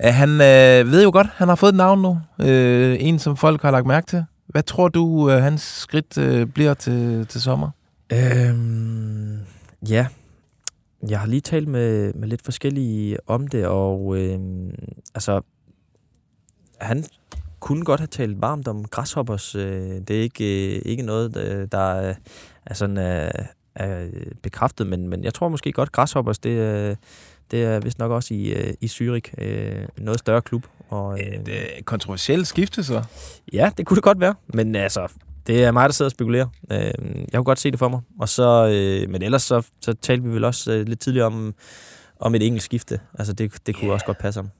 Øh, 0.04 0.14
han 0.14 0.28
øh, 0.28 0.92
ved 0.92 1.02
jo 1.02 1.10
godt, 1.12 1.26
han 1.34 1.48
har 1.48 1.54
fået 1.54 1.70
et 1.70 1.76
navn 1.76 2.02
nu. 2.02 2.20
Øh, 2.40 2.96
en, 3.00 3.18
som 3.18 3.36
folk 3.36 3.62
har 3.62 3.70
lagt 3.70 3.86
mærke 3.86 4.06
til. 4.06 4.24
Hvad 4.46 4.62
tror 4.62 4.88
du, 4.88 5.30
øh, 5.30 5.42
hans 5.42 5.62
skridt 5.62 6.18
øh, 6.18 6.46
bliver 6.46 6.74
til, 6.74 7.26
til 7.26 7.40
sommer? 7.40 7.70
Øhm, 8.12 9.38
ja, 9.88 10.06
jeg 11.08 11.20
har 11.20 11.26
lige 11.26 11.40
talt 11.40 11.68
med, 11.68 12.14
med 12.14 12.28
lidt 12.28 12.42
forskellige 12.44 13.18
om 13.26 13.48
det, 13.48 13.66
og 13.66 14.16
øhm, 14.18 14.74
altså, 15.14 15.40
han 16.80 17.04
kunne 17.60 17.84
godt 17.84 18.00
have 18.00 18.06
talt 18.06 18.40
varmt 18.40 18.68
om 18.68 18.84
græshoppers. 18.84 19.54
Øh, 19.54 20.00
det 20.08 20.10
er 20.10 20.20
ikke, 20.22 20.74
øh, 20.76 20.82
ikke 20.84 21.02
noget, 21.02 21.34
der, 21.34 21.66
der 21.66 22.14
er, 22.66 22.74
sådan 22.74 22.96
er, 22.96 23.30
er 23.74 24.06
bekræftet, 24.42 24.86
men, 24.86 25.08
men 25.08 25.24
jeg 25.24 25.34
tror 25.34 25.48
måske 25.48 25.72
godt, 25.72 25.92
græshoppers, 25.92 26.38
det, 26.38 26.60
er- 26.60 26.94
det 27.50 27.64
er 27.64 27.80
vist 27.80 27.98
nok 27.98 28.10
også 28.12 28.34
i, 28.34 28.48
øh, 28.52 28.74
i 28.80 28.86
Zürich, 28.86 29.44
øh, 29.44 29.88
noget 29.98 30.18
større 30.18 30.42
klub. 30.42 30.66
Og, 30.88 31.20
øh, 31.20 31.26
Et 31.26 31.48
øh, 31.48 31.82
kontroversielt 31.84 32.46
skifte, 32.46 32.84
så. 32.84 33.02
Ja, 33.52 33.70
det 33.78 33.86
kunne 33.86 33.94
det 33.94 34.04
godt 34.04 34.20
være. 34.20 34.34
Men 34.54 34.74
altså, 34.76 35.08
det 35.46 35.64
er 35.64 35.70
mig, 35.70 35.88
der 35.88 35.92
sidder 35.92 36.06
og 36.08 36.10
spekulerer. 36.12 36.46
Øh, 36.72 36.78
jeg 36.78 37.34
kunne 37.34 37.44
godt 37.44 37.58
se 37.60 37.70
det 37.70 37.78
for 37.78 37.88
mig. 37.88 38.00
Og 38.20 38.28
så, 38.28 38.68
øh, 38.72 39.10
men 39.10 39.22
ellers 39.22 39.42
så, 39.42 39.62
så 39.80 39.92
talte 39.92 40.24
vi 40.24 40.30
vel 40.34 40.44
også 40.44 40.72
øh, 40.72 40.86
lidt 40.88 41.00
tidligere 41.00 41.26
om, 41.26 41.54
om 42.20 42.34
et 42.34 42.42
enkelt 42.46 42.62
skifte. 42.62 43.00
Altså, 43.18 43.32
det, 43.32 43.52
det 43.66 43.74
kunne 43.74 43.86
Ja. 43.86 43.92
også 43.92 44.06
godt 44.06 44.18
passe 44.18 44.40
ham. 44.40 44.50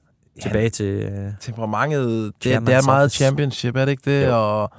Tilbage 0.41 0.69
til... 0.69 0.85
Øh, 0.85 1.31
Temperamentet, 1.41 2.33
det, 2.43 2.67
det 2.67 2.73
er 2.75 2.85
meget 2.85 3.11
championship, 3.11 3.75
er 3.75 3.85
det 3.85 3.91
ikke 3.91 4.11
det? 4.21 4.27
Jo. 4.27 4.61
Og 4.61 4.71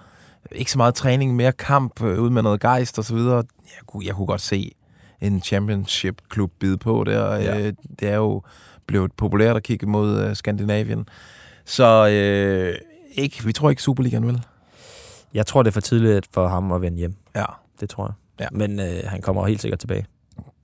ikke 0.53 0.71
så 0.73 0.79
meget 0.79 0.95
træning, 0.95 1.37
mere 1.37 1.53
kamp, 1.53 2.03
øh, 2.03 2.21
ud 2.21 2.31
med 2.31 2.43
noget 2.43 2.61
gejst 2.61 2.99
og 2.99 3.05
så 3.05 3.15
videre. 3.15 3.37
Jeg 3.65 3.87
kunne, 3.87 4.07
jeg 4.07 4.15
kunne 4.15 4.27
godt 4.27 4.41
se 4.41 4.73
en 5.21 5.43
championship-klub 5.43 6.53
bide 6.61 6.79
på 6.79 7.05
der. 7.07 7.35
Ja. 7.35 7.59
Øh, 7.59 7.73
det 8.01 8.09
er 8.09 8.17
jo 8.17 8.43
blevet 8.87 9.13
populært 9.13 9.57
at 9.57 9.63
kigge 9.63 9.87
mod 9.87 10.21
øh, 10.21 10.37
Skandinavien. 10.37 11.09
Så 11.65 12.09
øh, 12.09 12.75
ikke, 13.13 13.45
vi 13.45 13.53
tror 13.53 13.71
ikke 13.71 13.83
Superligaen 13.83 14.27
vil. 14.27 14.43
jeg 15.35 15.47
tror, 15.47 15.63
det 15.63 15.71
er 15.71 15.73
for 15.73 15.81
tidligt 15.81 16.29
for 16.33 16.49
ham 16.49 16.73
at 16.73 16.83
vende 16.83 16.99
hjem. 16.99 17.15
Ja, 17.37 17.45
Det 17.81 17.91
tror 17.91 18.05
jeg. 18.07 18.13
Ja. 18.41 18.47
Men 18.53 18.81
øh, 18.81 19.01
han 19.07 19.21
kommer 19.23 19.47
helt 19.47 19.61
sikkert 19.63 19.79
tilbage. 19.81 20.07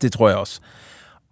det 0.03 0.13
tror 0.13 0.29
jeg 0.29 0.39
også. 0.39 0.61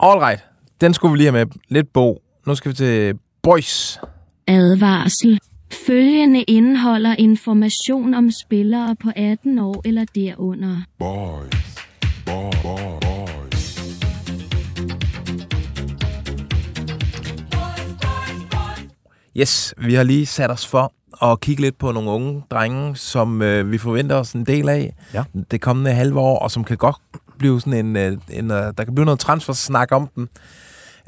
All 0.00 0.18
right, 0.20 0.40
den 0.80 0.94
skulle 0.94 1.12
vi 1.12 1.18
lige 1.18 1.32
have 1.32 1.44
med. 1.46 1.54
Lidt 1.68 1.92
bo. 1.92 2.22
Nu 2.46 2.54
skal 2.54 2.68
vi 2.70 2.74
til 2.74 3.18
Boys. 3.42 3.98
Advarsel. 4.46 5.38
Følgende 5.86 6.42
indeholder 6.42 7.14
information 7.18 8.14
om 8.14 8.30
spillere 8.30 8.96
på 9.02 9.10
18 9.16 9.58
år 9.58 9.82
eller 9.84 10.04
derunder. 10.14 10.76
Boys. 10.98 11.78
Boy, 12.26 12.50
boy, 12.62 13.00
boys. 13.00 13.78
Yes, 19.36 19.74
vi 19.78 19.94
har 19.94 20.02
lige 20.02 20.26
sat 20.26 20.50
os 20.50 20.66
for 20.66 20.92
at 21.30 21.40
kigge 21.40 21.62
lidt 21.62 21.78
på 21.78 21.92
nogle 21.92 22.10
unge 22.10 22.42
drenge, 22.50 22.96
som 22.96 23.42
øh, 23.42 23.72
vi 23.72 23.78
forventer 23.78 24.16
os 24.16 24.32
en 24.32 24.46
del 24.46 24.68
af 24.68 24.94
Ja. 25.14 25.24
det 25.50 25.60
kommende 25.60 25.90
halve 25.92 26.20
år, 26.20 26.38
og 26.38 26.50
som 26.50 26.64
kan 26.64 26.76
godt 26.76 26.96
blive 27.38 27.60
sådan 27.60 27.86
en, 27.86 27.96
øh, 27.96 28.12
en 28.30 28.50
øh, 28.50 28.56
der 28.78 28.84
kan 28.84 28.94
blive 28.94 29.04
noget 29.04 29.20
transfer-snak 29.20 29.92
om 29.92 30.08
dem. 30.16 30.28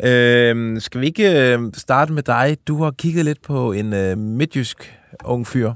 Øh, 0.02 0.80
skal 0.80 1.00
vi 1.00 1.06
ikke 1.06 1.52
øh, 1.54 1.60
starte 1.74 2.12
med 2.12 2.22
dig? 2.22 2.56
Du 2.68 2.82
har 2.82 2.90
kigget 2.90 3.24
lidt 3.24 3.42
på 3.42 3.72
en 3.72 3.92
øh, 3.92 4.18
midtjysk 4.18 4.98
ung 5.24 5.46
fyr. 5.46 5.72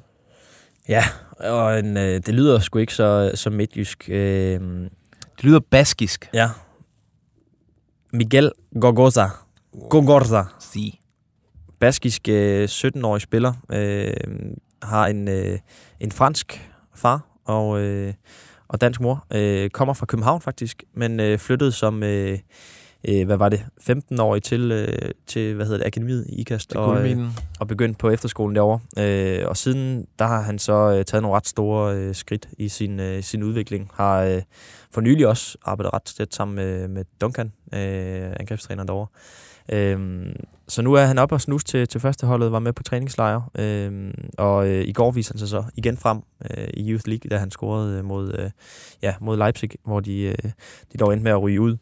Ja, 0.89 1.05
og 1.41 1.79
en, 1.79 1.97
øh, 1.97 2.03
det 2.27 2.29
lyder 2.29 2.59
sgu 2.59 2.79
ikke 2.79 2.95
så, 2.95 3.31
så 3.35 3.51
midtjysk. 3.51 4.09
Øh, 4.09 4.61
Det 5.37 5.45
lyder 5.45 5.61
baskisk. 5.71 6.29
ja. 6.35 6.49
Miguel 8.12 8.53
Gorgoza. 8.81 9.27
Gorgoza. 9.91 10.43
Sige. 10.61 11.01
baskisk 11.81 12.29
øh, 12.29 12.69
17-årig 12.71 13.23
spiller, 13.23 13.53
øh, 13.73 14.14
har 14.83 15.07
en, 15.07 15.29
øh, 15.29 15.59
en 16.01 16.12
fransk 16.12 16.71
far 16.95 17.21
og, 17.45 17.81
øh, 17.81 18.14
og 18.69 18.81
dansk 18.81 19.01
mor. 19.01 19.27
Øh, 19.33 19.71
kommer 19.71 19.95
fra 19.95 20.07
København 20.07 20.41
faktisk, 20.41 20.83
men 20.95 21.21
øh, 21.21 21.39
flyttede 21.39 21.73
som, 21.73 22.03
øh, 22.03 22.39
øh, 23.09 23.27
hvad 23.27 23.37
var 23.37 23.49
det, 23.49 23.67
15-årig 23.91 24.43
til, 24.43 24.73
øh, 24.73 25.11
til 25.27 25.55
hvad 25.55 25.67
hedder 25.67 25.79
det, 25.79 25.87
akademiet 25.87 26.27
i 26.29 26.41
IKAST. 26.41 26.77
Og, 26.77 27.09
øh, 27.09 27.19
og 27.61 27.69
begyndt 27.69 27.99
på 27.99 28.11
efterskolen 28.11 28.57
derovre. 28.57 28.81
Øh, 28.99 29.49
og 29.49 29.57
siden 29.57 30.07
der 30.19 30.27
har 30.27 30.41
han 30.41 30.59
så 30.59 30.73
øh, 30.73 31.05
taget 31.05 31.23
nogle 31.23 31.37
ret 31.37 31.47
store 31.47 31.97
øh, 31.97 32.15
skridt 32.15 32.49
i 32.59 32.69
sin, 32.69 33.01
øh, 33.01 33.23
sin 33.23 33.43
udvikling. 33.43 33.91
Har 33.95 34.23
øh, 34.23 34.43
for 34.91 35.01
nylig 35.01 35.27
også 35.27 35.59
arbejdet 35.63 35.93
ret 35.93 36.03
tæt 36.03 36.35
sammen 36.35 36.55
med, 36.55 36.89
med 36.89 37.05
Duncan, 37.21 37.53
øh, 37.75 38.33
angrebstræneren 38.41 38.89
derovre. 38.89 39.07
Øhm, 39.73 40.37
så 40.69 40.83
nu 40.83 40.95
er 40.95 41.05
han 41.05 41.19
oppe 41.19 41.35
og 41.35 41.41
snus 41.41 41.64
til, 41.64 41.89
til 41.89 42.01
førsteholdet, 42.01 42.53
var 42.53 42.59
med 42.59 42.73
på 42.73 42.83
træningslejr, 42.83 43.41
øhm, 43.59 44.14
og 44.39 44.69
øh, 44.69 44.85
i 44.85 44.93
går 44.93 45.11
viste 45.11 45.33
han 45.33 45.39
sig 45.39 45.49
så 45.49 45.64
igen 45.77 45.97
frem 45.97 46.19
øh, 46.51 46.69
i 46.75 46.91
Youth 46.91 47.09
League, 47.09 47.29
da 47.31 47.37
han 47.37 47.51
scorede 47.51 47.99
øh, 47.99 48.05
mod, 48.05 48.35
øh, 48.39 48.51
ja, 49.03 49.14
mod 49.21 49.37
Leipzig, 49.37 49.71
hvor 49.85 50.01
de, 50.01 50.21
øh, 50.21 50.51
de 50.93 50.99
dog 50.99 51.12
endte 51.12 51.25
med 51.25 51.33
at 51.33 51.43
ryge 51.43 51.61
ud. 51.61 51.77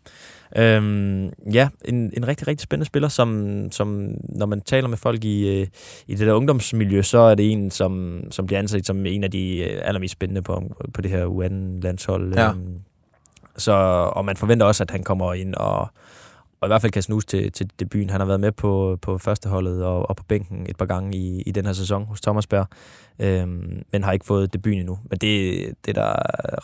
Øhm, 0.56 1.30
ja, 1.52 1.68
en, 1.84 2.12
en 2.16 2.28
rigtig, 2.28 2.48
rigtig 2.48 2.64
spændende 2.64 2.86
spiller, 2.86 3.08
som, 3.08 3.68
som 3.72 4.14
når 4.28 4.46
man 4.46 4.60
taler 4.60 4.88
med 4.88 4.96
folk 4.96 5.24
i, 5.24 5.60
øh, 5.60 5.66
i 6.06 6.14
det 6.14 6.26
der 6.26 6.32
ungdomsmiljø, 6.32 7.02
så 7.02 7.18
er 7.18 7.34
det 7.34 7.52
en, 7.52 7.70
som, 7.70 8.22
som 8.30 8.46
bliver 8.46 8.58
anset 8.58 8.86
som 8.86 9.06
en 9.06 9.24
af 9.24 9.30
de 9.30 9.58
øh, 9.58 9.80
allermest 9.84 10.12
spændende 10.12 10.42
på, 10.42 10.62
på 10.94 11.00
det 11.00 11.10
her 11.10 11.26
U18-landshold. 11.26 12.34
Ja. 12.34 12.50
Øhm, 12.50 12.80
så, 13.56 13.72
og 14.16 14.24
man 14.24 14.36
forventer 14.36 14.66
også, 14.66 14.82
at 14.82 14.90
han 14.90 15.02
kommer 15.02 15.34
ind 15.34 15.54
og, 15.54 15.88
og 16.60 16.66
i 16.66 16.68
hvert 16.68 16.80
fald 16.80 16.92
kan 16.92 17.02
snuse 17.02 17.26
til, 17.26 17.52
til 17.52 17.70
debuten. 17.80 18.10
Han 18.10 18.20
har 18.20 18.26
været 18.26 18.40
med 18.40 18.52
på, 18.52 18.98
på 19.02 19.18
førsteholdet 19.18 19.84
og, 19.84 20.10
og 20.10 20.16
på 20.16 20.22
bænken 20.22 20.66
et 20.68 20.76
par 20.76 20.86
gange 20.86 21.16
i, 21.16 21.42
i 21.42 21.50
den 21.50 21.66
her 21.66 21.72
sæson 21.72 22.06
hos 22.06 22.20
Thomasberg, 22.20 22.66
øhm, 23.18 23.82
men 23.92 24.04
har 24.04 24.12
ikke 24.12 24.26
fået 24.26 24.52
debuten 24.52 24.78
endnu. 24.78 24.98
Men 25.10 25.18
det, 25.18 25.74
det 25.84 25.98
er 25.98 26.02
der 26.02 26.12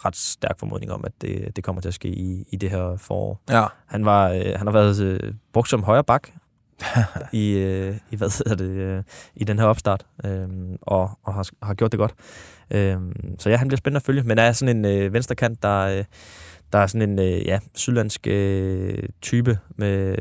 ret 0.07 0.17
stærk 0.17 0.59
formodning 0.59 0.93
om, 0.93 1.05
at 1.05 1.13
det, 1.21 1.57
det 1.57 1.65
kommer 1.65 1.83
til 1.83 1.89
at 1.89 1.95
ske 1.95 2.09
i, 2.09 2.45
i 2.53 2.57
det 2.57 2.71
her 2.71 2.97
forår. 2.97 3.41
Ja. 3.51 3.67
Han, 3.87 4.05
var, 4.05 4.29
øh, 4.29 4.53
han 4.57 4.67
har 4.67 4.73
været 4.73 5.01
øh, 5.01 5.35
brugt 5.53 5.69
som 5.69 5.83
højre 5.83 6.05
bak 6.05 6.29
i, 7.33 7.51
øh, 7.51 7.97
i, 8.11 8.17
hvad 8.17 8.45
hedder 8.45 8.65
det, 8.65 8.71
øh, 8.71 9.03
i 9.35 9.45
den 9.45 9.59
her 9.59 9.67
opstart, 9.67 10.07
øh, 10.25 10.49
og, 10.83 11.11
og 11.23 11.35
har, 11.35 11.49
har 11.63 11.75
gjort 11.75 11.93
det 11.93 11.99
godt. 11.99 12.15
Øh, 12.71 12.99
så 13.39 13.51
ja, 13.51 13.57
han 13.57 13.69
bliver 13.69 13.79
spændende 13.79 13.97
at 13.97 14.03
følge, 14.03 14.23
men 14.23 14.39
er 14.39 14.53
sådan 14.53 14.77
en 14.77 14.85
øh, 14.85 15.13
venstrekant, 15.13 15.63
der, 15.63 15.81
øh, 15.81 16.05
der 16.73 16.79
er 16.79 16.87
sådan 16.87 17.11
en 17.11 17.19
øh, 17.19 17.47
ja, 17.47 17.59
sydlandsk 17.75 18.27
øh, 18.27 18.99
type 19.23 19.59
med 19.77 20.17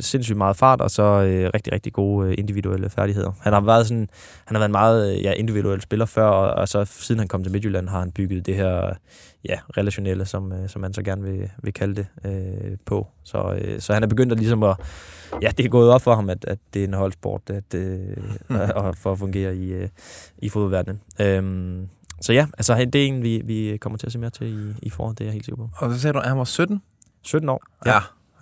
sindssygt 0.00 0.38
meget 0.38 0.56
fart, 0.56 0.80
og 0.80 0.90
så 0.90 1.02
øh, 1.02 1.50
rigtig, 1.54 1.72
rigtig 1.72 1.92
gode 1.92 2.28
øh, 2.28 2.34
individuelle 2.38 2.90
færdigheder. 2.90 3.32
Han 3.40 3.52
har 3.52 3.60
været 3.60 3.86
sådan, 3.86 4.08
han 4.44 4.54
har 4.54 4.58
været 4.58 4.68
en 4.68 4.72
meget 4.72 5.16
øh, 5.16 5.24
ja, 5.24 5.32
individuel 5.32 5.80
spiller 5.80 6.06
før, 6.06 6.26
og, 6.26 6.50
og 6.50 6.68
så 6.68 6.84
siden 6.84 7.18
han 7.18 7.28
kom 7.28 7.42
til 7.42 7.52
Midtjylland, 7.52 7.88
har 7.88 7.98
han 8.00 8.10
bygget 8.10 8.46
det 8.46 8.56
her 8.56 8.92
ja, 9.48 9.58
relationelle, 9.76 10.24
som, 10.24 10.52
øh, 10.52 10.68
som 10.68 10.80
man 10.80 10.92
så 10.92 11.02
gerne 11.02 11.22
vil, 11.22 11.50
vil 11.62 11.72
kalde 11.72 11.94
det, 11.94 12.06
øh, 12.24 12.76
på. 12.84 13.06
Så, 13.24 13.58
øh, 13.60 13.80
så 13.80 13.92
han 13.92 14.02
er 14.02 14.06
begyndt 14.06 14.32
at 14.32 14.38
ligesom 14.38 14.62
at, 14.62 14.76
ja, 15.42 15.50
det 15.56 15.66
er 15.66 15.68
gået 15.68 15.90
op 15.90 16.02
for 16.02 16.14
ham, 16.14 16.30
at, 16.30 16.44
at 16.44 16.58
det 16.74 16.84
er 16.84 16.88
en 16.88 16.94
holdsport, 16.94 17.50
at, 17.50 17.74
øh, 17.74 18.16
og 18.76 18.96
for 18.96 19.12
at 19.12 19.18
fungere 19.18 19.56
i, 19.56 19.72
øh, 19.72 19.88
i 20.38 20.48
fodboldverdenen. 20.48 21.00
Øhm, 21.20 21.88
så 22.20 22.32
ja, 22.32 22.46
altså 22.58 22.74
det 22.92 22.94
er 23.02 23.06
en, 23.06 23.22
vi, 23.22 23.42
vi 23.44 23.76
kommer 23.80 23.96
til 23.98 24.06
at 24.06 24.12
se 24.12 24.18
mere 24.18 24.30
til 24.30 24.46
i, 24.46 24.74
i 24.86 24.90
foråret, 24.90 25.18
det 25.18 25.24
er 25.24 25.28
jeg 25.28 25.32
helt 25.32 25.44
sikker 25.44 25.56
på. 25.56 25.70
Og 25.76 25.92
så 25.92 26.00
sagde 26.00 26.14
du, 26.14 26.18
at 26.18 26.28
han 26.28 26.38
var 26.38 26.44
17? 26.44 26.82
17 27.22 27.48
år. 27.48 27.62
Ja. 27.86 27.94
ja. 27.94 28.00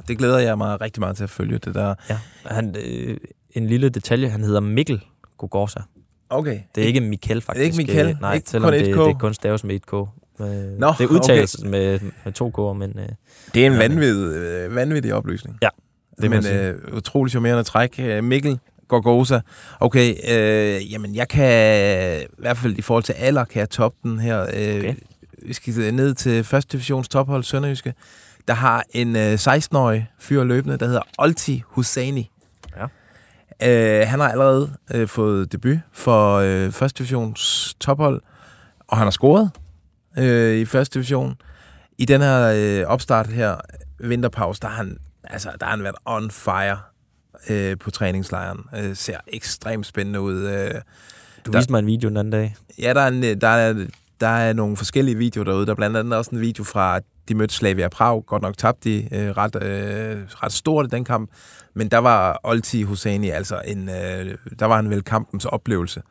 Det 0.08 0.18
glæder 0.18 0.38
jeg 0.38 0.58
mig 0.58 0.80
rigtig 0.80 1.00
meget 1.00 1.16
til 1.16 1.24
at 1.24 1.30
følge, 1.30 1.58
det 1.58 1.74
der. 1.74 1.94
Ja. 2.10 2.18
Han, 2.44 2.76
øh, 2.84 3.16
en 3.50 3.66
lille 3.66 3.88
detalje, 3.88 4.28
han 4.28 4.44
hedder 4.44 4.60
Mikkel 4.60 5.04
Gogorza. 5.38 5.80
Okay. 6.30 6.60
Det 6.74 6.82
er 6.82 6.86
ikke 6.86 7.00
Mikkel, 7.00 7.40
faktisk. 7.40 7.54
Det 7.54 7.76
er 7.76 7.80
ikke 7.80 7.94
Mikkel? 8.02 8.18
Nej, 8.20 8.34
Ikke 8.34 8.50
selvom 8.50 8.68
kun 8.68 8.74
et 8.74 8.86
det, 8.86 8.94
det 8.94 9.00
er 9.06 9.18
kun 9.18 9.34
staves 9.34 9.64
med 9.64 9.74
et 9.74 9.86
K. 9.86 9.92
Øh, 9.92 10.48
Nå, 10.78 10.92
det 10.98 11.06
udtales 11.06 11.54
okay. 11.54 11.68
med, 11.70 12.00
med 12.24 12.32
to 12.32 12.52
K'er, 12.58 12.72
men... 12.72 12.98
Øh, 12.98 13.08
Det 13.54 13.66
er 13.66 13.70
en 13.70 13.78
vanvittig, 13.78 14.36
øh, 14.36 14.74
vanvittig 14.74 15.14
oplysning. 15.14 15.58
Ja, 15.62 15.68
det 16.22 16.30
Men 16.30 16.46
øh, 16.46 16.96
utrolig 16.96 17.30
charmerende 17.30 17.62
træk. 17.64 17.94
Øh, 17.98 18.24
Mikkel 18.24 18.58
Gorgosa. 18.88 19.40
Okay, 19.80 20.14
øh, 20.28 20.92
jamen 20.92 21.14
jeg 21.14 21.28
kan, 21.28 22.22
i 22.22 22.26
hvert 22.38 22.56
fald 22.56 22.78
i 22.78 22.82
forhold 22.82 23.04
til 23.04 23.12
alder, 23.12 23.44
kan 23.44 23.60
jeg 23.60 23.70
toppe 23.70 23.98
den 24.02 24.18
her. 24.20 24.42
Øh, 24.54 24.78
Okay. 24.78 24.94
Vi 25.42 25.52
skal 25.52 25.94
ned 25.94 26.14
til 26.14 26.44
første 26.44 26.72
divisions 26.72 27.08
tophold, 27.08 27.42
Sønderjyske. 27.44 27.94
Der 28.48 28.54
har 28.54 28.84
en 28.90 29.16
øh, 29.16 29.34
16-årig 29.34 30.10
fyr 30.18 30.44
løbende, 30.44 30.76
der 30.78 30.86
hedder 30.86 31.00
Olti 31.18 31.62
Husseini. 31.66 32.30
Ja. 32.76 34.00
Øh, 34.00 34.08
han 34.08 34.20
har 34.20 34.28
allerede 34.28 34.76
øh, 34.94 35.08
fået 35.08 35.52
debut 35.52 35.76
for 35.92 36.36
øh, 36.36 36.72
første 36.72 36.98
divisions 36.98 37.74
tophold, 37.80 38.22
og 38.88 38.96
han 38.96 39.06
har 39.06 39.10
scoret 39.10 39.50
øh, 40.18 40.58
i 40.58 40.64
første 40.64 40.94
division. 40.94 41.36
I 41.98 42.04
den 42.04 42.20
her 42.20 42.52
øh, 42.56 42.86
opstart 42.86 43.26
her, 43.26 43.56
vinterpause, 44.00 44.60
der 44.60 44.68
har 44.68 44.76
han, 44.76 44.98
altså, 45.24 45.50
der 45.60 45.66
har 45.66 45.70
han 45.70 45.84
været 45.84 45.96
on 46.04 46.30
fire 46.30 46.78
øh, 47.50 47.78
på 47.78 47.90
træningslejren. 47.90 48.60
Øh, 48.76 48.96
ser 48.96 49.16
ekstremt 49.26 49.86
spændende 49.86 50.20
ud. 50.20 50.34
Øh, 50.42 50.70
du 51.46 51.52
der- 51.52 51.58
viste 51.58 51.72
mig 51.72 51.78
en 51.78 51.86
video 51.86 52.08
den 52.08 52.16
anden 52.16 52.32
dag. 52.32 52.56
ja, 52.78 52.94
der 52.94 53.00
er, 53.00 53.08
en, 53.08 53.40
der 53.40 53.48
er 53.48 53.86
der 54.20 54.28
er 54.28 54.52
nogle 54.52 54.76
forskellige 54.76 55.16
videoer 55.16 55.44
derude. 55.44 55.66
Der 55.66 55.72
er 55.72 55.76
blandt 55.76 55.96
andet 55.96 56.14
også 56.18 56.30
en 56.30 56.40
video 56.40 56.64
fra, 56.64 57.00
de 57.28 57.34
mødte 57.34 57.54
Slavia 57.54 57.88
Prag. 57.88 58.22
Godt 58.26 58.42
nok 58.42 58.58
tabte 58.58 58.90
de 58.90 59.08
øh, 59.16 59.30
ret, 59.30 59.62
øh, 59.62 60.18
ret 60.28 60.52
stort 60.52 60.86
i 60.86 60.88
den 60.88 61.04
kamp. 61.04 61.30
Men 61.74 61.88
der 61.88 61.98
var 61.98 62.40
Olti 62.44 62.82
Hosseini, 62.82 63.28
altså 63.30 63.62
en, 63.66 63.88
øh, 63.88 64.34
der 64.58 64.66
var 64.66 64.76
han 64.76 64.90
vel 64.90 65.02
kampens 65.02 65.44
oplevelse. 65.44 66.02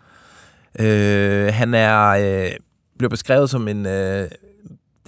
Øh, 0.80 1.54
han 1.54 1.74
er 1.74 2.08
øh, 2.08 2.52
blev 2.98 3.10
beskrevet 3.10 3.50
som 3.50 3.68
en... 3.68 3.86
Øh, 3.86 4.30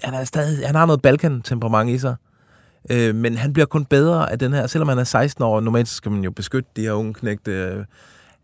han, 0.03 0.13
er 0.13 0.23
stadig, 0.23 0.65
han 0.67 0.75
har 0.75 0.85
noget 0.85 1.01
Balkan-temperament 1.01 1.89
i 1.89 1.97
sig. 1.97 2.09
Øh, 2.09 2.28
men 3.15 3.37
han 3.37 3.53
bliver 3.53 3.65
kun 3.65 3.85
bedre 3.85 4.31
af 4.31 4.39
den 4.39 4.53
her, 4.53 4.67
selvom 4.67 4.89
han 4.89 4.97
er 4.97 5.03
16 5.03 5.43
år. 5.43 5.59
Normalt 5.59 5.87
skal 5.87 6.11
man 6.11 6.23
jo 6.23 6.31
beskytte 6.31 6.69
de 6.75 6.81
her 6.81 6.91
unge 6.91 7.13
knægte. 7.13 7.51
Øh, 7.51 7.85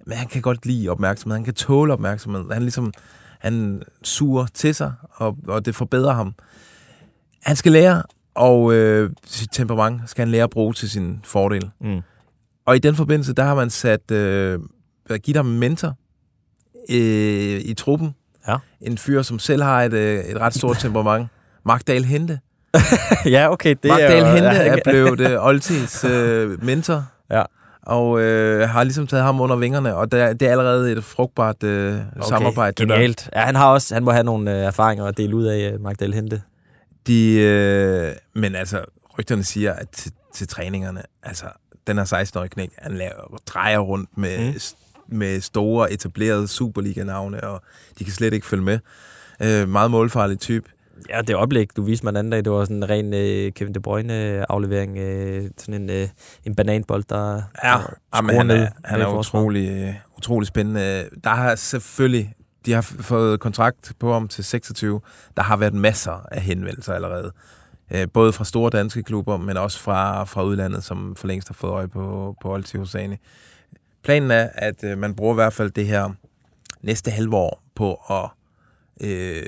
men 0.06 0.18
han 0.18 0.28
kan 0.28 0.42
godt 0.42 0.66
lide 0.66 0.90
opmærksomhed. 0.90 1.36
Han 1.38 1.46
kan 1.46 1.54
tåle 1.54 1.94
opmærksomhed. 1.94 2.52
Han 2.52 2.62
ligesom, 2.62 2.94
han 3.40 3.84
suger 4.04 4.46
til 4.54 4.76
sig, 4.76 4.94
og, 5.12 5.38
og 5.48 5.66
det 5.66 5.76
forbedrer 5.76 6.14
ham. 6.14 6.34
Han 7.44 7.56
skal 7.56 7.72
lære, 7.72 8.04
og 8.36 8.74
øh, 8.74 9.10
sit 9.26 9.50
temperament 9.52 10.02
skal 10.10 10.22
han 10.22 10.32
lære 10.32 10.44
at 10.44 10.50
bruge 10.50 10.74
til 10.74 10.90
sin 10.90 11.20
fordel. 11.24 11.72
Mm. 11.80 12.02
Og 12.66 12.76
i 12.76 12.80
den 12.80 12.96
forbindelse, 12.96 13.34
der 13.34 13.44
har 13.44 13.56
man 13.56 13.70
sat, 13.70 14.12
øh, 14.12 14.60
givet 15.24 15.36
ham 15.36 15.48
en 15.48 15.60
mentor 15.60 15.98
øh, 16.90 17.62
i 17.66 17.74
truppen. 17.78 18.16
Ja. 18.48 18.58
En 18.82 18.98
fyr, 18.98 19.22
som 19.22 19.40
selv 19.40 19.64
har 19.64 19.84
et, 19.84 19.94
øh, 19.94 20.20
et 20.20 20.38
ret 20.38 20.54
stort 20.54 20.78
temperament. 20.78 21.28
Mark 21.66 21.88
Dahl 21.88 22.06
Hente. 22.06 22.40
ja, 23.36 23.52
okay. 23.52 23.76
Det 23.84 23.90
Mark 23.90 24.00
er 24.00 24.08
Dahl 24.08 24.26
Hente 24.26 24.58
er 24.72 24.78
blevet 24.84 25.20
øh, 25.20 25.46
Oltis 25.46 26.04
øh, 26.04 26.64
mentor. 26.64 27.06
Ja. 27.32 27.44
Og 27.82 28.22
øh, 28.22 28.70
har 28.70 28.84
ligesom 28.84 29.08
taget 29.08 29.24
ham 29.24 29.42
under 29.42 29.56
vingerne, 29.56 29.96
og 29.96 30.12
der, 30.12 30.34
det 30.34 30.48
er 30.48 30.52
allerede 30.52 30.92
et 30.92 31.04
frugtbart 31.04 31.64
øh, 31.64 31.94
okay, 31.94 32.30
samarbejde. 32.30 32.84
Genialt. 32.84 33.30
Ja, 33.36 33.42
han 33.42 33.56
har 33.56 33.68
også 33.68 33.94
han 33.94 34.04
må 34.04 34.12
have 34.12 34.24
nogle 34.24 34.52
øh, 34.52 34.58
erfaringer 34.58 35.06
at 35.06 35.18
dele 35.18 35.36
ud 35.36 35.44
af, 35.44 35.72
øh, 35.74 35.82
Magdal 35.82 36.14
Hente. 36.14 36.42
De, 37.08 37.40
øh, 37.40 38.12
men 38.36 38.56
altså, 38.56 38.82
rygterne 39.20 39.44
siger, 39.44 39.74
at 39.74 39.90
til, 39.90 40.12
til 40.34 40.48
træningerne, 40.48 41.02
altså, 41.24 41.46
den 41.88 41.98
her 41.98 42.06
16-årige 42.06 42.50
knæk, 42.50 42.70
han 42.78 42.98
laver, 42.98 43.38
drejer 43.48 43.80
rundt 43.80 44.10
med, 44.18 44.54
mm. 44.54 45.18
med 45.18 45.42
store, 45.42 45.92
etablerede 45.92 46.48
Superliga-navne, 46.48 47.44
og 47.44 47.62
de 48.00 48.04
kan 48.04 48.14
slet 48.14 48.34
ikke 48.34 48.48
følge 48.48 48.64
med. 48.64 48.80
Øh, 49.42 49.70
meget 49.70 49.92
målfarlig 49.92 50.40
type. 50.40 50.70
Ja, 51.10 51.22
det 51.22 51.36
oplæg, 51.36 51.68
du 51.78 51.82
viste 51.84 52.06
mig 52.06 52.14
den 52.14 52.18
anden 52.18 52.32
dag, 52.32 52.44
det 52.46 52.52
var 52.52 52.64
sådan 52.66 52.78
en 52.78 52.90
ren 52.90 53.14
øh, 53.14 53.52
Kevin 53.52 53.74
De 53.74 53.80
Bruyne-aflevering. 53.82 54.98
Øh, 54.98 55.50
sådan 55.58 55.82
en, 55.82 55.90
øh, 55.90 56.08
en 56.46 56.56
bananbold, 56.56 57.04
der 57.10 57.42
Ja, 57.64 57.70
der 57.70 57.94
jamen, 58.16 58.30
skruer 58.30 58.38
han 58.38 58.46
ned 58.46 58.56
er, 58.56 58.70
han 58.86 59.00
ned 59.00 59.06
er 59.06 59.10
i 59.10 59.12
forsvaret. 59.12 59.44
utrolig, 59.44 59.70
øh, 59.70 59.94
utrolig 60.18 60.48
spændende. 60.48 61.10
Der 61.24 61.30
har 61.30 61.56
selvfølgelig, 61.56 62.34
de 62.66 62.74
har 62.74 62.82
fået 62.82 63.40
kontrakt 63.40 63.94
på 64.00 64.14
ham 64.14 64.28
til 64.28 64.44
26. 64.44 65.02
Der 65.38 65.44
har 65.44 65.58
været 65.58 65.74
masser 65.74 66.26
af 66.32 66.42
henvendelser 66.42 66.94
allerede. 66.94 67.32
Øh, 67.92 68.08
Både 68.14 68.34
fra 68.34 68.46
store 68.46 68.70
danske 68.70 69.04
klubber, 69.04 69.38
men 69.38 69.58
også 69.58 69.80
fra, 69.80 70.24
fra 70.24 70.44
udlandet, 70.44 70.84
som 70.84 71.16
for 71.16 71.28
længst 71.28 71.48
har 71.48 71.54
fået 71.54 71.72
øje 71.72 71.88
på, 71.88 72.36
på 72.42 72.54
Olti 72.54 72.78
Hosseini. 72.78 73.16
Planen 74.04 74.32
er, 74.32 74.50
at 74.54 74.84
øh, 74.84 74.98
man 74.98 75.16
bruger 75.16 75.34
i 75.34 75.36
hvert 75.36 75.54
fald 75.54 75.72
det 75.72 75.88
her 75.88 76.10
næste 76.82 77.12
halve 77.12 77.36
år 77.36 77.64
på 77.76 77.94
at 78.10 78.30
øh, 79.02 79.44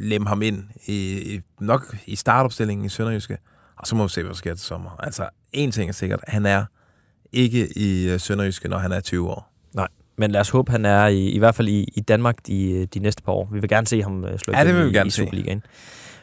lemme 0.00 0.28
ham 0.28 0.42
ind 0.42 0.64
i, 0.86 1.40
nok 1.60 1.96
i 2.06 2.16
startopstillingen 2.16 2.86
i 2.86 2.88
Sønderjyske, 2.88 3.38
og 3.76 3.86
så 3.86 3.94
må 3.96 4.02
vi 4.02 4.08
se, 4.08 4.20
hvad 4.22 4.28
der 4.30 4.36
sker 4.36 4.54
til 4.54 4.64
sommer. 4.66 4.90
Altså, 4.98 5.28
en 5.52 5.70
ting 5.70 5.88
er 5.88 5.92
sikkert, 5.92 6.20
han 6.28 6.46
er 6.46 6.64
ikke 7.32 7.78
i 7.78 8.08
øh, 8.08 8.20
Sønderjyske, 8.20 8.68
når 8.68 8.78
han 8.78 8.92
er 8.92 9.00
20 9.00 9.30
år. 9.30 9.52
Nej, 9.74 9.88
men 10.18 10.30
lad 10.30 10.40
os 10.40 10.48
håbe, 10.50 10.70
han 10.72 10.84
er 10.84 11.06
i, 11.06 11.28
i 11.28 11.38
hvert 11.38 11.54
fald 11.54 11.68
i, 11.68 11.88
i 11.94 12.00
Danmark 12.00 12.36
de, 12.46 12.86
de 12.86 12.98
næste 12.98 13.22
par 13.22 13.32
år. 13.32 13.48
Vi 13.52 13.60
vil 13.60 13.68
gerne 13.68 13.86
se 13.86 14.02
ham 14.02 14.24
øh, 14.24 14.38
slå 14.38 14.54
Ja, 14.56 14.64
det 14.64 14.74
vil 14.74 14.84
vi 14.84 14.90
i, 14.90 14.92
gerne 14.92 15.08
i 15.08 15.10
se. 15.10 15.16
Superligaen. 15.16 15.62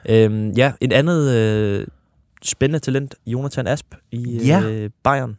Øhm, 0.09 0.49
ja, 0.51 0.73
et 0.81 0.93
andet 0.93 1.31
øh, 1.37 1.87
spændende 2.43 2.79
talent, 2.79 3.15
Jonathan 3.25 3.67
Asp 3.67 3.85
i 4.11 4.41
Ja. 4.45 4.61
øh, 4.61 4.89
Bayern. 5.03 5.37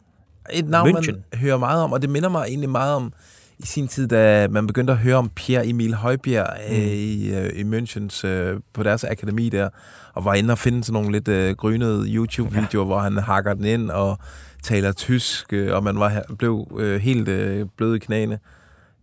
Et 0.53 0.69
navn, 0.69 0.97
München. 0.97 1.13
man 1.13 1.41
hører 1.41 1.57
meget 1.59 1.83
om, 1.83 1.93
og 1.93 2.03
det 2.03 2.11
minder 2.11 2.29
mig 2.29 2.45
egentlig 2.49 2.71
meget 2.71 2.95
om 2.95 3.13
i 3.59 3.67
sin 3.67 3.89
tid, 3.89 4.09
da 4.09 4.49
man 4.49 4.67
begyndte 4.67 4.93
at 4.93 4.99
høre 4.99 5.17
om 5.17 5.29
Pierre 5.29 5.67
Emil 5.67 5.95
Højbjerg 5.95 6.49
mm. 6.69 6.75
øh, 6.75 6.83
i, 6.83 7.35
øh, 7.35 7.51
i 7.55 7.63
Münchens, 7.63 8.27
øh, 8.27 8.61
på 8.73 8.83
deres 8.83 9.05
akademi 9.05 9.49
der, 9.49 9.69
og 10.15 10.25
var 10.25 10.35
inde 10.35 10.53
og 10.53 10.59
finde 10.59 10.85
sådan 10.85 10.93
nogle 10.93 11.13
lidt 11.13 11.29
øh, 11.29 11.57
grynede 11.57 12.07
YouTube-videoer, 12.15 12.85
ja. 12.85 12.87
hvor 12.87 12.99
han 12.99 13.17
hakker 13.17 13.55
den 13.55 13.65
ind 13.65 13.91
og 13.91 14.19
taler 14.63 14.93
tysk, 14.93 15.53
øh, 15.53 15.75
og 15.75 15.85
man 15.85 15.99
var, 15.99 16.23
blev 16.39 16.77
øh, 16.81 17.01
helt 17.01 17.29
øh, 17.29 17.67
blød 17.77 17.95
i 17.95 17.99
knæene. 17.99 18.39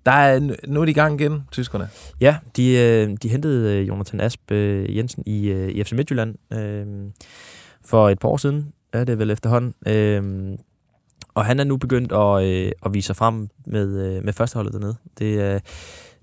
Der 0.06 0.12
er, 0.12 0.40
nu 0.68 0.82
er 0.82 0.86
de 0.86 0.92
i 0.92 0.94
gang 0.94 1.22
igen, 1.22 1.44
tyskerne. 1.52 1.90
Ja, 2.22 2.38
de, 2.56 2.78
øh, 2.78 3.18
de 3.24 3.30
hentede 3.30 3.78
øh, 3.78 3.88
Jonathan 3.88 4.22
Asp 4.22 4.52
øh, 4.52 4.98
Jensen 4.98 5.24
i, 5.26 5.50
øh, 5.50 5.70
i 5.70 5.84
FC 5.84 5.92
Midtjylland 5.92 6.36
øh, 6.54 6.86
for 7.86 8.10
et 8.10 8.20
par 8.20 8.30
år 8.30 8.38
siden, 8.38 8.74
er 8.94 9.04
det 9.04 9.20
vel 9.20 9.32
efterhånden. 9.32 9.74
Øh, 9.88 10.58
og 11.40 11.46
han 11.46 11.60
er 11.60 11.64
nu 11.64 11.78
begyndt 11.78 12.12
at, 12.12 12.44
øh, 12.44 12.72
at 12.86 12.94
vise 12.94 13.06
sig 13.06 13.16
frem 13.16 13.50
med, 13.66 13.88
øh, 14.06 14.26
med 14.26 14.34
førsteholdet 14.34 14.74
dernede. 14.74 14.96
Det, 15.20 15.54
øh, 15.54 15.60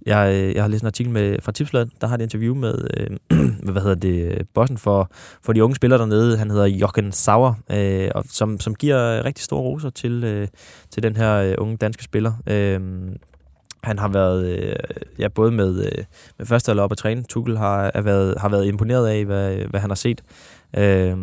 jeg, 0.07 0.35
øh, 0.35 0.55
jeg 0.55 0.63
har 0.63 0.69
læst 0.69 0.83
en 0.83 0.87
artikel 0.87 1.13
med, 1.13 1.37
fra 1.43 1.53
Tipsbladet, 1.53 1.91
der 2.01 2.07
har 2.07 2.15
et 2.15 2.21
interview 2.21 2.55
med, 2.55 2.87
øh, 2.97 3.41
hvad 3.73 3.83
hedder 3.83 3.95
det, 3.95 4.33
øh, 4.33 4.41
bossen 4.55 4.79
for, 4.79 5.11
for 5.43 5.53
de 5.53 5.65
unge 5.65 5.77
spillere 5.77 6.01
dernede. 6.01 6.39
Han 6.39 6.51
hedder 6.51 6.67
Jochen 6.67 7.13
Sauer, 7.13 7.55
øh, 7.71 8.11
og 8.15 8.25
som, 8.29 8.61
som 8.61 8.75
giver 8.75 9.25
rigtig 9.25 9.45
store 9.45 9.61
roser 9.61 9.91
til, 9.91 10.25
øh, 10.25 10.49
til 10.91 11.03
den 11.03 11.17
her 11.17 11.35
øh, 11.35 11.55
unge 11.59 11.77
danske 11.77 12.05
spiller. 12.05 12.33
Øh, 12.47 12.81
han 13.83 13.99
har 13.99 14.09
været 14.09 14.47
øh, 14.47 14.77
ja, 15.19 15.29
både 15.29 15.51
med, 15.51 15.85
øh, 15.85 16.05
med 16.39 16.47
første 16.47 16.83
op 16.83 16.93
at 16.93 16.99
træne. 16.99 17.23
Tuchel 17.23 17.59
har, 17.59 17.91
er 17.95 18.03
været, 18.03 18.35
har 18.39 18.49
været 18.49 18.67
imponeret 18.67 19.09
af, 19.09 19.25
hvad, 19.25 19.57
hvad 19.57 19.81
han 19.81 19.91
har 19.91 19.95
set. 19.95 20.23
Øh, 20.77 21.19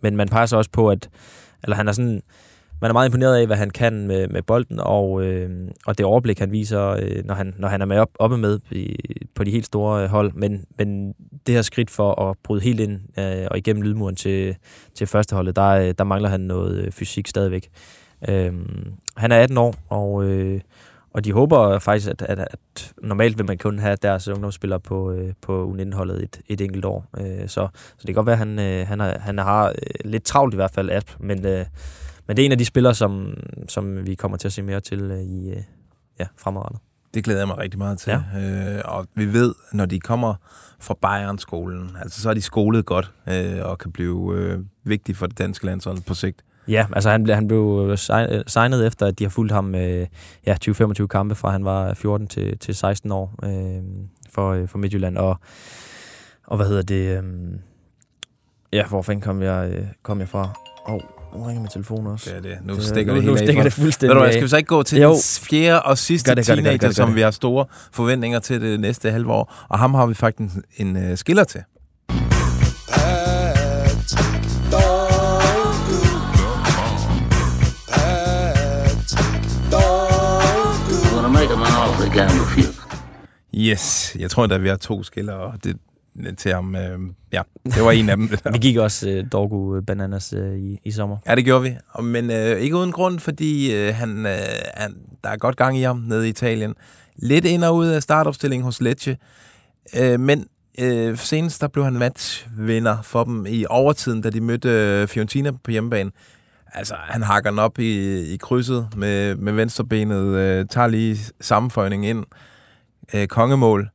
men 0.00 0.16
man 0.16 0.28
peger 0.28 0.46
så 0.46 0.56
også 0.56 0.70
på, 0.70 0.90
at 0.90 1.08
eller 1.62 1.76
han 1.76 1.88
er 1.88 1.92
sådan, 1.92 2.22
man 2.80 2.90
er 2.90 2.92
meget 2.92 3.08
imponeret 3.08 3.36
af, 3.36 3.46
hvad 3.46 3.56
han 3.56 3.70
kan 3.70 4.06
med, 4.06 4.28
med 4.28 4.42
bolden, 4.42 4.80
og, 4.80 5.22
øh, 5.24 5.50
og 5.86 5.98
det 5.98 6.06
overblik, 6.06 6.38
han 6.38 6.52
viser, 6.52 6.88
øh, 6.88 7.24
når, 7.24 7.34
han, 7.34 7.54
når 7.58 7.68
han 7.68 7.82
er 7.82 7.86
med 7.86 7.98
op, 7.98 8.10
oppe 8.18 8.38
med 8.38 8.58
i, 8.70 8.96
på 9.34 9.44
de 9.44 9.50
helt 9.50 9.66
store 9.66 10.02
øh, 10.02 10.08
hold. 10.08 10.32
Men, 10.34 10.64
men 10.78 11.14
det 11.46 11.54
her 11.54 11.62
skridt 11.62 11.90
for 11.90 12.30
at 12.30 12.36
bryde 12.44 12.62
helt 12.62 12.80
ind 12.80 13.00
øh, 13.18 13.46
og 13.50 13.58
igennem 13.58 13.82
lydmuren 13.82 14.16
til, 14.16 14.56
til 14.94 15.06
førsteholdet, 15.06 15.56
der, 15.56 15.68
øh, 15.68 15.94
der 15.98 16.04
mangler 16.04 16.28
han 16.28 16.40
noget 16.40 16.78
øh, 16.78 16.92
fysik 16.92 17.26
stadigvæk. 17.26 17.68
Øh, 18.28 18.52
han 19.16 19.32
er 19.32 19.42
18 19.42 19.58
år, 19.58 19.74
og, 19.88 20.24
øh, 20.24 20.60
og 21.14 21.24
de 21.24 21.32
håber 21.32 21.78
faktisk, 21.78 22.10
at, 22.10 22.22
at, 22.22 22.38
at 22.38 22.92
normalt 23.02 23.38
vil 23.38 23.46
man 23.46 23.58
kun 23.58 23.78
have 23.78 23.96
deres 24.02 24.28
ungdomsspillere 24.28 24.80
på, 24.80 25.12
øh, 25.12 25.32
på 25.42 25.74
U19-holdet 25.74 26.22
et, 26.22 26.40
et 26.46 26.60
enkelt 26.60 26.84
år. 26.84 27.04
Øh, 27.18 27.48
så, 27.48 27.68
så 27.72 27.98
det 27.98 28.06
kan 28.06 28.14
godt 28.14 28.26
være, 28.26 28.32
at 28.32 28.38
han, 28.38 28.58
øh, 28.58 28.86
han, 28.86 29.00
har, 29.00 29.18
han 29.20 29.38
har 29.38 29.68
øh, 29.68 29.74
lidt 30.10 30.24
travlt 30.24 30.54
i 30.54 30.56
hvert 30.56 30.70
fald, 30.70 30.90
Asp, 30.90 31.10
men, 31.20 31.46
øh, 31.46 31.64
men 32.26 32.36
det 32.36 32.42
er 32.42 32.46
en 32.46 32.52
af 32.52 32.58
de 32.58 32.64
spillere, 32.64 32.94
som, 32.94 33.34
som 33.68 34.06
vi 34.06 34.14
kommer 34.14 34.38
til 34.38 34.48
at 34.48 34.52
se 34.52 34.62
mere 34.62 34.80
til 34.80 35.00
øh, 35.02 35.20
i 35.22 35.50
øh, 35.50 35.62
ja, 36.20 36.26
fremadrettet. 36.36 36.80
Det 37.14 37.24
glæder 37.24 37.40
jeg 37.40 37.48
mig 37.48 37.58
rigtig 37.58 37.78
meget 37.78 37.98
til. 37.98 38.10
Ja. 38.34 38.76
Øh, 38.76 38.82
og 38.84 39.06
vi 39.14 39.32
ved, 39.32 39.54
når 39.72 39.86
de 39.86 40.00
kommer 40.00 40.34
fra 40.80 40.94
Bayern-skolen, 41.02 41.96
altså 42.02 42.20
så 42.22 42.30
er 42.30 42.34
de 42.34 42.42
skolet 42.42 42.86
godt 42.86 43.12
øh, 43.28 43.58
og 43.64 43.78
kan 43.78 43.92
blive 43.92 44.34
øh, 44.36 44.58
vigtige 44.84 45.16
for 45.16 45.26
det 45.26 45.38
danske 45.38 45.66
landshold 45.66 45.98
på 46.06 46.14
sigt. 46.14 46.42
Ja, 46.68 46.86
altså 46.92 47.10
han, 47.10 47.24
blev- 47.24 47.34
han 47.34 47.48
blev 47.48 47.92
sign- 47.98 48.42
signet 48.46 48.86
efter, 48.86 49.06
at 49.06 49.18
de 49.18 49.24
har 49.24 49.28
fulgt 49.28 49.52
ham 49.52 49.74
øh, 49.74 50.06
ja, 50.46 50.56
20-25 50.64 51.06
kampe 51.06 51.34
fra 51.34 51.50
han 51.50 51.64
var 51.64 51.94
14 51.94 52.26
til, 52.26 52.58
til 52.58 52.74
16 52.74 53.12
år 53.12 53.34
øh, 53.42 53.82
for, 54.30 54.52
øh, 54.52 54.68
for 54.68 54.78
Midtjylland. 54.78 55.18
Og, 55.18 55.40
og 56.46 56.56
hvad 56.56 56.66
hedder 56.66 56.82
det? 56.82 57.18
Øh, 57.24 57.24
ja, 58.72 58.86
hvor 58.86 59.02
fanden 59.02 59.22
kom 59.22 59.42
jeg, 59.42 59.70
øh, 59.72 59.86
kom 60.02 60.20
jeg 60.20 60.28
fra? 60.28 60.48
Åh, 60.88 60.94
oh, 60.94 61.00
nu 61.36 61.42
ringer 61.44 61.60
min 61.62 61.70
telefon 61.70 62.06
også. 62.06 62.30
Det 62.30 62.36
er 62.36 62.40
det. 62.42 62.58
Nu 62.64 62.74
Det- 62.74 62.82
stikker 62.84 63.12
nu, 63.12 63.16
det 63.18 63.24
nu 63.24 63.30
helt 63.30 63.40
af 63.40 63.46
stikker 63.46 63.62
det 63.62 63.72
fuldstændig 63.72 64.16
Ved 64.16 64.26
du 64.26 64.32
skal 64.32 64.42
vi 64.42 64.48
så 64.48 64.56
ikke 64.56 64.66
gå 64.66 64.82
til 64.82 64.98
Jo. 65.00 65.12
den 65.12 65.20
fjerde 65.22 65.82
og 65.82 65.98
sidste 65.98 66.30
Gør 66.30 66.34
det, 66.34 66.46
gør 66.46 66.54
det, 66.54 66.64
gør 66.64 66.70
det, 66.70 66.80
teenager, 66.80 66.80
gør 66.80 66.88
det, 66.88 66.96
gør 66.96 67.04
som 67.06 67.14
vi 67.14 67.20
har 67.20 67.30
store 67.30 67.64
forventninger 67.92 68.38
til 68.38 68.60
det 68.60 68.80
næste 68.80 69.10
halve 69.10 69.32
år. 69.32 69.54
Og 69.68 69.78
ham 69.78 69.94
har 69.94 70.06
vi 70.06 70.14
faktisk 70.14 70.56
en, 70.78 70.96
en 70.96 71.10
uh, 71.10 71.16
skiller 71.18 71.44
til. 71.44 71.60
Yes, 83.54 84.16
jeg 84.18 84.30
tror, 84.30 84.44
at 84.54 84.62
vi 84.62 84.68
har 84.68 84.76
to 84.76 85.02
skiller 85.02 85.32
og 85.32 85.64
det, 85.64 85.76
til 86.38 86.52
ham. 86.52 86.74
Øh, 86.74 86.98
ja, 87.32 87.42
det 87.64 87.84
var 87.84 87.90
en 87.90 88.08
af 88.08 88.16
dem. 88.16 88.30
Vi 88.52 88.58
gik 88.58 88.76
også 88.76 89.08
øh, 89.10 89.24
Dorgu 89.32 89.80
Bananas 89.80 90.32
øh, 90.32 90.58
i, 90.58 90.80
i 90.84 90.90
sommer. 90.90 91.16
Ja, 91.26 91.34
det 91.34 91.44
gjorde 91.44 91.62
vi. 91.62 92.02
Men 92.02 92.30
øh, 92.30 92.60
ikke 92.60 92.76
uden 92.76 92.92
grund, 92.92 93.18
fordi 93.18 93.74
øh, 93.74 93.94
han, 93.94 94.26
øh, 94.26 94.32
han, 94.74 94.94
der 95.24 95.30
er 95.30 95.36
godt 95.36 95.56
gang 95.56 95.78
i 95.78 95.82
ham 95.82 95.96
nede 95.96 96.26
i 96.26 96.30
Italien. 96.30 96.74
Lidt 97.16 97.44
ind 97.44 97.64
og 97.64 97.76
ud 97.76 97.86
af 97.86 98.02
startopstillingen 98.02 98.64
hos 98.64 98.80
Lecce. 98.80 99.16
Øh, 100.00 100.20
men 100.20 100.46
øh, 100.78 101.18
senest 101.18 101.60
der 101.60 101.68
blev 101.68 101.84
han 101.84 101.92
matchvinder 101.92 103.02
for 103.02 103.24
dem 103.24 103.46
i 103.48 103.64
overtiden, 103.68 104.20
da 104.20 104.30
de 104.30 104.40
mødte 104.40 104.68
øh, 104.68 105.08
Fiorentina 105.08 105.50
på 105.50 105.70
hjemmebane. 105.70 106.10
Altså, 106.72 106.94
han 106.98 107.22
hakker 107.22 107.50
den 107.50 107.58
op 107.58 107.78
i, 107.78 108.20
i 108.34 108.36
krydset 108.36 108.88
med, 108.96 109.34
med 109.34 109.52
venstrebenet, 109.52 110.24
øh, 110.24 110.66
tager 110.66 110.86
lige 110.86 111.18
sammenføjning 111.40 112.06
ind, 112.06 112.24
øh, 113.14 113.26
kongemål. 113.26 113.90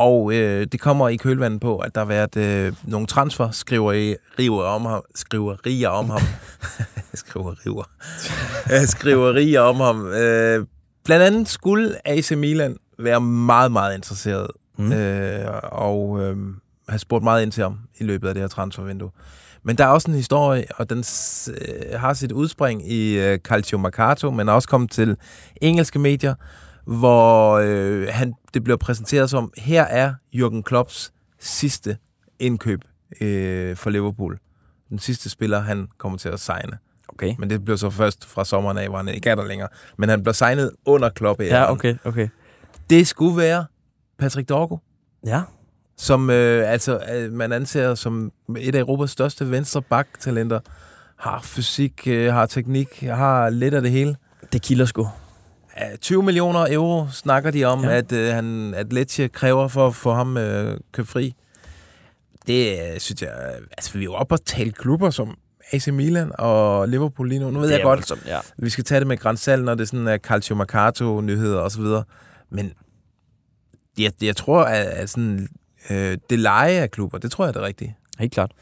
Og 0.00 0.32
øh, 0.34 0.66
det 0.72 0.80
kommer 0.80 1.08
i 1.08 1.16
kølvandet 1.16 1.60
på, 1.60 1.78
at 1.78 1.94
der 1.94 2.00
har 2.00 2.06
været 2.06 2.36
øh, 2.36 2.72
nogle 2.84 3.06
transfer 3.06 3.50
skriverier 3.50 4.62
om 4.62 4.84
ham. 4.84 5.02
Skriverier 5.14 5.88
om 5.88 6.10
ham. 6.10 6.20
skriverier. 7.14 7.88
Øh, 8.72 8.86
skriverier 8.86 9.60
om 9.60 9.76
ham. 9.76 10.06
Øh, 10.06 10.66
blandt 11.04 11.24
andet 11.24 11.48
skulle 11.48 12.08
AC 12.08 12.30
Milan 12.30 12.76
være 12.98 13.20
meget, 13.20 13.72
meget 13.72 13.94
interesseret. 13.94 14.46
Mm. 14.78 14.92
Øh, 14.92 15.46
og 15.62 16.20
øh, 16.22 16.36
have 16.88 16.98
spurgt 16.98 17.24
meget 17.24 17.42
ind 17.42 17.52
til 17.52 17.62
ham 17.62 17.78
i 17.98 18.04
løbet 18.04 18.28
af 18.28 18.34
det 18.34 18.42
her 18.42 18.48
transfervindue. 18.48 19.10
Men 19.62 19.78
der 19.78 19.84
er 19.84 19.88
også 19.88 20.10
en 20.10 20.16
historie, 20.16 20.64
og 20.76 20.90
den 20.90 21.04
øh, 21.48 22.00
har 22.00 22.14
sit 22.14 22.32
udspring 22.32 22.92
i 22.92 23.18
øh, 23.18 23.38
Calcio 23.38 23.78
Mercato, 23.78 24.30
men 24.30 24.48
er 24.48 24.52
også 24.52 24.68
kommet 24.68 24.90
til 24.90 25.16
engelske 25.60 25.98
medier, 25.98 26.34
hvor 26.98 27.52
øh, 27.64 28.08
han, 28.10 28.34
det 28.54 28.64
bliver 28.64 28.76
præsenteret 28.76 29.30
som, 29.30 29.52
her 29.58 29.82
er 29.82 30.14
Jürgen 30.34 30.62
Klopps 30.62 31.12
sidste 31.38 31.96
indkøb 32.38 32.80
øh, 33.20 33.76
for 33.76 33.90
Liverpool. 33.90 34.38
Den 34.88 34.98
sidste 34.98 35.30
spiller, 35.30 35.60
han 35.60 35.88
kommer 35.98 36.18
til 36.18 36.28
at 36.28 36.40
signe. 36.40 36.78
Okay. 37.08 37.34
Men 37.38 37.50
det 37.50 37.64
blev 37.64 37.78
så 37.78 37.90
først 37.90 38.26
fra 38.26 38.44
sommeren 38.44 38.78
af, 38.78 38.88
hvor 38.88 38.96
han 38.96 39.08
ikke 39.08 39.30
er 39.30 39.34
der 39.34 39.44
længere. 39.46 39.68
Men 39.98 40.08
han 40.08 40.22
blev 40.22 40.34
signet 40.34 40.70
under 40.84 41.08
Klopp. 41.08 41.40
Ja, 41.40 41.70
okay, 41.72 41.94
okay. 42.04 42.28
Det 42.90 43.06
skulle 43.06 43.36
være 43.36 43.64
Patrick 44.18 44.48
Dorgo, 44.48 44.76
Ja. 45.26 45.42
som 45.96 46.30
øh, 46.30 46.72
altså, 46.72 47.00
øh, 47.14 47.32
man 47.32 47.52
anser 47.52 47.94
som 47.94 48.32
et 48.58 48.74
af 48.74 48.80
Europas 48.80 49.10
største 49.10 49.50
venstre 49.50 49.82
baktalenter. 49.82 50.60
Har 51.18 51.40
fysik, 51.42 52.02
øh, 52.06 52.32
har 52.32 52.46
teknik, 52.46 53.00
har 53.00 53.50
lidt 53.50 53.74
af 53.74 53.82
det 53.82 53.90
hele. 53.90 54.16
Det 54.52 54.62
kilder 54.62 54.84
sgu. 54.84 55.08
Ja, 55.78 55.96
20 55.96 56.22
millioner 56.22 56.66
euro 56.70 57.06
snakker 57.12 57.50
de 57.50 57.64
om, 57.64 57.84
Ja. 57.84 57.90
at, 57.96 58.12
øh, 58.12 58.34
han, 58.34 58.74
at 58.74 58.92
Lecce 58.92 59.28
kræver 59.28 59.68
for 59.68 59.86
at 59.86 59.94
få 59.94 60.12
ham 60.12 60.36
øh, 60.36 60.78
købt 60.92 61.08
fri. 61.08 61.34
Det 62.46 62.72
øh, 62.94 63.00
synes 63.00 63.22
jeg... 63.22 63.30
Altså, 63.70 63.92
vi 63.92 63.98
er 64.00 64.04
jo 64.04 64.14
oppe 64.14 64.34
og 64.34 64.44
tale 64.44 64.72
klubber 64.72 65.10
som 65.10 65.34
AC 65.72 65.86
Milan 65.88 66.32
og 66.38 66.88
Liverpool 66.88 67.28
lige 67.28 67.38
nu. 67.38 67.50
Nu 67.50 67.58
ved 67.60 67.68
Det 67.68 67.74
jeg 67.74 67.82
godt, 67.82 67.96
voldsomt, 67.96 68.26
ja. 68.26 68.38
vi 68.58 68.70
skal 68.70 68.84
tage 68.84 68.98
det 68.98 69.06
med 69.08 69.16
grænsal, 69.16 69.64
når 69.64 69.74
det 69.74 69.88
sådan 69.88 70.08
er 70.08 70.18
Calcio 70.18 70.54
Mercato-nyheder 70.54 71.58
og 71.60 71.70
så 71.70 71.80
videre. 71.80 72.04
Men 72.50 72.72
jeg, 73.98 74.12
jeg 74.22 74.36
tror, 74.36 74.62
at, 74.64 74.86
at 74.86 75.10
sådan, 75.10 75.48
øh, 75.90 76.18
det 76.30 76.38
leje 76.38 76.72
af 76.80 76.90
klubber, 76.90 77.18
det 77.18 77.30
tror 77.30 77.44
jeg 77.44 77.48
er 77.48 77.52
det 77.52 77.62
rigtige. 77.62 77.96
Helt 78.18 78.32
klart. 78.32 78.52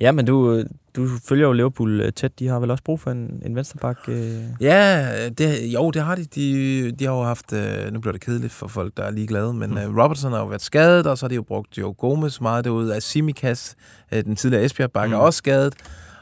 Ja, 0.00 0.12
men 0.12 0.26
du, 0.26 0.62
du 0.96 1.08
følger 1.28 1.46
jo 1.46 1.52
Liverpool 1.52 2.00
øh, 2.00 2.12
tæt. 2.12 2.38
De 2.38 2.48
har 2.48 2.58
vel 2.58 2.70
også 2.70 2.84
brug 2.84 3.00
for 3.00 3.10
en, 3.10 3.42
en 3.46 3.56
venstreback? 3.56 3.98
Øh. 4.08 4.34
Ja, 4.60 5.28
det, 5.28 5.72
jo, 5.74 5.90
det 5.90 6.02
har 6.02 6.14
de. 6.14 6.24
de. 6.24 6.92
De 6.92 7.04
har 7.04 7.12
jo 7.12 7.22
haft, 7.22 7.52
øh, 7.52 7.92
nu 7.92 8.00
bliver 8.00 8.12
det 8.12 8.20
kedeligt 8.20 8.52
for 8.52 8.68
folk, 8.68 8.96
der 8.96 9.02
er 9.02 9.10
ligeglade, 9.10 9.54
men 9.54 9.70
mm. 9.70 9.76
øh, 9.78 9.96
Robertson 9.96 10.32
har 10.32 10.38
jo 10.38 10.46
været 10.46 10.62
skadet, 10.62 11.06
og 11.06 11.18
så 11.18 11.24
har 11.24 11.28
de 11.28 11.34
jo 11.34 11.42
brugt 11.42 11.78
Joe 11.78 11.92
Gomez 11.94 12.40
meget 12.40 12.64
derude. 12.64 13.00
Simikas, 13.00 13.76
øh, 14.12 14.24
den 14.24 14.36
tidligere 14.36 14.64
Esbjerg-back, 14.64 15.08
mm. 15.08 15.12
er 15.14 15.18
også 15.18 15.36
skadet. 15.38 15.74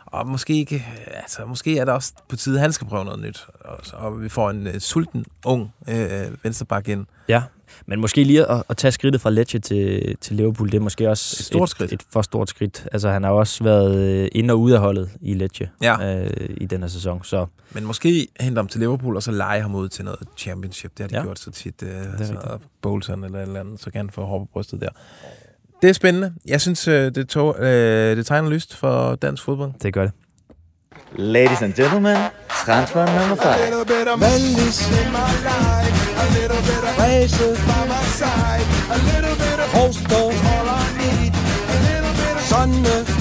Og 0.07 0.27
måske, 0.27 0.55
ikke, 0.55 0.87
altså, 1.23 1.45
måske 1.47 1.79
er 1.79 1.85
det 1.85 1.95
også 1.95 2.13
på 2.29 2.37
tide, 2.37 2.55
at 2.57 2.61
han 2.63 2.73
skal 2.73 2.87
prøve 2.87 3.05
noget 3.05 3.21
nyt. 3.21 3.47
Og, 3.61 3.79
så- 3.83 3.97
og 3.97 4.23
vi 4.23 4.29
får 4.29 4.51
en 4.51 4.67
øh, 4.67 4.81
sulten, 4.81 5.25
ung 5.45 5.73
øh, 5.89 6.45
venstreback 6.45 6.89
ind. 6.89 7.07
Ja, 7.29 7.43
men 7.87 8.01
måske 8.01 8.25
lige 8.25 8.51
at, 8.51 8.63
at 8.69 8.77
tage 8.77 8.93
skridtet 8.93 9.21
fra 9.21 9.31
Lecce 9.31 9.59
til, 9.59 10.17
til 10.21 10.37
Liverpool, 10.37 10.71
det 10.71 10.77
er 10.77 10.81
måske 10.81 11.11
også 11.11 11.37
et, 11.41 11.45
stort 11.45 11.63
et, 11.63 11.71
skridt. 11.71 11.93
et 11.93 12.03
for 12.11 12.23
stort 12.23 12.49
skridt. 12.49 12.87
Altså, 12.93 13.09
han 13.11 13.25
har 13.25 13.31
også 13.31 13.65
været 13.65 13.97
øh, 13.97 14.29
ind 14.33 14.51
og 14.51 14.61
ud 14.61 14.71
af 14.71 14.81
holdet 14.81 15.11
i 15.21 15.35
Lecce 15.35 15.71
ja. 15.83 16.23
øh, 16.23 16.31
i 16.57 16.67
den 16.67 16.81
her 16.81 16.89
sæson. 16.89 17.25
Så. 17.25 17.47
Men 17.71 17.85
måske 17.85 18.29
hente 18.41 18.59
ham 18.59 18.69
til 18.69 18.81
Liverpool, 18.81 19.17
og 19.17 19.23
så 19.23 19.31
lege 19.31 19.63
ham 19.63 19.75
ud 19.75 19.89
til 19.89 20.05
noget 20.05 20.21
championship. 20.37 20.91
Det 20.91 21.01
har 21.01 21.09
de 21.09 21.17
ja. 21.17 21.23
gjort 21.23 21.39
så 21.39 21.51
tit. 21.51 21.83
Øh, 21.83 21.89
det 21.89 21.97
altså, 21.97 22.27
sådan 22.27 22.43
noget 22.45 22.61
Bolton 22.83 23.25
eller 23.25 23.39
et 23.39 23.43
eller 23.43 23.61
andet, 23.61 23.81
så 23.81 23.91
kan 23.91 23.99
han 23.99 24.11
få 24.11 24.25
hår 24.25 24.39
på 24.39 24.49
brystet 24.53 24.81
der. 24.81 24.89
Det 25.83 25.89
er 25.91 25.95
spændende. 25.95 26.33
Jeg 26.47 26.61
synes, 26.61 26.89
øh, 26.89 27.15
det, 27.15 27.29
tog, 27.29 27.57
øh, 27.59 28.17
det 28.17 28.27
tegner 28.27 28.51
lyst 28.51 28.77
for 28.77 29.15
dansk 29.15 29.45
fodbold. 29.45 29.73
Det 29.83 29.95
gør 29.95 30.03
det. 30.03 30.13
Ladies 31.17 31.63
and 31.63 31.75
gentlemen, 31.75 32.17
transfer 32.67 33.07
nummer 33.19 33.37
5 35.97 36.02
a 36.23 36.29
little 36.39 36.63
bit 36.63 36.83
of 36.89 36.99
Razor 36.99 37.55
by 37.67 37.87
my 37.87 38.03
side, 38.21 38.67
a 38.97 38.99
little 39.11 39.37
bit 39.45 39.59
of 39.59 39.69
Holster, 39.73 40.27
all 40.53 40.67
I 40.83 40.87
need, 41.03 41.33
a 41.75 41.77
little 41.89 42.15
bit 42.23 42.35
of 42.39 42.45
sun, 42.53 42.71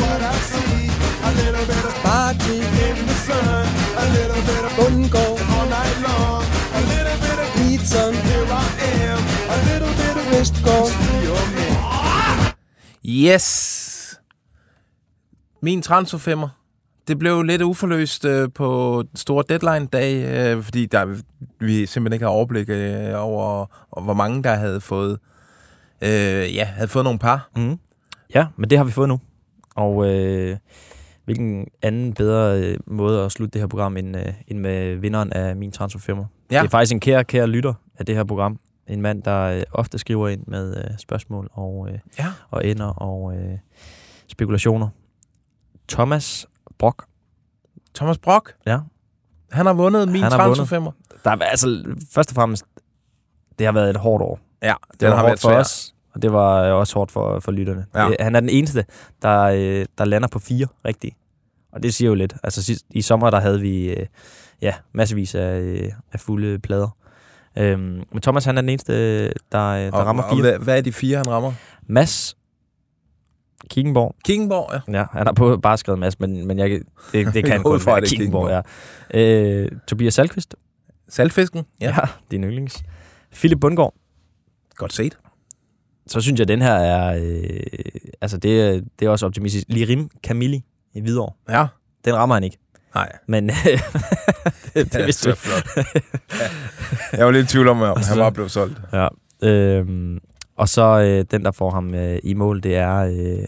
what 0.02 0.22
I 0.22 0.36
see, 0.52 0.86
a 1.30 1.32
little 1.42 1.66
bit 1.66 1.84
of 1.90 1.96
party. 2.06 2.58
in 2.88 2.98
the 3.10 3.18
sun, 3.28 3.66
a 4.04 4.06
little 4.18 4.42
bit 4.50 4.64
of 4.68 4.74
bungo 4.78 5.26
all 5.54 5.68
night 5.78 5.98
long, 6.08 6.44
a 6.80 6.82
little 6.94 7.18
bit 7.26 7.38
of 7.44 7.50
pizza, 7.58 8.04
here 8.28 8.48
I 8.50 8.68
am, 9.10 9.20
a 9.56 9.58
little 9.70 9.94
bit 10.02 10.16
of 10.20 10.26
wrist 10.32 10.56
gold, 10.64 10.94
your 11.24 11.44
man. 11.56 12.56
Yes! 13.02 14.18
Min 15.62 15.82
transferfemmer. 15.82 16.61
Det 17.08 17.20
blev 17.20 17.44
lidt 17.44 17.62
uforløst 17.62 18.26
øh, 18.26 18.50
på 18.56 19.04
store 19.16 19.44
deadline-dag, 19.50 20.26
øh, 20.56 20.64
fordi 20.64 20.86
der, 20.86 21.22
vi 21.60 21.86
simpelthen 21.86 22.14
ikke 22.14 22.26
har 22.26 22.32
overblik 22.32 22.70
øh, 22.70 23.14
over, 23.16 23.44
over, 23.92 24.02
hvor 24.04 24.14
mange 24.14 24.44
der 24.44 24.56
havde 24.56 24.82
fået, 24.82 25.20
øh, 26.02 26.56
ja, 26.56 26.64
havde 26.64 26.88
fået 26.88 27.04
nogle 27.06 27.20
par. 27.20 27.50
Mm. 27.56 27.80
Ja, 28.36 28.48
men 28.58 28.70
det 28.70 28.78
har 28.78 28.86
vi 28.86 28.92
fået 28.92 29.10
nu. 29.10 29.20
Og 29.76 30.08
øh, 30.08 30.58
hvilken 31.26 31.68
anden 31.82 32.14
bedre 32.14 32.60
øh, 32.62 32.78
måde 32.88 33.26
at 33.26 33.32
slutte 33.32 33.54
det 33.54 33.62
her 33.62 33.68
program 33.68 33.98
end, 33.98 34.18
øh, 34.18 34.34
end 34.48 34.60
med 34.60 34.96
vinderen 34.96 35.34
af 35.34 35.56
min 35.56 35.72
transferfirma. 35.72 36.24
Ja. 36.52 36.60
Det 36.60 36.66
er 36.66 36.70
faktisk 36.70 36.94
en 36.94 37.00
kære, 37.00 37.24
kære 37.24 37.48
lytter 37.48 37.74
af 38.00 38.06
det 38.06 38.16
her 38.16 38.24
program. 38.24 38.60
En 38.88 39.02
mand, 39.02 39.24
der 39.24 39.42
øh, 39.42 39.64
ofte 39.72 39.98
skriver 39.98 40.28
ind 40.30 40.44
med 40.48 40.78
øh, 40.78 40.98
spørgsmål 40.98 41.50
og, 41.54 41.88
øh, 41.92 42.00
Ja. 42.20 42.26
og 42.50 42.66
ender 42.68 42.86
og 42.86 43.36
øh, 43.36 43.58
spekulationer. 44.28 44.88
Thomas 45.90 46.48
Brock. 46.82 47.06
Thomas 47.96 48.18
Brock, 48.18 48.54
Ja. 48.68 48.80
han 49.52 49.66
har 49.66 49.74
vundet 49.74 50.08
min 50.08 50.22
transferfemmer. 50.24 50.92
Der 51.24 51.32
er, 51.32 51.36
altså, 51.36 51.84
først 52.14 52.30
og 52.32 52.36
fremmest, 52.36 52.66
det 53.60 53.66
har 53.68 53.72
været 53.74 53.90
et 53.90 53.98
hårdt 53.98 54.24
år. 54.24 54.40
Ja, 54.62 54.74
Det 55.00 55.08
var 55.08 55.16
har 55.16 55.22
hårdt 55.22 55.30
været 55.30 55.40
for 55.40 55.50
svær. 55.50 55.60
os, 55.60 55.96
og 56.14 56.22
det 56.22 56.34
var 56.34 56.64
øh, 56.64 56.74
også 56.76 56.94
hårdt 56.96 57.12
for, 57.12 57.40
for 57.40 57.52
lytterne. 57.52 57.86
Ja. 57.96 58.08
Det, 58.08 58.16
han 58.20 58.36
er 58.36 58.40
den 58.40 58.50
eneste, 58.50 58.86
der, 59.22 59.42
øh, 59.42 59.86
der 59.98 60.06
lander 60.06 60.28
på 60.28 60.40
fire 60.40 60.68
rigtigt. 60.86 61.16
Og 61.72 61.84
det 61.84 61.94
siger 61.94 62.10
jo 62.10 62.16
lidt. 62.16 62.36
Altså 62.44 62.64
sidst, 62.64 62.86
i 62.90 63.02
sommer, 63.02 63.30
der 63.30 63.40
havde 63.40 63.60
vi 63.62 63.90
øh, 63.94 64.06
ja, 64.62 64.74
massevis 64.94 65.36
af, 65.36 65.60
øh, 65.60 65.92
af 66.14 66.20
fulde 66.20 66.60
plader. 66.60 66.98
Øhm, 67.58 68.04
men 68.12 68.22
Thomas, 68.22 68.46
han 68.46 68.58
er 68.58 68.62
den 68.62 68.70
eneste, 68.70 68.94
der, 69.52 69.68
øh, 69.68 69.82
der 69.82 69.92
Og, 69.92 70.06
rammer 70.06 70.24
og 70.24 70.30
fire. 70.34 70.42
hvad, 70.42 70.60
hvad 70.60 70.78
er 70.78 70.82
de 70.82 70.92
fire, 70.92 71.18
han 71.18 71.28
rammer? 71.30 71.54
Mads 71.88 72.38
Kickenborg. 73.70 74.16
Kickenborg, 74.26 74.82
ja. 74.88 75.00
Ja, 75.00 75.06
han 75.12 75.26
har 75.28 75.34
på 75.34 75.58
bare 75.58 75.78
skrevet 75.78 76.00
Mads, 76.00 76.20
men, 76.20 76.48
men 76.48 76.60
jeg, 76.60 76.70
det, 76.70 76.82
det 77.14 77.36
Jeg 77.36 77.44
kan 77.44 77.58
ud 77.58 77.64
kun 77.64 77.80
fra, 77.80 77.92
være 77.92 78.02
er 78.02 78.06
Kickenborg. 78.06 78.64
Ja. 79.14 79.20
Øh, 79.22 79.72
Tobias 79.88 80.14
Salkvist. 80.14 80.56
Saltfisken, 81.10 81.64
ja. 81.82 81.86
Ja, 81.88 82.08
din 82.32 82.44
yndlings. 82.44 82.84
Philip 83.34 83.60
Bundgaard. 83.60 83.94
Godt 84.76 84.94
set. 84.94 85.18
så 86.08 86.22
synes 86.22 86.40
jeg, 86.40 86.44
at 86.44 86.48
den 86.48 86.62
her 86.62 86.74
er... 86.74 87.20
Øh, 87.24 87.60
altså, 88.22 88.38
det, 88.38 88.84
det 89.00 89.06
er 89.06 89.10
også 89.10 89.26
optimistisk. 89.26 89.66
Lirim 89.70 90.10
Camilli 90.24 90.64
i 90.94 91.02
Hvidovre. 91.02 91.34
Ja. 91.50 91.68
Den 92.06 92.16
rammer 92.16 92.36
han 92.36 92.44
ikke. 92.44 92.58
Nej. 92.96 93.12
Men 93.28 93.50
det, 94.74 94.74
det, 94.74 94.96
Ja, 94.96 95.06
vidste 95.06 95.30
det 95.32 95.38
er 95.46 95.52
du. 95.54 95.62
flot. 95.62 95.86
Ja. 96.40 97.18
Jeg 97.18 97.26
var 97.26 97.32
lidt 97.32 97.44
i 97.44 97.48
tvivl 97.54 97.68
om, 97.68 97.82
om 97.82 97.98
han 98.10 98.20
var 98.20 98.30
blevet 98.30 98.52
solgt. 98.52 98.82
Ja. 98.94 99.08
Øhm, 99.44 100.20
og 100.62 100.70
så 100.70 101.00
øh, 101.00 101.26
den, 101.32 101.46
der 101.46 101.52
får 101.52 101.70
ham 101.70 101.94
øh, 101.94 102.20
i 102.24 102.34
mål, 102.34 102.64
det 102.64 102.76
er 102.76 102.98
øh, 102.98 103.46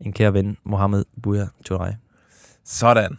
en 0.00 0.12
kære 0.12 0.34
ven, 0.34 0.56
Mohamed 0.64 1.04
Bouya 1.22 1.46
Touray. 1.64 1.92
Sådan. 2.64 3.18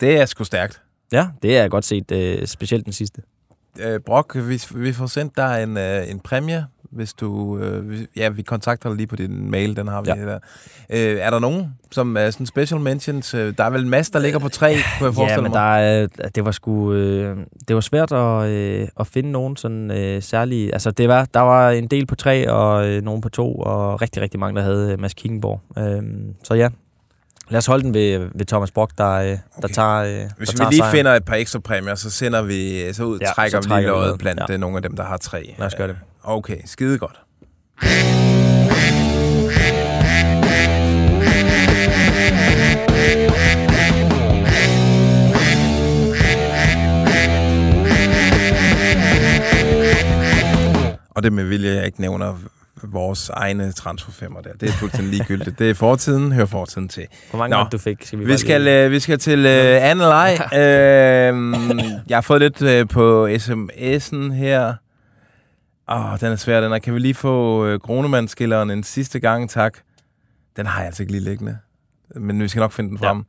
Det 0.00 0.20
er 0.20 0.26
sgu 0.26 0.44
stærkt. 0.44 0.82
Ja, 1.12 1.28
det 1.42 1.58
er 1.58 1.68
godt 1.68 1.84
set. 1.84 2.12
Øh, 2.12 2.46
specielt 2.46 2.84
den 2.84 2.92
sidste. 2.92 3.22
Øh, 3.78 4.00
Brock, 4.00 4.36
vi, 4.36 4.62
vi 4.74 4.92
får 4.92 5.06
sendt 5.06 5.36
dig 5.36 5.62
en, 5.62 5.76
øh, 5.76 6.10
en 6.10 6.20
præmie, 6.20 6.66
hvis 6.94 7.12
du... 7.12 7.58
Øh, 7.58 7.98
ja, 8.16 8.28
vi 8.28 8.42
kontakter 8.42 8.88
dig 8.88 8.96
lige 8.96 9.06
på 9.06 9.16
din 9.16 9.50
mail, 9.50 9.76
den 9.76 9.88
har 9.88 10.02
vi 10.02 10.10
Ja. 10.10 10.16
ja. 10.16 10.26
der. 10.26 10.38
Øh, 10.90 11.18
er 11.20 11.30
der 11.30 11.38
nogen, 11.38 11.66
som 11.90 12.16
er 12.16 12.30
sådan 12.30 12.46
special 12.46 12.80
mentions? 12.80 13.34
Øh, 13.34 13.54
Der 13.58 13.64
er 13.64 13.70
vel 13.70 13.82
en 13.82 13.90
masse, 13.90 14.12
der 14.12 14.18
ligger 14.18 14.38
på 14.38 14.48
tre, 14.48 14.68
kunne 14.68 14.78
jeg 14.80 15.14
Ja, 15.14 15.20
forestille 15.20 15.42
men 15.42 15.50
mig. 15.52 15.58
der, 15.60 15.74
er- 16.24 16.28
det 16.34 16.44
var 16.44 16.50
sgu, 16.50 16.92
øh, 16.92 17.36
det 17.68 17.74
var 17.74 17.80
svært 17.80 18.12
at, 18.12 18.48
øh, 18.50 18.88
at 19.00 19.06
finde 19.06 19.30
nogen 19.32 19.56
sådan 19.56 19.90
øh, 19.90 20.22
særlige... 20.22 20.72
Altså, 20.72 20.90
det 20.90 21.08
var, 21.08 21.24
der 21.34 21.40
var 21.40 21.70
en 21.70 21.86
del 21.86 22.06
på 22.06 22.14
tre, 22.14 22.50
og 22.50 22.88
øh, 22.88 23.02
nogen 23.02 23.20
på 23.20 23.28
to, 23.28 23.54
og 23.54 24.02
rigtig, 24.02 24.22
rigtig 24.22 24.40
mange, 24.40 24.56
der 24.56 24.62
havde 24.62 24.92
øh, 24.92 25.00
Mads 25.00 25.14
Kickenborg. 25.14 25.60
Øhm, 25.78 26.34
så 26.44 26.54
ja, 26.54 26.68
lad 27.50 27.58
os 27.58 27.66
holde 27.66 27.82
den 27.84 27.94
ved, 27.94 28.28
ved 28.34 28.46
Thomas 28.46 28.70
Brock, 28.70 28.92
der, 28.98 29.10
øh, 29.10 29.26
der 29.26 29.38
Okay. 29.62 29.74
tager 29.74 29.96
øh, 30.24 30.30
Hvis 30.38 30.48
der 30.48 30.52
vi 30.52 30.56
tager 30.58 30.70
lige 30.70 30.78
sejren. 30.78 30.92
finder 30.96 31.14
et 31.14 31.24
par 31.24 31.34
ekstra 31.34 31.58
præmier, 31.58 31.94
så 31.94 32.10
sender 32.10 32.42
vi 32.42 32.92
så 32.92 33.04
ud, 33.04 33.18
Ja, 33.18 33.26
trækker 33.26 33.60
så 33.60 33.68
lige 33.68 33.68
trækker 33.74 33.90
vi 33.90 33.94
noget 33.94 34.06
noget. 34.06 34.18
blandt 34.18 34.40
Ja. 34.40 34.52
ja. 34.52 34.56
nogle 34.56 34.76
af 34.76 34.82
dem, 34.82 34.96
der 34.96 35.04
har 35.04 35.16
tre. 35.16 35.54
Lad 35.58 35.66
os 35.66 35.74
gøre 35.74 35.88
det. 35.88 35.96
Okay, 36.24 36.56
skide 36.64 36.98
godt. 36.98 37.20
Og 51.10 51.22
det 51.22 51.32
med 51.32 51.44
vilje, 51.44 51.74
jeg 51.76 51.86
ikke 51.86 52.00
nævner, 52.00 52.38
vores 52.92 53.28
egne 53.28 53.72
transferfemmer 53.72 54.40
der. 54.40 54.52
Det 54.52 54.68
er 54.68 54.72
fuldstændig 54.72 55.10
ligegyldigt. 55.10 55.58
Det 55.58 55.70
er 55.70 55.74
fortiden, 55.74 56.32
hør 56.32 56.46
fortiden 56.46 56.88
til. 56.88 57.06
Hvor 57.30 57.38
mange 57.38 57.56
det, 57.56 57.72
du 57.72 57.78
fik? 57.78 58.06
Skal 58.06 58.18
vi 58.18 58.24
vi, 58.24 58.36
skal, 58.36 58.68
øh, 58.68 58.90
vi 58.90 59.00
skal 59.00 59.18
til 59.18 59.38
øh, 59.38 59.90
anden 59.90 59.98
leg. 59.98 60.38
øh, 60.52 61.84
jeg 62.08 62.16
har 62.16 62.20
fået 62.20 62.40
lidt 62.40 62.62
øh, 62.62 62.88
på 62.88 63.26
sms'en 63.26 64.32
her. 64.32 64.74
Åh, 65.92 66.20
den 66.20 66.32
er 66.32 66.36
svær, 66.36 66.60
den 66.60 66.72
er. 66.72 66.78
Kan 66.78 66.94
vi 66.94 66.98
lige 66.98 67.14
få 67.14 67.66
øh, 67.66 67.80
Gronemann-skilleren 67.80 68.70
en 68.70 68.82
sidste 68.82 69.20
gang, 69.20 69.50
tak? 69.50 69.78
Den 70.56 70.66
har 70.66 70.78
jeg 70.78 70.86
altså 70.86 71.02
ikke 71.02 71.12
lige 71.12 71.24
liggende. 71.24 71.58
Men 72.16 72.42
vi 72.42 72.48
skal 72.48 72.60
nok 72.60 72.72
finde 72.72 72.90
den 72.90 72.98
frem. 72.98 73.24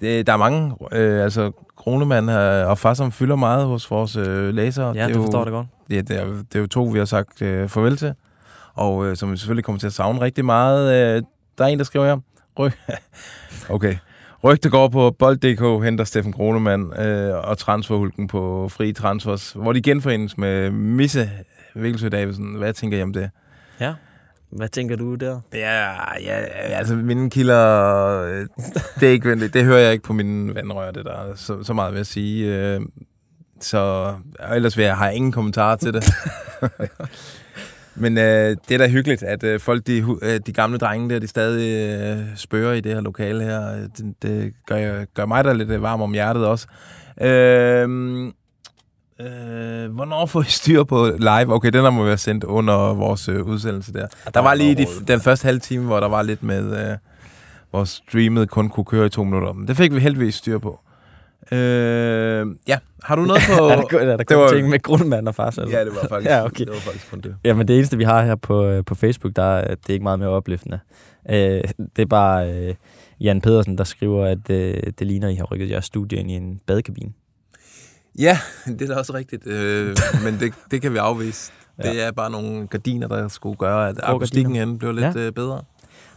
Det, 0.00 0.26
der 0.26 0.32
er 0.32 0.36
mange, 0.36 0.76
øh, 0.92 1.24
altså 1.24 1.52
Kronemann 1.76 2.28
øh, 2.28 2.68
og 2.68 2.78
far, 2.78 2.94
som 2.94 3.12
fylder 3.12 3.36
meget 3.36 3.66
hos 3.66 3.90
vores 3.90 4.16
øh, 4.16 4.54
læsere. 4.54 4.92
Ja, 4.94 5.02
er 5.02 5.06
det 5.06 5.14
jo, 5.14 5.22
forstår 5.22 5.44
da 5.44 5.50
godt. 5.50 5.66
Ja, 5.90 6.00
det, 6.00 6.10
er, 6.10 6.24
det 6.24 6.54
er 6.54 6.58
jo 6.60 6.66
to, 6.66 6.84
vi 6.84 6.98
har 6.98 7.04
sagt 7.04 7.42
øh, 7.42 7.68
farvel 7.68 7.96
til, 7.96 8.14
og 8.74 9.06
øh, 9.06 9.16
som 9.16 9.32
vi 9.32 9.36
selvfølgelig 9.36 9.64
kommer 9.64 9.78
til 9.78 9.86
at 9.86 9.92
savne 9.92 10.20
rigtig 10.20 10.44
meget. 10.44 11.16
Øh, 11.16 11.22
der 11.58 11.64
er 11.64 11.68
en, 11.68 11.78
der 11.78 11.84
skriver 11.84 12.06
her. 12.06 12.16
Ry 12.58 12.68
okay. 13.74 13.96
Rygte 14.44 14.70
går 14.70 14.88
på 14.88 15.10
bold.dk, 15.18 15.84
henter 15.84 16.04
Steffen 16.04 16.32
Kronemann 16.32 17.00
øh, 17.00 17.48
og 17.48 17.58
transferhulken 17.58 18.28
på 18.28 18.68
fri 18.68 18.92
transfers, 18.92 19.52
hvor 19.52 19.72
de 19.72 19.82
genforenes 19.82 20.38
med 20.38 20.70
Misse 20.70 21.30
Vikkelsø 21.74 22.08
Davidsen. 22.08 22.54
Hvad 22.54 22.72
tænker 22.72 22.98
I 22.98 23.02
om 23.02 23.12
det? 23.12 23.30
Ja. 23.80 23.94
Hvad 24.50 24.68
tænker 24.68 24.96
du 24.96 25.14
der? 25.14 25.40
Ja, 25.52 25.90
ja 26.20 26.36
altså 26.70 26.94
mine 26.94 27.30
kilder, 27.30 28.22
øh, 28.22 28.46
det 29.00 29.08
er 29.08 29.12
ikke 29.12 29.28
venligt. 29.28 29.54
Det 29.54 29.64
hører 29.64 29.78
jeg 29.78 29.92
ikke 29.92 30.04
på 30.04 30.12
mine 30.12 30.54
vandrør, 30.54 30.90
det 30.90 31.04
der. 31.04 31.32
Så, 31.36 31.62
så 31.62 31.72
meget 31.72 31.92
vil 31.92 31.98
jeg 31.98 32.06
sige. 32.06 32.54
Øh, 32.54 32.80
så 33.60 34.14
ellers 34.54 34.76
vil 34.76 34.84
jeg, 34.84 34.96
har 34.96 35.06
jeg 35.06 35.16
ingen 35.16 35.32
kommentar 35.32 35.76
til 35.76 35.92
det. 35.92 36.04
Men 37.96 38.18
øh, 38.18 38.56
det 38.68 38.74
er 38.74 38.78
da 38.78 38.88
hyggeligt, 38.88 39.22
at 39.22 39.44
øh, 39.44 39.60
folk, 39.60 39.86
de, 39.86 40.04
øh, 40.22 40.40
de 40.46 40.52
gamle 40.52 40.78
drenge 40.78 41.10
der, 41.10 41.18
de 41.18 41.26
stadig 41.26 42.00
øh, 42.00 42.36
spørger 42.36 42.72
i 42.72 42.80
det 42.80 42.94
her 42.94 43.00
lokale 43.00 43.44
her. 43.44 43.88
Det, 43.96 44.14
det 44.22 44.52
gør, 44.66 45.04
gør 45.14 45.26
mig 45.26 45.44
da 45.44 45.52
lidt 45.52 45.70
øh, 45.70 45.82
varm 45.82 46.02
om 46.02 46.12
hjertet 46.12 46.46
også. 46.46 46.66
Øh, 47.20 48.32
Øh, 49.20 49.92
hvornår 49.94 50.26
får 50.26 50.40
I 50.40 50.44
styr 50.44 50.84
på 50.84 51.10
live? 51.18 51.54
Okay, 51.54 51.70
den 51.70 51.84
har 51.84 51.90
må 51.90 52.04
være 52.04 52.18
sendt 52.18 52.44
under 52.44 52.94
vores 52.94 53.28
øh, 53.28 53.42
udsendelse 53.46 53.92
der. 53.92 54.06
Der 54.34 54.40
var 54.40 54.54
lige 54.54 54.74
de, 54.74 54.86
den 55.08 55.20
første 55.20 55.44
halve 55.44 55.60
time, 55.60 55.84
hvor 55.84 56.00
der 56.00 56.08
var 56.08 56.22
lidt 56.22 56.42
med, 56.42 56.90
øh, 56.90 56.96
hvor 57.70 57.84
streamet 57.84 58.50
kun 58.50 58.68
kunne 58.68 58.84
køre 58.84 59.06
i 59.06 59.08
to 59.08 59.24
minutter. 59.24 59.52
Men 59.52 59.68
det 59.68 59.76
fik 59.76 59.94
vi 59.94 60.00
heldigvis 60.00 60.34
styr 60.34 60.58
på. 60.58 60.80
Øh, 61.52 62.46
ja, 62.68 62.78
har 63.02 63.16
du 63.16 63.22
noget 63.22 63.42
på... 63.58 63.64
er 63.68 63.76
der, 63.76 63.98
er 63.98 64.16
der 64.16 64.24
Det 64.24 64.36
var- 64.36 64.48
ting 64.52 64.68
med 64.68 64.82
Grundmand 64.82 65.28
og 65.28 65.34
fars? 65.34 65.58
Ja, 65.58 65.62
det 65.84 65.92
var 66.02 66.08
faktisk, 66.08 66.30
ja, 66.30 66.44
okay. 66.44 66.64
det 66.64 66.68
var 66.72 66.80
faktisk 66.80 67.10
kun 67.10 67.20
det. 67.20 67.36
Jamen, 67.44 67.68
det 67.68 67.76
eneste, 67.76 67.96
vi 67.98 68.04
har 68.04 68.24
her 68.24 68.34
på, 68.34 68.64
øh, 68.66 68.84
på 68.84 68.94
Facebook, 68.94 69.36
der, 69.36 69.42
er- 69.42 69.74
det 69.74 69.88
er 69.88 69.92
ikke 69.92 70.02
meget 70.02 70.18
mere 70.18 70.28
opløftende. 70.28 70.78
Øh, 71.30 71.36
det 71.96 72.02
er 72.02 72.06
bare 72.06 72.52
øh, 72.52 72.74
Jan 73.20 73.40
Pedersen, 73.40 73.78
der 73.78 73.84
skriver, 73.84 74.26
at 74.26 74.50
øh, 74.50 74.74
det 74.98 75.06
ligner, 75.06 75.28
I 75.28 75.34
har 75.34 75.44
rykket 75.44 75.70
jeres 75.70 75.84
studie 75.84 76.18
ind 76.18 76.30
i 76.30 76.34
en 76.34 76.60
badekabine. 76.66 77.12
Ja, 78.18 78.38
det 78.66 78.82
er 78.82 78.86
da 78.86 78.94
også 78.94 79.14
rigtigt. 79.14 79.46
Øh, 79.46 79.96
men 80.24 80.36
det, 80.40 80.52
det 80.70 80.82
kan 80.82 80.92
vi 80.92 80.98
afvise. 80.98 81.52
Det 81.76 81.84
Ja. 81.84 82.00
er 82.06 82.12
bare 82.12 82.30
nogle 82.30 82.66
gardiner, 82.66 83.08
der 83.08 83.28
skulle 83.28 83.56
gøre, 83.56 83.88
at 83.88 83.96
akustikken 84.02 84.54
herinde 84.54 84.78
blev 84.78 84.92
lidt 84.92 85.04
Ja. 85.16 85.20
øh, 85.20 85.32
bedre. 85.32 85.62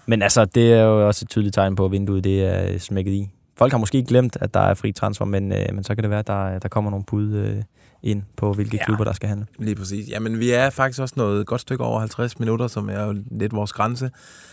Men 0.05 0.21
altså, 0.21 0.45
det 0.45 0.73
er 0.73 0.82
jo 0.84 1.07
også 1.07 1.25
et 1.25 1.30
tydeligt 1.30 1.53
tegn 1.53 1.75
på, 1.75 1.86
at 1.86 1.91
vinduet 1.91 2.23
det 2.23 2.43
er 2.45 2.80
smækket 2.80 3.11
i. 3.11 3.30
Folk 3.58 3.72
har 3.74 3.80
måske 3.80 4.03
glemt, 4.03 4.38
at 4.41 4.53
der 4.53 4.60
er 4.60 4.74
fri 4.74 4.91
transfer, 4.91 5.26
men, 5.26 5.51
øh, 5.51 5.66
men 5.74 5.84
så 5.84 5.95
kan 5.95 6.03
det 6.03 6.10
være, 6.10 6.20
at 6.20 6.28
der, 6.28 6.60
der 6.60 6.68
kommer 6.68 6.91
nogle 6.91 7.05
bud 7.05 7.34
øh, 7.34 7.64
ind 8.03 8.24
på, 8.36 8.53
hvilke 8.53 8.78
ja. 8.78 8.86
klubber, 8.86 9.03
der 9.03 9.14
skal 9.14 9.30
handle. 9.30 9.45
Lige 9.60 9.76
præcis. 9.76 10.10
Jamen, 10.10 10.39
vi 10.39 10.51
er 10.51 10.70
faktisk 10.70 11.01
også 11.01 11.14
noget 11.18 11.47
godt 11.47 11.62
stykke 11.62 11.84
over 11.84 11.99
50 11.99 12.39
minutter, 12.39 12.68
som 12.68 12.89
er 12.89 13.03
jo 13.03 13.16
lidt 13.32 13.53
vores 13.53 13.74
grænse. 13.74 14.10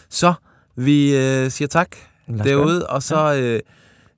Så 0.08 0.34
vi 0.76 1.16
øh, 1.16 1.50
siger 1.50 1.68
tak 1.68 1.96
derude, 2.44 2.80
gøre 2.80 2.86
og 2.86 3.02
så 3.02 3.34
øh, 3.34 3.60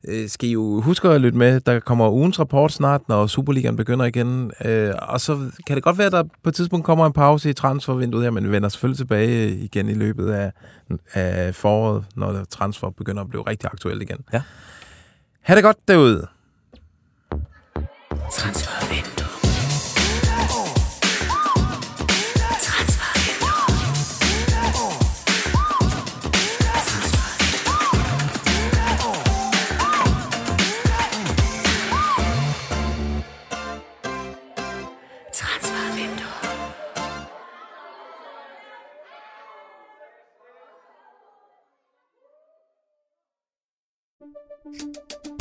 øh, 0.09 0.29
skal 0.29 0.49
I 0.49 0.53
jo 0.53 0.81
huske 0.81 1.09
at 1.09 1.21
lytte 1.21 1.39
med. 1.39 1.61
Der 1.61 1.81
kommer 1.81 2.11
ugens 2.11 2.41
rapport 2.41 2.73
snart, 2.73 3.09
når 3.09 3.27
Superligaen 3.27 3.77
begynder 3.77 4.05
igen. 4.05 4.53
Øh, 4.65 4.95
og 5.03 5.21
så 5.21 5.51
kan 5.67 5.77
det 5.77 5.85
godt 5.85 5.99
være, 5.99 6.07
at 6.07 6.13
der 6.13 6.23
på 6.43 6.49
et 6.49 6.55
tidspunkt 6.55 6.87
kommer 6.87 7.07
en 7.07 7.13
pause 7.13 7.51
i 7.51 7.53
transfervinduet 7.53 8.25
her, 8.25 8.31
men 8.31 8.45
vi 8.45 8.51
vender 8.53 8.69
selvfølgelig 8.69 8.99
tilbage 8.99 9.57
igen 9.57 9.89
i 9.89 9.95
løbet 9.95 10.33
af, 10.33 10.53
af 11.13 11.55
foråret, 11.55 12.05
når 12.15 12.33
der 12.33 12.45
transfer 12.45 12.91
begynder 12.91 13.23
at 13.23 13.29
blive 13.29 13.43
rigtig 13.43 13.71
aktuelt 13.73 14.03
igen. 14.03 14.19
Ja. 14.33 14.43
Ha' 15.47 15.55
det 15.55 15.63
godt 15.63 15.89
derude. 15.89 16.29
Transfer 18.33 19.06